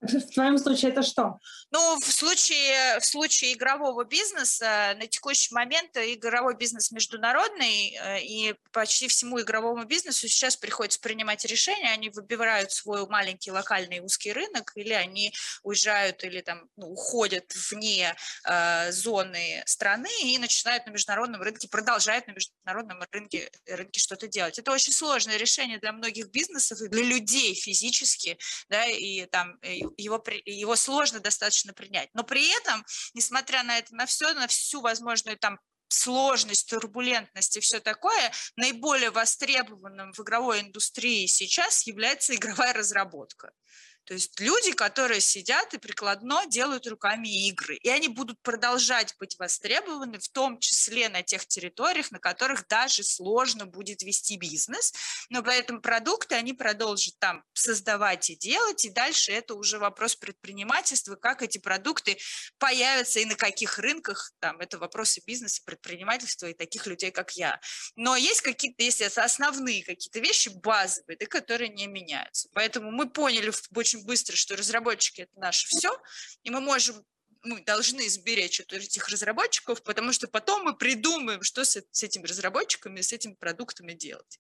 В 0.30 0.34
твоем 0.34 0.58
случае 0.58 0.92
это 0.92 1.02
что? 1.02 1.39
Ну, 1.72 1.98
в 2.00 2.06
случае, 2.06 3.00
в 3.00 3.06
случае 3.06 3.54
игрового 3.54 4.04
бизнеса, 4.04 4.96
на 5.00 5.08
текущий 5.08 5.54
момент 5.54 5.96
игровой 5.96 6.56
бизнес 6.58 6.92
международный, 6.92 7.96
э, 7.96 8.22
и 8.22 8.56
почти 8.72 9.08
всему 9.08 9.39
игровому 9.39 9.86
бизнесу 9.86 10.28
сейчас 10.28 10.58
приходится 10.58 11.00
принимать 11.00 11.46
решения, 11.46 11.92
они 11.92 12.10
выбирают 12.10 12.72
свой 12.72 13.08
маленький 13.08 13.52
локальный 13.52 14.02
узкий 14.02 14.34
рынок, 14.34 14.74
или 14.76 14.92
они 14.92 15.34
уезжают, 15.63 16.24
или 16.24 16.42
там 16.42 16.68
ну, 16.76 16.92
уходят 16.92 17.54
вне 17.72 18.13
э, 18.46 18.92
зоны 18.92 19.63
страны 19.66 20.10
и 20.24 20.38
начинают 20.38 20.86
на 20.86 20.92
международном 20.92 21.42
рынке, 21.42 21.70
продолжают 21.70 22.28
на 22.28 22.34
международном 22.34 23.00
рынке, 23.12 23.50
рынке 23.68 24.00
что-то 24.02 24.28
делать. 24.28 24.60
Это 24.60 24.72
очень 24.72 24.92
сложное 24.92 25.38
решение 25.38 25.80
для 25.80 25.94
многих 25.94 26.30
бизнесов 26.30 26.82
и 26.82 26.89
для 26.89 27.04
людей 27.04 27.54
физически, 27.54 28.38
да, 28.68 28.86
и 28.86 29.26
там 29.28 29.58
его, 29.98 30.24
его 30.46 30.76
сложно 30.76 31.20
достаточно 31.20 31.74
принять. 31.74 32.10
Но 32.14 32.24
при 32.24 32.50
этом, 32.58 32.84
несмотря 33.14 33.64
на 33.64 33.78
это, 33.78 33.96
на 33.96 34.06
все, 34.06 34.34
на 34.34 34.48
всю 34.48 34.82
возможную 34.82 35.38
там 35.38 35.60
сложность, 35.88 36.70
турбулентность 36.70 37.58
и 37.58 37.60
все 37.60 37.80
такое, 37.80 38.32
наиболее 38.56 39.12
востребованным 39.12 40.12
в 40.14 40.20
игровой 40.20 40.62
индустрии 40.62 41.28
сейчас 41.28 41.86
является 41.86 42.36
игровая 42.36 42.74
разработка. 42.74 43.52
То 44.06 44.13
есть 44.13 44.39
люди, 44.39 44.72
которые 44.74 45.22
сидят 45.22 45.74
и 45.74 45.78
прикладно 45.78 46.44
делают 46.48 46.88
руками 46.88 47.48
игры, 47.48 47.76
и 47.78 47.89
они 47.89 48.08
будут 48.08 48.42
продолжать 48.42 49.16
быть 49.20 49.38
востребованы, 49.39 50.20
в 50.20 50.28
том 50.30 50.60
числе 50.60 51.10
на 51.10 51.24
тех 51.24 51.46
территориях, 51.46 52.12
на 52.12 52.20
которых 52.20 52.68
даже 52.68 53.04
сложно 53.04 53.66
будет 53.66 54.02
вести 54.02 54.38
бизнес, 54.38 54.94
но 55.30 55.44
поэтому 55.44 55.82
продукты 55.82 56.36
они 56.36 56.54
продолжат 56.54 57.18
там 57.20 57.44
создавать 57.54 58.30
и 58.30 58.36
делать, 58.36 58.86
и 58.86 58.89
дальше 58.89 59.32
это 59.32 59.56
уже 59.56 59.80
вопрос 59.80 60.16
предпринимательства, 60.16 61.16
как 61.16 61.42
эти 61.42 61.58
продукты 61.58 62.18
появятся 62.58 63.20
и 63.20 63.26
на 63.26 63.36
каких 63.36 63.80
рынках, 63.80 64.34
там 64.39 64.60
это 64.60 64.78
вопросы 64.78 65.22
бизнеса, 65.26 65.62
предпринимательства 65.66 66.48
и 66.48 66.54
таких 66.54 66.88
людей, 66.88 67.12
как 67.12 67.32
я. 67.32 67.60
Но 67.96 68.16
есть 68.16 68.42
какие-то, 68.42 68.84
это 69.04 69.24
основные 69.24 69.84
какие-то 69.84 70.20
вещи 70.20 70.50
базовые, 70.50 71.18
да, 71.18 71.26
которые 71.26 71.70
не 71.70 71.88
меняются. 71.88 72.50
Поэтому 72.54 72.92
мы 72.92 73.10
поняли 73.10 73.50
в 73.50 73.62
очень 73.76 73.93
очень 73.94 74.06
быстро, 74.06 74.36
что 74.36 74.56
разработчики 74.56 75.22
это 75.22 75.40
наше 75.40 75.68
все, 75.68 75.96
и 76.44 76.50
мы 76.50 76.62
можем 76.62 77.04
мы 77.46 77.62
должны 77.62 78.08
сберечь 78.08 78.62
этих 78.62 79.10
разработчиков, 79.10 79.84
потому 79.84 80.14
что 80.14 80.30
потом 80.30 80.64
мы 80.64 80.78
придумаем, 80.78 81.44
что 81.44 81.66
с, 81.66 81.84
с 81.91 82.04
этими 82.04 82.26
разработчиками, 82.26 83.02
с 83.02 83.12
этими 83.12 83.34
продуктами 83.34 83.91
делать. 83.91 84.39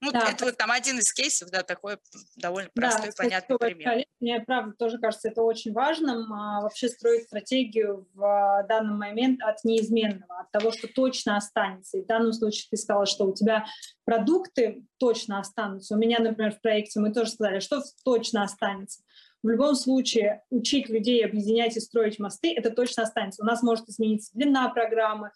Ну, 0.00 0.12
да. 0.12 0.30
это 0.30 0.44
вот 0.44 0.56
там 0.56 0.70
один 0.70 0.98
из 0.98 1.12
кейсов, 1.12 1.50
да, 1.50 1.62
такой 1.62 1.98
довольно 2.36 2.70
простой, 2.74 3.08
да, 3.08 3.14
понятный 3.16 3.58
пример. 3.58 4.04
Мне, 4.20 4.40
правда, 4.40 4.74
тоже 4.78 4.98
кажется 4.98 5.28
это 5.28 5.42
очень 5.42 5.72
важным, 5.72 6.32
а, 6.32 6.60
вообще 6.62 6.88
строить 6.88 7.24
стратегию 7.24 8.08
в 8.14 8.24
а, 8.24 8.62
данный 8.64 8.96
момент 8.96 9.42
от 9.42 9.64
неизменного, 9.64 10.40
от 10.40 10.50
того, 10.50 10.72
что 10.72 10.88
точно 10.88 11.36
останется. 11.36 11.98
И 11.98 12.02
в 12.02 12.06
данном 12.06 12.32
случае 12.32 12.66
ты 12.70 12.76
сказала, 12.76 13.06
что 13.06 13.26
у 13.26 13.34
тебя 13.34 13.66
продукты 14.04 14.84
точно 14.98 15.40
останутся. 15.40 15.94
У 15.94 15.98
меня, 15.98 16.18
например, 16.18 16.52
в 16.52 16.60
проекте 16.60 17.00
мы 17.00 17.12
тоже 17.12 17.30
сказали, 17.30 17.60
что 17.60 17.82
точно 18.04 18.42
останется. 18.42 19.02
В 19.42 19.48
любом 19.48 19.74
случае, 19.74 20.42
учить 20.50 20.88
людей 20.88 21.24
объединять 21.24 21.76
и 21.76 21.80
строить 21.80 22.18
мосты, 22.18 22.52
это 22.54 22.70
точно 22.70 23.04
останется. 23.04 23.42
У 23.42 23.46
нас 23.46 23.62
может 23.62 23.88
измениться 23.88 24.32
длина 24.34 24.68
программы, 24.70 25.30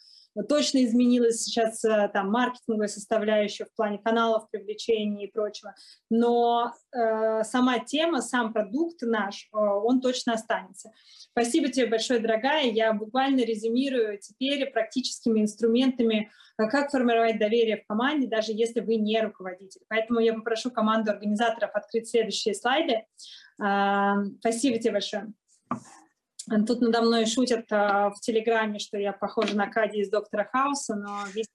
точно 0.48 0.84
изменилась 0.84 1.42
сейчас 1.42 1.84
э, 1.84 2.08
там 2.12 2.30
маркетинговая 2.30 2.88
составляющая 2.88 3.64
в 3.64 3.74
плане 3.74 3.98
каналов 3.98 4.48
привлечения 4.50 5.26
и 5.26 5.30
прочего, 5.30 5.74
но 6.08 6.72
э, 6.92 7.42
сама 7.44 7.78
тема, 7.80 8.22
сам 8.22 8.52
продукт 8.52 9.02
наш, 9.02 9.48
э, 9.52 9.56
он 9.56 10.00
точно 10.00 10.34
останется. 10.34 10.92
Спасибо 11.30 11.68
тебе 11.68 11.86
большое, 11.86 12.20
дорогая. 12.20 12.64
Я 12.66 12.92
буквально 12.92 13.40
резюмирую 13.40 14.18
теперь 14.18 14.70
практическими 14.70 15.40
инструментами, 15.40 16.30
э, 16.58 16.68
как 16.68 16.90
формировать 16.90 17.38
доверие 17.38 17.78
в 17.78 17.86
команде, 17.86 18.26
даже 18.26 18.52
если 18.52 18.80
вы 18.80 18.96
не 18.96 19.20
руководитель. 19.20 19.82
Поэтому 19.88 20.20
я 20.20 20.34
попрошу 20.34 20.70
команду 20.70 21.10
организаторов 21.10 21.70
открыть 21.74 22.08
следующие 22.08 22.54
слайды. 22.54 23.04
Э, 23.62 24.14
спасибо 24.40 24.78
тебе 24.78 24.92
большое. 24.92 25.32
Тут 26.66 26.80
надо 26.80 27.02
мной 27.02 27.26
шутят 27.26 27.66
а, 27.70 28.10
в 28.10 28.20
Телеграме, 28.20 28.80
что 28.80 28.98
я 28.98 29.12
похожа 29.12 29.56
на 29.56 29.68
Кади 29.68 30.00
из 30.00 30.10
Доктора 30.10 30.48
Хауса, 30.52 30.96
но 30.96 31.24
весь 31.32 31.46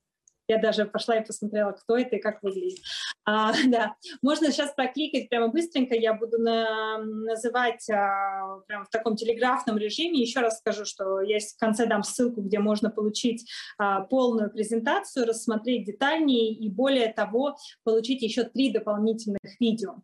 я 0.47 0.59
даже 0.59 0.85
пошла 0.85 1.17
и 1.17 1.25
посмотрела, 1.25 1.71
кто 1.71 1.97
это 1.97 2.17
и 2.17 2.21
как 2.21 2.41
выглядит. 2.43 2.79
А, 3.25 3.53
да, 3.67 3.95
можно 4.21 4.51
сейчас 4.51 4.73
прокликать 4.73 5.29
прямо 5.29 5.47
быстренько. 5.47 5.95
Я 5.95 6.13
буду 6.13 6.39
на, 6.39 6.97
называть 6.99 7.89
а, 7.89 8.59
прямо 8.67 8.85
в 8.85 8.89
таком 8.89 9.15
телеграфном 9.15 9.77
режиме. 9.77 10.19
Еще 10.19 10.39
раз 10.39 10.59
скажу, 10.59 10.85
что 10.85 11.21
я 11.21 11.39
в 11.39 11.59
конце 11.59 11.85
дам 11.85 12.03
ссылку, 12.03 12.41
где 12.41 12.59
можно 12.59 12.89
получить 12.89 13.49
а, 13.77 14.01
полную 14.01 14.51
презентацию, 14.51 15.25
рассмотреть 15.25 15.85
детальнее 15.85 16.53
и 16.53 16.69
более 16.69 17.11
того 17.11 17.57
получить 17.83 18.21
еще 18.21 18.43
три 18.43 18.71
дополнительных 18.71 19.59
видео 19.59 19.95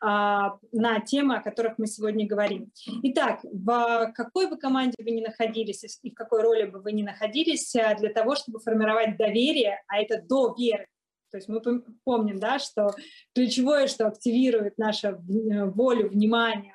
а, 0.00 0.58
на 0.72 1.00
темы, 1.00 1.36
о 1.36 1.42
которых 1.42 1.78
мы 1.78 1.86
сегодня 1.86 2.26
говорим. 2.26 2.70
Итак, 3.02 3.40
в 3.42 4.12
какой 4.14 4.48
бы 4.48 4.56
команде 4.56 4.96
вы 4.98 5.10
ни 5.10 5.22
находились 5.22 5.98
и 6.02 6.10
в 6.10 6.14
какой 6.14 6.42
роли 6.42 6.64
бы 6.64 6.80
вы 6.80 6.92
ни 6.92 7.02
находились, 7.02 7.74
а, 7.76 7.94
для 7.94 8.10
того, 8.10 8.34
чтобы 8.34 8.60
формировать 8.60 9.16
доверие 9.16 9.82
а 9.88 10.00
это 10.00 10.22
до 10.22 10.54
веры. 10.56 10.86
То 11.30 11.38
есть 11.38 11.48
мы 11.48 11.60
помним, 12.04 12.38
да, 12.38 12.58
что 12.58 12.94
ключевое, 13.34 13.88
что 13.88 14.06
активирует 14.06 14.78
нашу 14.78 15.08
э, 15.08 15.64
волю, 15.66 16.08
внимание, 16.08 16.74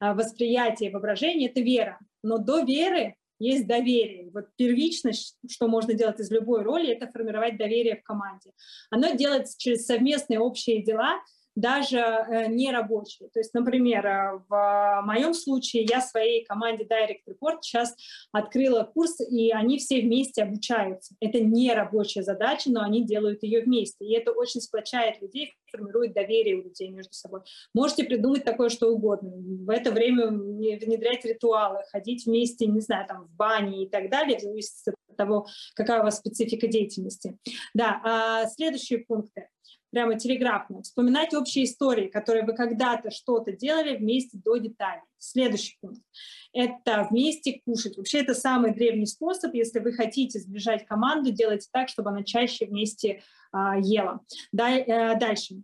а, 0.00 0.14
восприятие, 0.14 0.90
воображение, 0.90 1.50
это 1.50 1.60
вера. 1.60 1.98
Но 2.22 2.38
до 2.38 2.60
веры 2.60 3.16
есть 3.38 3.66
доверие. 3.66 4.30
Вот 4.32 4.46
первичность, 4.56 5.36
что 5.48 5.68
можно 5.68 5.94
делать 5.94 6.20
из 6.20 6.30
любой 6.30 6.62
роли, 6.62 6.92
это 6.92 7.10
формировать 7.10 7.58
доверие 7.58 7.96
в 7.96 8.02
команде. 8.02 8.52
Оно 8.90 9.14
делается 9.14 9.56
через 9.58 9.84
совместные 9.84 10.40
общие 10.40 10.82
дела, 10.82 11.20
даже 11.56 11.98
э, 11.98 12.46
не 12.48 12.70
рабочие. 12.70 13.30
То 13.30 13.40
есть, 13.40 13.54
например, 13.54 14.06
э, 14.06 14.40
в 14.48 15.02
моем 15.04 15.34
случае 15.34 15.86
я 15.90 16.00
своей 16.00 16.44
команде 16.44 16.84
Direct 16.84 17.22
Report 17.26 17.58
сейчас 17.62 17.96
открыла 18.30 18.84
курс, 18.84 19.20
и 19.20 19.50
они 19.50 19.78
все 19.78 20.02
вместе 20.02 20.42
обучаются. 20.42 21.14
Это 21.18 21.40
не 21.40 21.72
рабочая 21.72 22.22
задача, 22.22 22.70
но 22.70 22.82
они 22.82 23.04
делают 23.04 23.42
ее 23.42 23.62
вместе. 23.62 24.04
И 24.04 24.12
это 24.12 24.32
очень 24.32 24.60
сплочает 24.60 25.20
людей, 25.22 25.54
формирует 25.70 26.12
доверие 26.12 26.56
у 26.56 26.62
людей 26.62 26.90
между 26.90 27.14
собой. 27.14 27.40
Можете 27.74 28.04
придумать 28.04 28.44
такое, 28.44 28.68
что 28.68 28.88
угодно. 28.88 29.32
В 29.34 29.70
это 29.70 29.90
время 29.90 30.28
внедрять 30.28 31.24
ритуалы, 31.24 31.80
ходить 31.90 32.26
вместе, 32.26 32.66
не 32.66 32.80
знаю, 32.80 33.06
там, 33.06 33.24
в 33.24 33.34
бане 33.34 33.84
и 33.84 33.88
так 33.88 34.10
далее, 34.10 34.38
зависит 34.38 34.88
от 35.08 35.16
того, 35.16 35.46
какая 35.74 36.00
у 36.00 36.04
вас 36.04 36.18
специфика 36.18 36.66
деятельности. 36.66 37.38
Да, 37.72 38.00
а 38.04 38.46
следующие 38.46 38.98
пункты 38.98 39.48
прямо 39.96 40.18
телеграфно. 40.18 40.82
Вспоминать 40.82 41.32
общие 41.32 41.64
истории, 41.64 42.08
которые 42.08 42.44
вы 42.44 42.52
когда-то 42.52 43.10
что-то 43.10 43.52
делали 43.52 43.96
вместе 43.96 44.36
до 44.36 44.58
деталей. 44.58 45.00
Следующий 45.16 45.78
пункт– 45.80 46.02
это 46.52 47.06
вместе 47.10 47.62
кушать. 47.64 47.96
Вообще 47.96 48.20
это 48.20 48.34
самый 48.34 48.74
древний 48.74 49.06
способ. 49.06 49.54
Если 49.54 49.78
вы 49.78 49.94
хотите 49.94 50.38
сближать 50.38 50.84
команду, 50.84 51.30
делайте 51.30 51.68
так, 51.72 51.88
чтобы 51.88 52.10
она 52.10 52.24
чаще 52.24 52.66
вместе 52.66 53.22
а, 53.52 53.78
ела. 53.78 54.20
Э, 54.52 55.18
дальше 55.18 55.62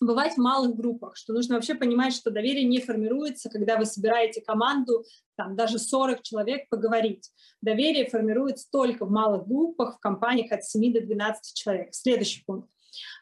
бывать 0.00 0.34
в 0.34 0.38
малых 0.38 0.76
группах, 0.76 1.16
что 1.16 1.32
нужно 1.32 1.56
вообще 1.56 1.74
понимать, 1.74 2.14
что 2.14 2.30
доверие 2.30 2.64
не 2.64 2.80
формируется, 2.80 3.48
когда 3.48 3.78
вы 3.78 3.86
собираете 3.86 4.42
команду, 4.42 5.04
там 5.36 5.56
даже 5.56 5.80
40 5.80 6.22
человек 6.22 6.68
поговорить. 6.68 7.32
Доверие 7.62 8.06
формируется 8.06 8.68
только 8.70 9.06
в 9.06 9.10
малых 9.10 9.48
группах, 9.48 9.96
в 9.96 10.00
компаниях 10.00 10.52
от 10.52 10.64
7 10.64 10.92
до 10.92 11.00
12 11.00 11.54
человек. 11.56 11.88
Следующий 11.94 12.44
пункт 12.44 12.68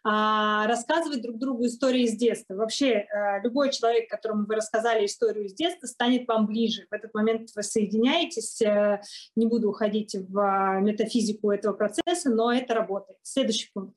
рассказывать 0.03 1.23
друг 1.23 1.39
другу 1.39 1.67
истории 1.67 2.03
из 2.03 2.17
детства. 2.17 2.55
Вообще 2.55 2.91
э, 2.91 3.43
любой 3.43 3.71
человек, 3.71 4.09
которому 4.09 4.47
вы 4.47 4.57
рассказали 4.57 5.07
историю 5.07 5.47
из 5.47 5.55
детства, 5.55 5.87
станет 5.87 6.29
вам 6.29 6.47
ближе. 6.47 6.87
В 6.91 6.95
этот 6.95 7.15
момент 7.15 7.51
вы 7.55 7.63
соединяетесь. 7.63 8.61
Э, 8.63 9.01
не 9.37 9.47
буду 9.47 9.71
уходить 9.71 10.15
в 10.15 10.39
а, 10.39 10.81
метафизику 10.81 11.51
этого 11.51 11.73
процесса, 11.73 12.31
но 12.31 12.53
это 12.53 12.75
работает. 12.75 13.19
Следующий 13.23 13.71
пункт. 13.73 13.97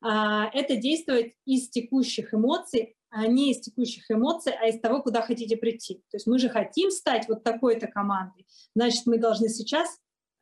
А, 0.00 0.50
это 0.52 0.76
действовать 0.76 1.34
из 1.44 1.68
текущих 1.68 2.34
эмоций, 2.34 2.96
а 3.10 3.26
не 3.26 3.52
из 3.52 3.60
текущих 3.60 4.10
эмоций, 4.10 4.52
а 4.52 4.68
из 4.68 4.80
того, 4.80 5.02
куда 5.02 5.22
хотите 5.22 5.56
прийти. 5.56 5.96
То 6.10 6.16
есть 6.16 6.26
мы 6.26 6.38
же 6.38 6.48
хотим 6.48 6.90
стать 6.90 7.28
вот 7.28 7.42
такой-то 7.42 7.86
командой, 7.86 8.46
значит, 8.74 9.06
мы 9.06 9.18
должны 9.18 9.48
сейчас 9.48 9.88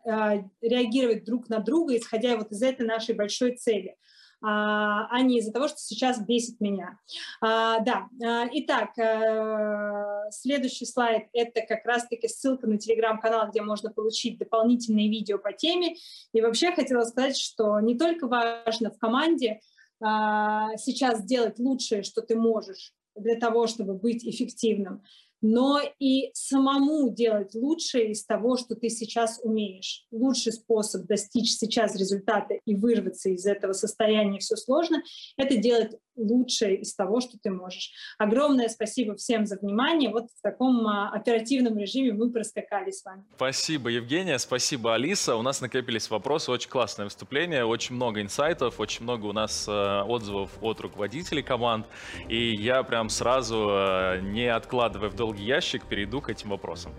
э, 0.05 0.45
реагировать 0.61 1.25
друг 1.25 1.49
на 1.49 1.59
друга, 1.59 1.97
исходя 1.97 2.37
вот 2.37 2.51
из 2.53 2.63
этой 2.63 2.87
нашей 2.87 3.15
большой 3.15 3.57
цели– 3.57 3.97
а, 4.43 5.07
а 5.11 5.23
не 5.23 5.39
из-за 5.39 5.53
того, 5.53 5.69
что 5.69 5.79
сейчас 5.79 6.21
бесит 6.21 6.61
меня. 6.61 6.99
А, 7.41 7.79
да, 7.81 8.09
а, 8.25 8.49
итак, 8.53 8.99
э, 8.99 10.31
следующий 10.31 10.87
слайд– 10.87 11.29
это 11.33 11.63
как 11.63 11.85
раз-таки 11.85 12.29
ссылка 12.29 12.67
на 12.67 12.79
телеграм-канал, 12.79 13.49
где 13.51 13.63
можно 13.63 13.91
получить 13.91 14.39
дополнительные 14.39 15.09
видео 15.09 15.39
по 15.39 15.53
теме. 15.53 15.97
И 16.33 16.41
вообще 16.41 16.73
хотела 16.73 17.05
сказать, 17.05 17.37
что 17.37 17.79
не 17.81 17.97
только 17.97 18.27
важно 18.27 18.91
в 18.91 18.99
команде 18.99 19.61
сейчас 20.01 21.21
сделать 21.21 21.61
лучшее, 21.61 22.03
что 22.03 22.23
ты 22.23 22.35
можешь 22.35 22.93
для 23.15 23.37
того, 23.37 23.69
чтобы 23.69 23.95
быть 23.95 24.25
эффективным, 24.25 25.05
но 25.43 25.81
и 25.99 26.31
самому 26.33 27.11
делать 27.11 27.55
лучшее 27.55 28.13
из 28.13 28.25
того, 28.25 28.57
что 28.57 28.77
ты 28.77 28.89
сейчас 28.89 29.41
умеешь. 29.43 30.07
Лучший 30.11 30.53
способ 30.53 31.07
достичь 31.07 31.57
сейчас 31.57 31.97
результата 31.97 32.55
и 32.65 32.75
вырваться 32.75 33.29
из 33.29 33.45
этого 33.45 33.73
состояния 33.73 34.39
все 34.39 34.57
сложно— 34.57 35.03
это 35.37 35.57
делать 35.57 35.97
лучшее 36.17 36.77
из 36.77 36.95
того, 36.95 37.21
что 37.21 37.39
ты 37.43 37.51
можешь. 37.51 37.93
Огромное 38.19 38.69
спасибо 38.69 39.15
всем 39.17 39.47
за 39.47 39.57
внимание. 39.57 40.11
Вот 40.11 40.27
в 40.27 40.43
таком 40.43 40.87
а, 40.87 41.11
оперативном 41.11 41.79
режиме 41.79 42.13
мы 42.13 42.31
проскакали 42.31 42.91
с 42.91 43.05
вами. 43.05 43.25
Спасибо, 43.37 43.89
Евгения, 43.89 44.39
спасибо, 44.39 44.95
Алиса. 44.95 45.37
У 45.37 45.43
нас 45.43 45.61
накопились 45.61 46.11
вопросы, 46.11 46.51
очень 46.51 46.69
классное 46.69 47.05
выступление, 47.05 47.65
очень 47.65 47.97
много 47.97 48.21
инсайтов, 48.21 48.79
очень 48.79 49.05
много 49.05 49.27
у 49.27 49.33
нас 49.33 49.67
э, 49.67 50.03
отзывов 50.03 50.51
от 50.61 50.81
руководителей 50.81 51.43
команд. 51.43 51.87
И 52.29 52.55
я 52.55 52.83
прям 52.83 53.09
сразу, 53.09 53.69
э, 53.71 54.21
не 54.21 54.47
откладывая 54.47 55.09
в 55.09 55.17
долгий 55.17 55.32
ящик, 55.35 55.85
перейду 55.85 56.21
к 56.21 56.31
этим 56.31 56.51
вопросам. 56.51 56.93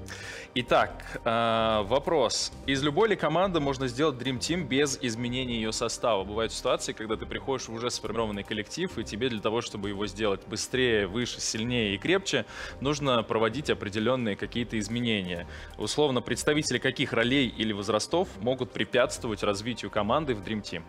Итак, 0.55 1.21
э, 1.23 1.83
вопрос. 1.85 2.51
Из 2.65 2.83
любой 2.83 3.09
ли 3.09 3.15
команды 3.15 3.59
можно 3.59 3.87
сделать 3.87 4.15
Dream 4.15 4.39
Team 4.39 4.63
без 4.63 4.97
изменения 5.01 5.55
ее 5.55 5.71
состава? 5.71 6.23
Бывают 6.23 6.51
ситуации, 6.51 6.93
когда 6.93 7.15
ты 7.15 7.25
приходишь 7.25 7.67
в 7.67 7.73
уже 7.73 7.89
сформированный 7.89 8.43
коллектив, 8.43 8.97
и 8.97 9.03
тебе 9.03 9.29
для 9.29 9.41
того, 9.41 9.61
чтобы 9.61 9.89
его 9.89 10.07
сделать 10.07 10.41
быстрее, 10.47 11.07
выше, 11.07 11.41
сильнее 11.41 11.95
и 11.95 11.97
крепче, 11.97 12.45
нужно 12.81 13.23
проводить 13.23 13.69
определенные 13.69 14.35
какие-то 14.35 14.77
изменения. 14.79 15.47
Условно, 15.77 16.21
представители 16.21 16.77
каких 16.77 17.13
ролей 17.13 17.47
или 17.47 17.73
возрастов 17.73 18.27
могут 18.41 18.71
препятствовать 18.71 19.43
развитию 19.43 19.91
команды 19.91 20.35
в 20.35 20.41
Dream 20.41 20.61
Team? 20.61 20.83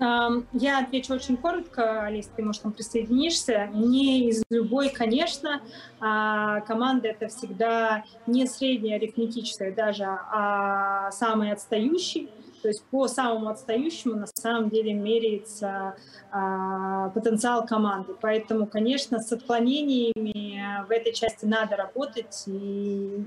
Я 0.00 0.80
отвечу 0.80 1.14
очень 1.14 1.36
коротко, 1.36 2.02
Алис, 2.02 2.28
ты, 2.34 2.42
может, 2.42 2.62
там 2.62 2.72
присоединишься. 2.72 3.66
Не 3.72 4.28
из 4.28 4.42
любой, 4.50 4.88
конечно, 4.88 5.62
а 6.00 6.60
команда— 6.62 7.08
это 7.08 7.28
всегда 7.28 8.04
не 8.26 8.46
средняя 8.46 8.96
арифметическая 8.96 9.72
даже, 9.72 10.04
а 10.04 11.10
самый 11.12 11.52
отстающий. 11.52 12.28
То 12.62 12.68
есть 12.68 12.82
по 12.86 13.06
самому 13.08 13.50
отстающему 13.50 14.14
на 14.14 14.26
самом 14.26 14.70
деле 14.70 14.94
меряется 14.94 15.96
а, 16.30 17.10
потенциал 17.10 17.66
команды. 17.66 18.14
Поэтому, 18.20 18.66
конечно, 18.66 19.20
с 19.20 19.30
отклонениями 19.32 20.84
в 20.86 20.90
этой 20.90 21.12
части 21.12 21.44
надо 21.44 21.76
работать. 21.76 22.44
И, 22.46 23.22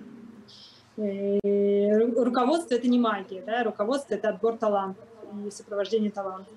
э, 0.98 2.00
руководство 2.16 2.74
это 2.74 2.88
не 2.88 2.98
магия, 3.00 3.44
да? 3.46 3.64
руководство 3.64 4.16
это 4.16 4.30
отбор 4.30 4.58
талантов 4.58 5.06
и 5.46 5.52
сопровождение 5.52 6.12
талантов. 6.12 6.54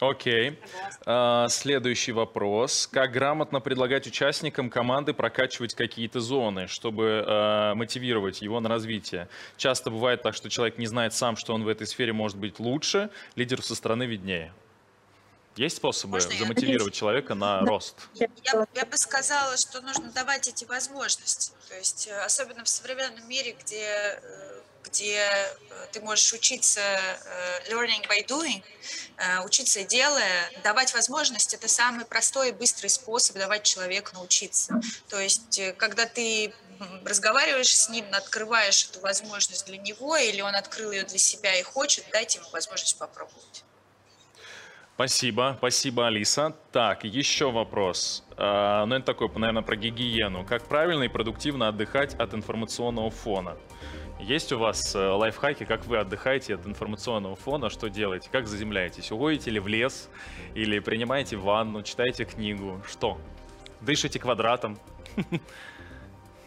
Окей. 0.00 0.58
А, 1.06 1.48
следующий 1.48 2.12
вопрос. 2.12 2.88
Как 2.90 3.12
грамотно 3.12 3.60
предлагать 3.60 4.06
участникам 4.06 4.68
команды 4.68 5.14
прокачивать 5.14 5.74
какие-то 5.74 6.20
зоны, 6.20 6.66
чтобы 6.66 7.24
а, 7.26 7.74
мотивировать 7.74 8.42
его 8.42 8.60
на 8.60 8.68
развитие? 8.68 9.28
Часто 9.56 9.90
бывает 9.90 10.22
так, 10.22 10.34
что 10.34 10.50
человек 10.50 10.78
не 10.78 10.86
знает 10.86 11.14
сам, 11.14 11.36
что 11.36 11.54
он 11.54 11.62
в 11.62 11.68
этой 11.68 11.86
сфере 11.86 12.12
может 12.12 12.36
быть 12.36 12.58
лучше, 12.58 13.10
лидеру 13.36 13.62
со 13.62 13.74
стороны 13.74 14.04
виднее. 14.04 14.52
Есть 15.56 15.76
способы 15.76 16.14
Можно 16.14 16.36
замотивировать 16.36 16.94
я? 16.94 16.98
человека 16.98 17.34
на 17.36 17.60
да. 17.60 17.66
рост? 17.66 18.08
Я, 18.14 18.26
я 18.74 18.86
бы 18.86 18.96
сказала, 18.96 19.56
что 19.56 19.80
нужно 19.82 20.10
давать 20.10 20.48
эти 20.48 20.64
возможности. 20.64 21.52
То 21.68 21.76
есть, 21.76 22.08
э, 22.08 22.24
особенно 22.24 22.64
в 22.64 22.68
современном 22.68 23.28
мире, 23.28 23.54
где 23.60 23.84
э, 24.20 24.60
где 24.84 25.16
э, 25.16 25.86
ты 25.92 26.00
можешь 26.00 26.32
учиться 26.32 26.80
э, 26.80 27.72
learning 27.72 28.06
by 28.08 28.26
doing, 28.26 28.62
э, 29.16 29.44
учиться 29.44 29.84
делая, 29.84 30.50
давать 30.62 30.94
возможность, 30.94 31.54
это 31.54 31.68
самый 31.68 32.04
простой 32.04 32.50
и 32.50 32.52
быстрый 32.52 32.88
способ 32.88 33.36
давать 33.36 33.62
человеку 33.62 34.10
научиться. 34.14 34.80
То 35.08 35.18
есть, 35.18 35.60
когда 35.76 36.06
ты 36.06 36.54
разговариваешь 37.04 37.74
с 37.74 37.88
ним, 37.88 38.04
открываешь 38.12 38.88
эту 38.90 39.00
возможность 39.00 39.66
для 39.66 39.78
него, 39.78 40.16
или 40.16 40.40
он 40.40 40.54
открыл 40.54 40.92
ее 40.92 41.04
для 41.04 41.18
себя 41.18 41.54
и 41.58 41.62
хочет, 41.62 42.04
дайте 42.12 42.38
ему 42.38 42.48
возможность 42.50 42.98
попробовать. 42.98 43.64
Спасибо, 44.94 45.56
спасибо, 45.58 46.06
Алиса. 46.06 46.54
Так, 46.70 47.02
еще 47.02 47.50
вопрос. 47.50 48.22
А, 48.36 48.86
ну, 48.86 48.94
это 48.94 49.06
такой, 49.06 49.28
наверное, 49.28 49.62
про 49.62 49.74
гигиену. 49.74 50.46
Как 50.46 50.68
правильно 50.68 51.02
и 51.02 51.08
продуктивно 51.08 51.66
отдыхать 51.66 52.14
от 52.14 52.32
информационного 52.32 53.10
фона? 53.10 53.56
Есть 54.20 54.52
у 54.52 54.58
вас 54.58 54.94
э, 54.94 54.98
лайфхаки, 54.98 55.64
как 55.64 55.86
вы 55.86 55.98
отдыхаете 55.98 56.54
от 56.54 56.66
информационного 56.66 57.36
фона, 57.36 57.68
что 57.68 57.88
делаете, 57.88 58.28
как 58.30 58.46
заземляетесь? 58.46 59.10
Уходите 59.10 59.50
ли 59.50 59.60
в 59.60 59.66
лес, 59.66 60.08
или 60.54 60.78
принимаете 60.78 61.36
ванну, 61.36 61.82
читаете 61.82 62.24
книгу, 62.24 62.80
что? 62.88 63.18
Дышите 63.80 64.18
квадратом? 64.18 64.78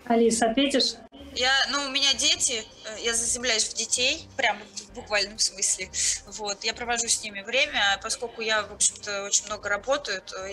Алиса, 0.05 0.49
ответишь? 0.49 0.95
Я, 1.35 1.51
ну, 1.71 1.85
у 1.85 1.89
меня 1.89 2.13
дети, 2.13 2.63
э, 2.85 3.01
я 3.03 3.13
заземляюсь 3.13 3.65
в 3.65 3.75
детей, 3.75 4.27
прямо 4.37 4.61
в 4.73 4.93
буквальном 4.95 5.37
смысле. 5.37 5.89
Вот, 6.25 6.63
я 6.63 6.73
провожу 6.73 7.07
с 7.07 7.21
ними 7.21 7.41
время, 7.41 7.93
а 7.93 7.97
поскольку 8.01 8.41
я, 8.41 8.63
в 8.63 8.73
общем-то, 8.73 9.23
очень 9.23 9.45
много 9.45 9.69
работаю, 9.69 10.21
то, 10.21 10.47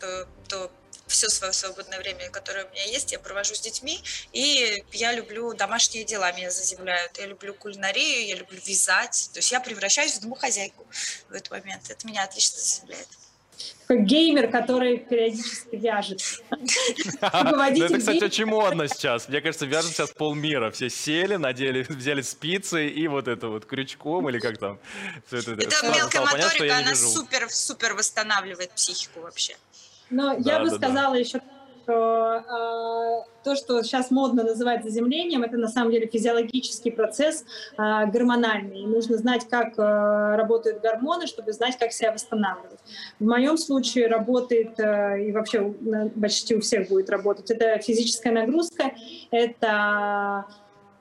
то, 0.00 0.28
то 0.48 0.70
все 1.08 1.28
свое 1.28 1.52
свободное 1.52 1.98
время, 1.98 2.30
которое 2.30 2.64
у 2.64 2.70
меня 2.70 2.84
есть, 2.84 3.12
я 3.12 3.18
провожу 3.18 3.54
с 3.54 3.60
детьми, 3.60 4.00
и 4.32 4.84
я 4.92 5.12
люблю 5.12 5.54
домашние 5.54 6.04
дела, 6.04 6.32
меня 6.32 6.50
заземляют. 6.50 7.18
Я 7.18 7.26
люблю 7.26 7.54
кулинарию, 7.54 8.26
я 8.26 8.36
люблю 8.36 8.58
вязать. 8.64 9.30
То 9.32 9.38
есть 9.38 9.50
я 9.50 9.60
превращаюсь 9.60 10.14
в 10.14 10.20
домохозяйку 10.20 10.86
в 11.28 11.32
этот 11.32 11.50
момент. 11.50 11.90
Это 11.90 12.06
меня 12.06 12.24
отлично 12.24 12.58
заземляет 12.58 13.08
такой 13.88 14.04
геймер, 14.04 14.50
который 14.50 14.98
периодически 14.98 15.76
вяжет. 15.76 16.20
Ну, 17.20 17.84
это, 17.84 17.98
кстати, 17.98 18.24
очень 18.24 18.46
модно 18.46 18.88
сейчас. 18.88 19.28
Мне 19.28 19.40
кажется, 19.40 19.66
вяжут 19.66 19.92
сейчас 19.92 20.10
полмира. 20.10 20.70
Все 20.70 20.90
сели, 20.90 21.36
надели, 21.36 21.82
взяли 21.88 22.22
спицы 22.22 22.88
и 22.88 23.08
вот 23.08 23.28
это 23.28 23.48
вот 23.48 23.64
крючком 23.64 24.28
или 24.28 24.38
как 24.38 24.58
там. 24.58 24.78
Это 25.30 25.54
мелкая 25.54 26.22
моторика, 26.22 26.78
она 26.78 26.94
супер-супер 26.94 27.94
восстанавливает 27.94 28.70
психику 28.72 29.20
вообще. 29.20 29.56
Но 30.10 30.36
да, 30.36 30.52
я 30.52 30.60
бы 30.60 30.70
да, 30.70 30.76
сказала 30.76 31.14
да. 31.14 31.18
еще, 31.18 31.40
что 31.88 32.44
э, 32.46 33.42
то, 33.44 33.56
что 33.56 33.82
сейчас 33.82 34.10
модно 34.10 34.42
называть 34.44 34.84
заземлением, 34.84 35.42
это 35.42 35.56
на 35.56 35.68
самом 35.68 35.90
деле 35.90 36.06
физиологический 36.06 36.92
процесс 36.92 37.44
э, 37.78 38.06
гормональный. 38.06 38.82
И 38.82 38.86
нужно 38.86 39.16
знать, 39.16 39.48
как 39.48 39.78
э, 39.78 40.36
работают 40.36 40.82
гормоны, 40.82 41.26
чтобы 41.26 41.52
знать, 41.52 41.78
как 41.78 41.92
себя 41.92 42.12
восстанавливать. 42.12 42.78
В 43.18 43.24
моем 43.24 43.56
случае 43.56 44.08
работает, 44.08 44.78
э, 44.78 45.28
и 45.28 45.32
вообще 45.32 45.72
почти 46.20 46.56
у 46.56 46.60
всех 46.60 46.88
будет 46.88 47.08
работать, 47.08 47.50
это 47.50 47.78
физическая 47.78 48.32
нагрузка, 48.32 48.92
это 49.30 50.44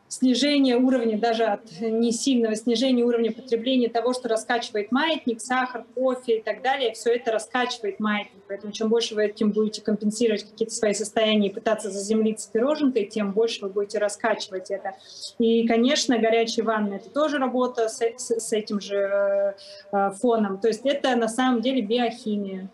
снижение 0.08 0.78
уровня, 0.78 1.18
даже 1.18 1.44
от 1.44 1.82
не 1.82 2.12
сильного 2.12 2.56
снижения 2.56 3.04
уровня 3.04 3.32
потребления 3.32 3.90
того, 3.90 4.14
что 4.14 4.30
раскачивает 4.30 4.92
маятник, 4.92 5.42
сахар, 5.42 5.86
кофе 5.96 6.38
и 6.38 6.42
так 6.42 6.62
далее, 6.62 6.94
все 6.94 7.16
это 7.16 7.32
раскачивает 7.32 8.00
маятник. 8.00 8.42
Поэтому 8.48 8.72
чем 8.72 8.90
больше 8.90 9.16
вы 9.16 9.26
этим 9.26 9.52
будете 9.52 9.82
компенсировать 9.82 10.50
какие-то 10.50 10.74
свои 10.74 10.94
состояния 10.94 11.48
и 11.48 11.54
пытаться 11.54 11.92
заземлиться 11.92 12.50
пироженкой, 12.52 13.06
тем 13.06 13.34
больше 13.34 13.62
вы 13.62 13.70
будете 13.70 14.00
раскачивать 14.00 14.72
это. 14.72 14.94
И, 15.40 15.68
конечно, 15.68 16.18
горячая 16.18 16.66
ванна— 16.66 16.94
это 16.96 17.10
тоже 17.10 17.38
работа 17.38 17.90
с, 17.90 18.02
с, 18.02 18.40
с 18.40 18.54
этим 18.54 18.80
же 18.80 18.96
э, 18.96 19.54
э 19.92 20.12
фоном. 20.12 20.60
То 20.60 20.68
есть 20.68 20.86
это 20.86 21.16
на 21.16 21.28
самом 21.28 21.62
деле 21.62 21.82
биохимия. 21.82 22.70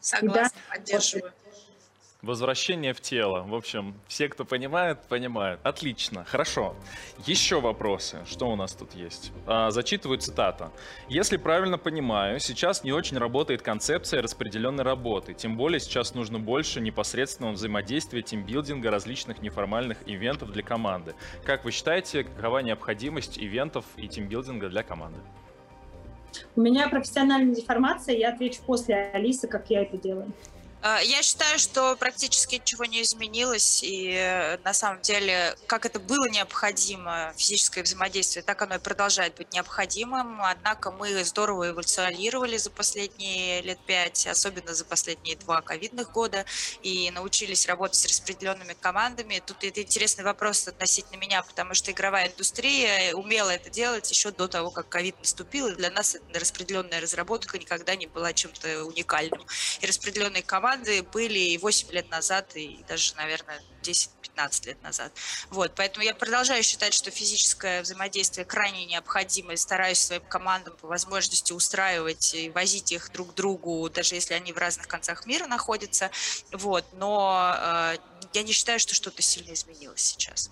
Согласна, 0.00 0.42
да, 0.44 0.76
поддерживаю. 0.76 1.32
Возвращение 2.22 2.94
в 2.94 3.00
тело. 3.00 3.44
В 3.44 3.54
общем, 3.54 3.94
все, 4.08 4.28
кто 4.28 4.44
понимает, 4.44 5.02
понимают. 5.02 5.60
Отлично, 5.62 6.24
хорошо. 6.24 6.74
Еще 7.26 7.60
вопросы. 7.60 8.18
Что 8.26 8.50
у 8.50 8.56
нас 8.56 8.72
тут 8.72 8.94
есть? 8.94 9.30
А, 9.46 9.70
зачитываю 9.70 10.18
цитата. 10.18 10.72
Если 11.08 11.36
правильно 11.36 11.78
понимаю, 11.78 12.40
сейчас 12.40 12.82
не 12.82 12.90
очень 12.90 13.18
работает 13.18 13.62
концепция 13.62 14.20
распределенной 14.20 14.82
работы. 14.82 15.32
Тем 15.32 15.56
более 15.56 15.78
сейчас 15.78 16.12
нужно 16.16 16.40
больше 16.40 16.80
непосредственного 16.80 17.52
взаимодействия, 17.52 18.20
тимбилдинга, 18.20 18.90
различных 18.90 19.40
неформальных 19.40 19.98
ивентов 20.06 20.50
для 20.50 20.64
команды. 20.64 21.14
Как 21.44 21.64
вы 21.64 21.70
считаете, 21.70 22.24
какова 22.24 22.58
необходимость 22.58 23.38
ивентов 23.38 23.84
и 23.96 24.08
тимбилдинга 24.08 24.68
для 24.68 24.82
команды? 24.82 25.20
У 26.56 26.60
меня 26.62 26.88
профессиональная 26.88 27.54
деформация, 27.54 28.16
я 28.16 28.30
отвечу 28.30 28.60
после 28.66 28.96
Алисы, 29.12 29.46
как 29.46 29.70
я 29.70 29.82
это 29.82 29.96
делаю. 29.96 30.32
А, 30.80 31.00
я 31.00 31.22
считаю, 31.22 31.58
что 31.58 31.96
практически 31.96 32.54
ничего 32.54 32.84
не 32.84 33.02
изменилось, 33.02 33.82
и 33.82 34.12
э, 34.12 34.58
на 34.58 34.72
самом 34.72 35.02
деле, 35.02 35.56
как 35.66 35.84
это 35.84 35.98
было 35.98 36.28
необходимо, 36.28 37.32
физическое 37.36 37.82
взаимодействие, 37.82 38.44
так 38.44 38.62
оно 38.62 38.76
и 38.76 38.78
продолжает 38.78 39.34
быть 39.34 39.52
необходимым. 39.52 40.40
Однако 40.40 40.92
мы 40.92 41.24
здорово 41.24 41.70
эволюционировали 41.70 42.56
за 42.58 42.70
последние 42.70 43.60
лет 43.62 43.80
пять, 43.86 44.28
особенно 44.28 44.72
за 44.72 44.84
последние 44.84 45.34
два 45.36 45.62
ковидных 45.62 46.12
года, 46.12 46.44
и 46.82 47.10
научились 47.10 47.66
работать 47.66 47.96
с 47.96 48.06
распределенными 48.06 48.76
командами. 48.80 49.42
Тут 49.44 49.64
это 49.64 49.82
интересный 49.82 50.22
вопрос 50.22 50.68
относительно 50.68 51.18
меня, 51.18 51.42
потому 51.42 51.74
что 51.74 51.90
игровая 51.90 52.28
индустрия 52.28 53.14
умела 53.14 53.50
это 53.50 53.68
делать 53.68 54.08
еще 54.08 54.30
до 54.30 54.46
того, 54.46 54.70
как 54.70 54.88
ковид 54.88 55.18
наступил, 55.18 55.66
и 55.66 55.74
для 55.74 55.90
нас 55.90 56.16
распределенная 56.32 57.00
разработка 57.00 57.58
никогда 57.58 57.96
не 57.96 58.06
была 58.06 58.32
чем-то 58.32 58.84
уникальным. 58.84 59.44
И 59.80 59.86
распределенные 59.86 60.44
команды 60.44 60.67
команды 60.68 61.02
были 61.02 61.38
и 61.38 61.58
8 61.58 61.90
лет 61.92 62.10
назад, 62.10 62.54
и 62.54 62.84
даже, 62.86 63.14
наверное, 63.16 63.60
10-15 63.82 64.66
лет 64.66 64.82
назад. 64.82 65.12
Вот, 65.50 65.72
поэтому 65.74 66.04
я 66.04 66.14
продолжаю 66.14 66.62
считать, 66.62 66.92
что 66.92 67.10
физическое 67.10 67.80
взаимодействие 67.80 68.44
крайне 68.44 68.84
необходимо, 68.84 69.54
и 69.54 69.56
стараюсь 69.56 69.98
своим 69.98 70.22
командам 70.28 70.76
по 70.76 70.86
возможности 70.86 71.54
устраивать 71.54 72.34
и 72.34 72.50
возить 72.50 72.92
их 72.92 73.10
друг 73.12 73.32
к 73.32 73.34
другу, 73.34 73.88
даже 73.88 74.14
если 74.14 74.34
они 74.34 74.52
в 74.52 74.58
разных 74.58 74.88
концах 74.88 75.24
мира 75.24 75.46
находятся. 75.46 76.10
Вот, 76.52 76.84
но 76.92 77.54
э, 77.56 77.96
я 78.34 78.42
не 78.42 78.52
считаю, 78.52 78.78
что 78.78 78.94
что-то 78.94 79.22
сильно 79.22 79.54
изменилось 79.54 80.02
сейчас. 80.02 80.50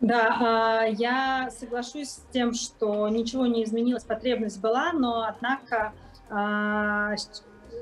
Да, 0.00 0.36
а, 0.40 0.84
я 0.84 1.50
соглашусь 1.58 2.08
с 2.08 2.22
тем, 2.32 2.52
что 2.52 3.08
ничего 3.08 3.46
не 3.46 3.64
изменилось, 3.64 4.04
потребность 4.04 4.60
была, 4.60 4.92
но 4.92 5.22
однако 5.22 5.94
а, 6.30 7.16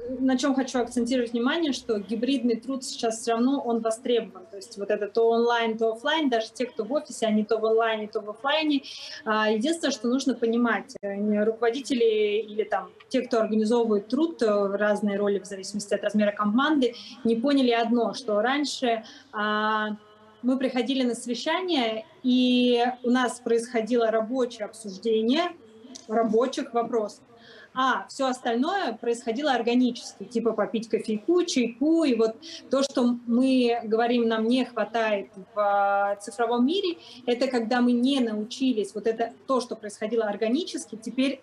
на 0.08 0.38
чем 0.38 0.54
хочу 0.54 0.80
акцентировать 0.80 1.32
внимание, 1.32 1.72
что 1.72 1.98
гибридный 1.98 2.56
труд 2.56 2.84
сейчас 2.84 3.20
все 3.20 3.32
равно 3.32 3.60
он 3.60 3.80
востребован. 3.80 4.46
То 4.50 4.56
есть 4.56 4.78
вот 4.78 4.90
это 4.90 5.08
то 5.08 5.28
онлайн, 5.28 5.76
то 5.76 5.92
офлайн, 5.92 6.28
даже 6.30 6.48
те, 6.52 6.66
кто 6.66 6.84
в 6.84 6.92
офисе, 6.92 7.26
они 7.26 7.44
то 7.44 7.58
в 7.58 7.66
онлайне, 7.66 8.08
то 8.08 8.20
в 8.20 8.30
офлайне. 8.30 8.82
А, 9.24 9.50
единственное, 9.50 9.92
что 9.92 10.08
нужно 10.08 10.34
понимать, 10.34 10.94
э, 11.02 11.44
руководители 11.44 12.40
или 12.40 12.64
там 12.64 12.90
те, 13.08 13.22
кто 13.22 13.40
организовывает 13.40 14.08
труд 14.08 14.42
э, 14.42 14.46
разные 14.46 15.18
роли 15.18 15.38
в 15.38 15.44
зависимости 15.44 15.94
от 15.94 16.02
размера 16.02 16.32
команды, 16.32 16.94
не 17.24 17.36
поняли 17.36 17.70
одно, 17.70 18.14
что 18.14 18.40
раньше 18.40 19.04
а, 19.32 19.96
мы 20.42 20.58
приходили 20.58 21.02
на 21.02 21.14
совещание, 21.14 22.06
и 22.22 22.84
у 23.02 23.10
нас 23.10 23.40
происходило 23.40 24.10
рабочее 24.10 24.66
обсуждение, 24.66 25.52
рабочих 26.06 26.72
вопросов. 26.72 27.24
А 27.74 28.06
все 28.08 28.26
остальное 28.26 28.94
происходило 28.94 29.52
органически, 29.52 30.24
типа 30.24 30.52
попить 30.52 30.88
кофейку, 30.88 31.44
чайку, 31.44 32.04
и 32.04 32.14
вот 32.14 32.36
то, 32.70 32.82
что 32.82 33.16
мы 33.26 33.80
говорим, 33.84 34.26
нам 34.26 34.48
не 34.48 34.64
хватает 34.64 35.30
в 35.54 36.18
цифровом 36.20 36.66
мире, 36.66 36.98
это 37.26 37.46
когда 37.46 37.80
мы 37.80 37.92
не 37.92 38.20
научились, 38.20 38.94
вот 38.94 39.06
это 39.06 39.32
то, 39.46 39.60
что 39.60 39.76
происходило 39.76 40.24
органически, 40.24 40.96
теперь 40.96 41.40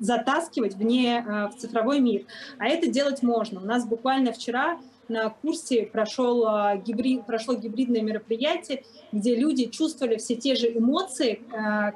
затаскивать 0.00 0.74
вне 0.74 1.24
а, 1.26 1.48
в 1.48 1.56
цифровой 1.56 2.00
мир. 2.00 2.24
А 2.58 2.66
это 2.66 2.88
делать 2.88 3.22
можно. 3.22 3.60
У 3.60 3.64
нас 3.64 3.86
буквально 3.86 4.32
вчера 4.32 4.80
на 5.08 5.30
курсе 5.30 5.84
прошел, 5.84 6.46
а, 6.46 6.76
гибрид, 6.76 7.26
прошло 7.26 7.54
гибридное 7.54 8.02
мероприятие, 8.02 8.84
где 9.12 9.36
люди 9.36 9.66
чувствовали 9.66 10.16
все 10.16 10.34
те 10.34 10.54
же 10.54 10.76
эмоции, 10.76 11.42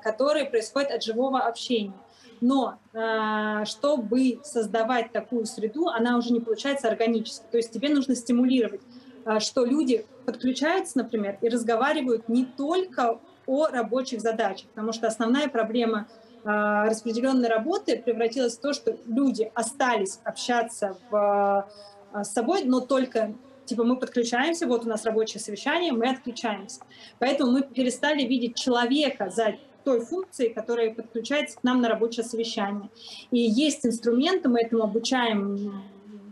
которые 0.03 0.45
происходят 0.45 0.91
от 0.91 1.03
живого 1.03 1.41
общения. 1.41 1.93
Но 2.41 2.79
э, 2.93 3.65
чтобы 3.65 4.41
создавать 4.43 5.13
такую 5.13 5.47
среду, 5.47 5.89
она 5.89 6.17
уже 6.17 6.33
не 6.33 6.41
получается 6.41 6.89
органически. 6.89 7.45
То 7.51 7.57
есть 7.57 7.73
тебе 7.73 7.89
нужно 7.89 8.15
стимулировать, 8.15 8.81
э, 9.25 9.41
что 9.41 9.65
люди 9.65 10.07
подключаются, 10.25 10.99
например, 10.99 11.39
и 11.41 11.49
разговаривают 11.49 12.29
не 12.29 12.45
только 12.45 13.19
о 13.47 13.67
рабочих 13.69 14.21
задачах, 14.21 14.69
потому 14.71 14.93
что 14.93 15.07
основная 15.07 15.49
проблема 15.49 16.09
э, 16.45 16.49
распределенной 16.89 17.49
работы 17.49 17.99
превратилась 17.99 18.57
в 18.57 18.61
то, 18.61 18.73
что 18.73 18.97
люди 19.07 19.51
остались 19.55 20.21
общаться 20.25 20.97
в, 21.11 21.69
с 22.13 22.29
собой, 22.33 22.65
но 22.65 22.81
только 22.81 23.35
типа 23.67 23.85
мы 23.85 23.97
подключаемся, 23.97 24.67
вот 24.67 24.87
у 24.87 24.89
нас 24.89 25.05
рабочее 25.05 25.41
совещание, 25.41 25.93
мы 25.93 26.09
отключаемся. 26.09 26.81
Поэтому 27.19 27.51
мы 27.53 27.63
перестали 27.63 28.23
видеть 28.23 28.57
человека 28.57 29.29
за 29.29 29.57
той 29.87 30.01
функции, 30.01 30.49
которая 30.49 30.93
подключается 30.93 31.61
к 31.61 31.63
нам 31.63 31.81
на 31.81 31.89
рабочее 31.89 32.25
совещание. 32.25 32.91
И 33.31 33.39
есть 33.39 33.87
инструменты, 33.87 34.49
мы 34.49 34.61
этому 34.61 34.83
обучаем 34.83 35.85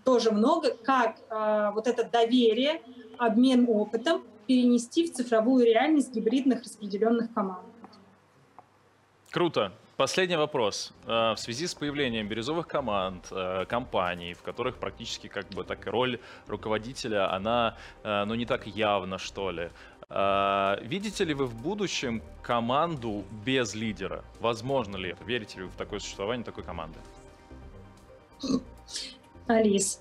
тоже 0.05 0.33
много, 0.33 0.77
как 0.83 1.19
э, 1.31 1.71
вот 1.73 1.87
это 1.87 2.03
доверие, 2.03 2.83
обмен 3.17 3.67
опытом 3.69 4.23
перенести 4.49 5.07
в 5.07 5.13
цифровую 5.13 5.65
реальность 5.67 6.13
гибридных 6.13 6.65
распределенных 6.65 7.33
команд. 7.33 7.65
Круто. 9.31 9.73
Последний 9.97 10.37
вопрос. 10.37 10.93
Э, 11.07 11.35
в 11.35 11.37
связи 11.37 11.69
с 11.69 11.75
появлением 11.77 12.27
бирюзовых 12.27 12.67
команд, 12.67 13.29
э, 13.31 13.67
компаний, 13.69 14.35
в 14.35 14.43
которых 14.43 14.79
практически 14.79 15.29
как 15.29 15.47
бы 15.51 15.63
так 15.63 15.87
роль 15.87 16.19
руководителя, 16.49 17.33
она 17.33 17.77
ну 18.03 18.35
не 18.35 18.47
так 18.47 18.67
явна, 18.67 19.19
что 19.19 19.53
ли. 19.53 19.71
Видите 20.09 21.25
ли 21.25 21.35
вы 21.35 21.47
в 21.47 21.55
будущем 21.55 22.23
команду 22.43 23.25
без 23.45 23.75
лидера? 23.75 24.25
Возможно 24.41 24.97
ли 24.97 25.11
это? 25.11 25.25
Верите 25.25 25.59
ли 25.59 25.65
вы 25.65 25.71
в 25.71 25.77
такое 25.77 26.01
существование 26.01 26.45
такой 26.45 26.65
команды? 26.65 26.99
Алис, 29.47 30.01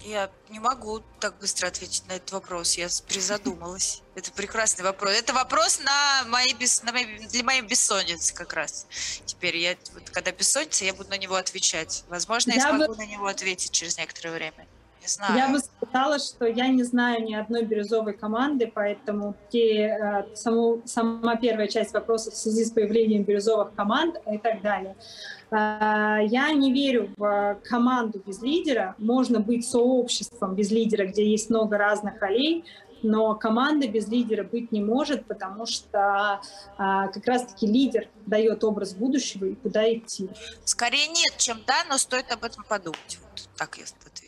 я 0.00 0.30
не 0.48 0.60
могу 0.60 1.02
так 1.20 1.38
быстро 1.38 1.66
ответить 1.66 2.06
на 2.08 2.12
этот 2.12 2.32
вопрос. 2.32 2.78
Я 2.78 2.88
призадумалась. 3.06 4.02
Это 4.14 4.30
прекрасный 4.32 4.84
вопрос. 4.84 5.12
Это 5.12 5.32
вопрос 5.32 5.80
на 5.80 6.24
мои, 6.28 6.54
бес... 6.54 6.82
на 6.82 6.92
мои... 6.92 7.26
для 7.26 7.44
моей 7.44 7.62
бессонницы 7.62 8.32
как 8.34 8.52
раз. 8.52 8.86
Теперь 9.26 9.56
я, 9.56 9.76
вот, 9.94 10.08
когда 10.10 10.30
бессонница, 10.32 10.84
я 10.84 10.94
буду 10.94 11.10
на 11.10 11.18
него 11.18 11.34
отвечать. 11.34 12.04
Возможно, 12.08 12.52
я, 12.52 12.56
я 12.56 12.68
смогу 12.68 12.92
бы... 12.92 12.96
на 12.96 13.06
него 13.06 13.26
ответить 13.26 13.72
через 13.72 13.98
некоторое 13.98 14.30
время. 14.30 14.67
Не 15.08 15.26
знаю. 15.26 15.36
Я 15.36 15.48
бы 15.48 15.58
сказала, 15.58 16.18
что 16.18 16.46
я 16.46 16.68
не 16.68 16.82
знаю 16.82 17.24
ни 17.24 17.34
одной 17.34 17.64
бирюзовой 17.64 18.12
команды, 18.12 18.70
поэтому 18.72 19.34
те, 19.48 19.86
э, 19.86 20.34
саму, 20.34 20.82
сама 20.84 21.36
первая 21.36 21.66
часть 21.66 21.94
вопроса 21.94 22.30
в 22.30 22.36
связи 22.36 22.64
с 22.66 22.70
появлением 22.70 23.22
бирюзовых 23.22 23.74
команд 23.74 24.16
и 24.30 24.36
так 24.36 24.60
далее. 24.60 24.96
Э, 25.50 26.18
я 26.26 26.52
не 26.52 26.72
верю 26.72 27.10
в 27.16 27.58
команду 27.64 28.22
без 28.26 28.42
лидера. 28.42 28.94
Можно 28.98 29.40
быть 29.40 29.66
сообществом 29.66 30.54
без 30.54 30.70
лидера, 30.70 31.06
где 31.06 31.24
есть 31.26 31.48
много 31.48 31.78
разных 31.78 32.20
ролей, 32.20 32.64
но 33.02 33.34
команда 33.34 33.88
без 33.88 34.08
лидера 34.08 34.44
быть 34.44 34.72
не 34.72 34.82
может, 34.82 35.24
потому 35.26 35.66
что 35.66 36.40
а, 36.76 37.08
как 37.08 37.24
раз-таки 37.26 37.64
лидер 37.64 38.08
дает 38.26 38.64
образ 38.64 38.92
будущего 38.92 39.44
и 39.44 39.54
куда 39.54 39.90
идти. 39.92 40.28
Скорее 40.64 41.06
нет, 41.06 41.36
чем 41.38 41.58
да, 41.64 41.84
но 41.88 41.96
стоит 41.96 42.30
об 42.32 42.42
этом 42.42 42.64
подумать. 42.64 43.18
Вот 43.22 43.48
так 43.56 43.78
я 43.78 43.84
отвечу. 43.84 44.27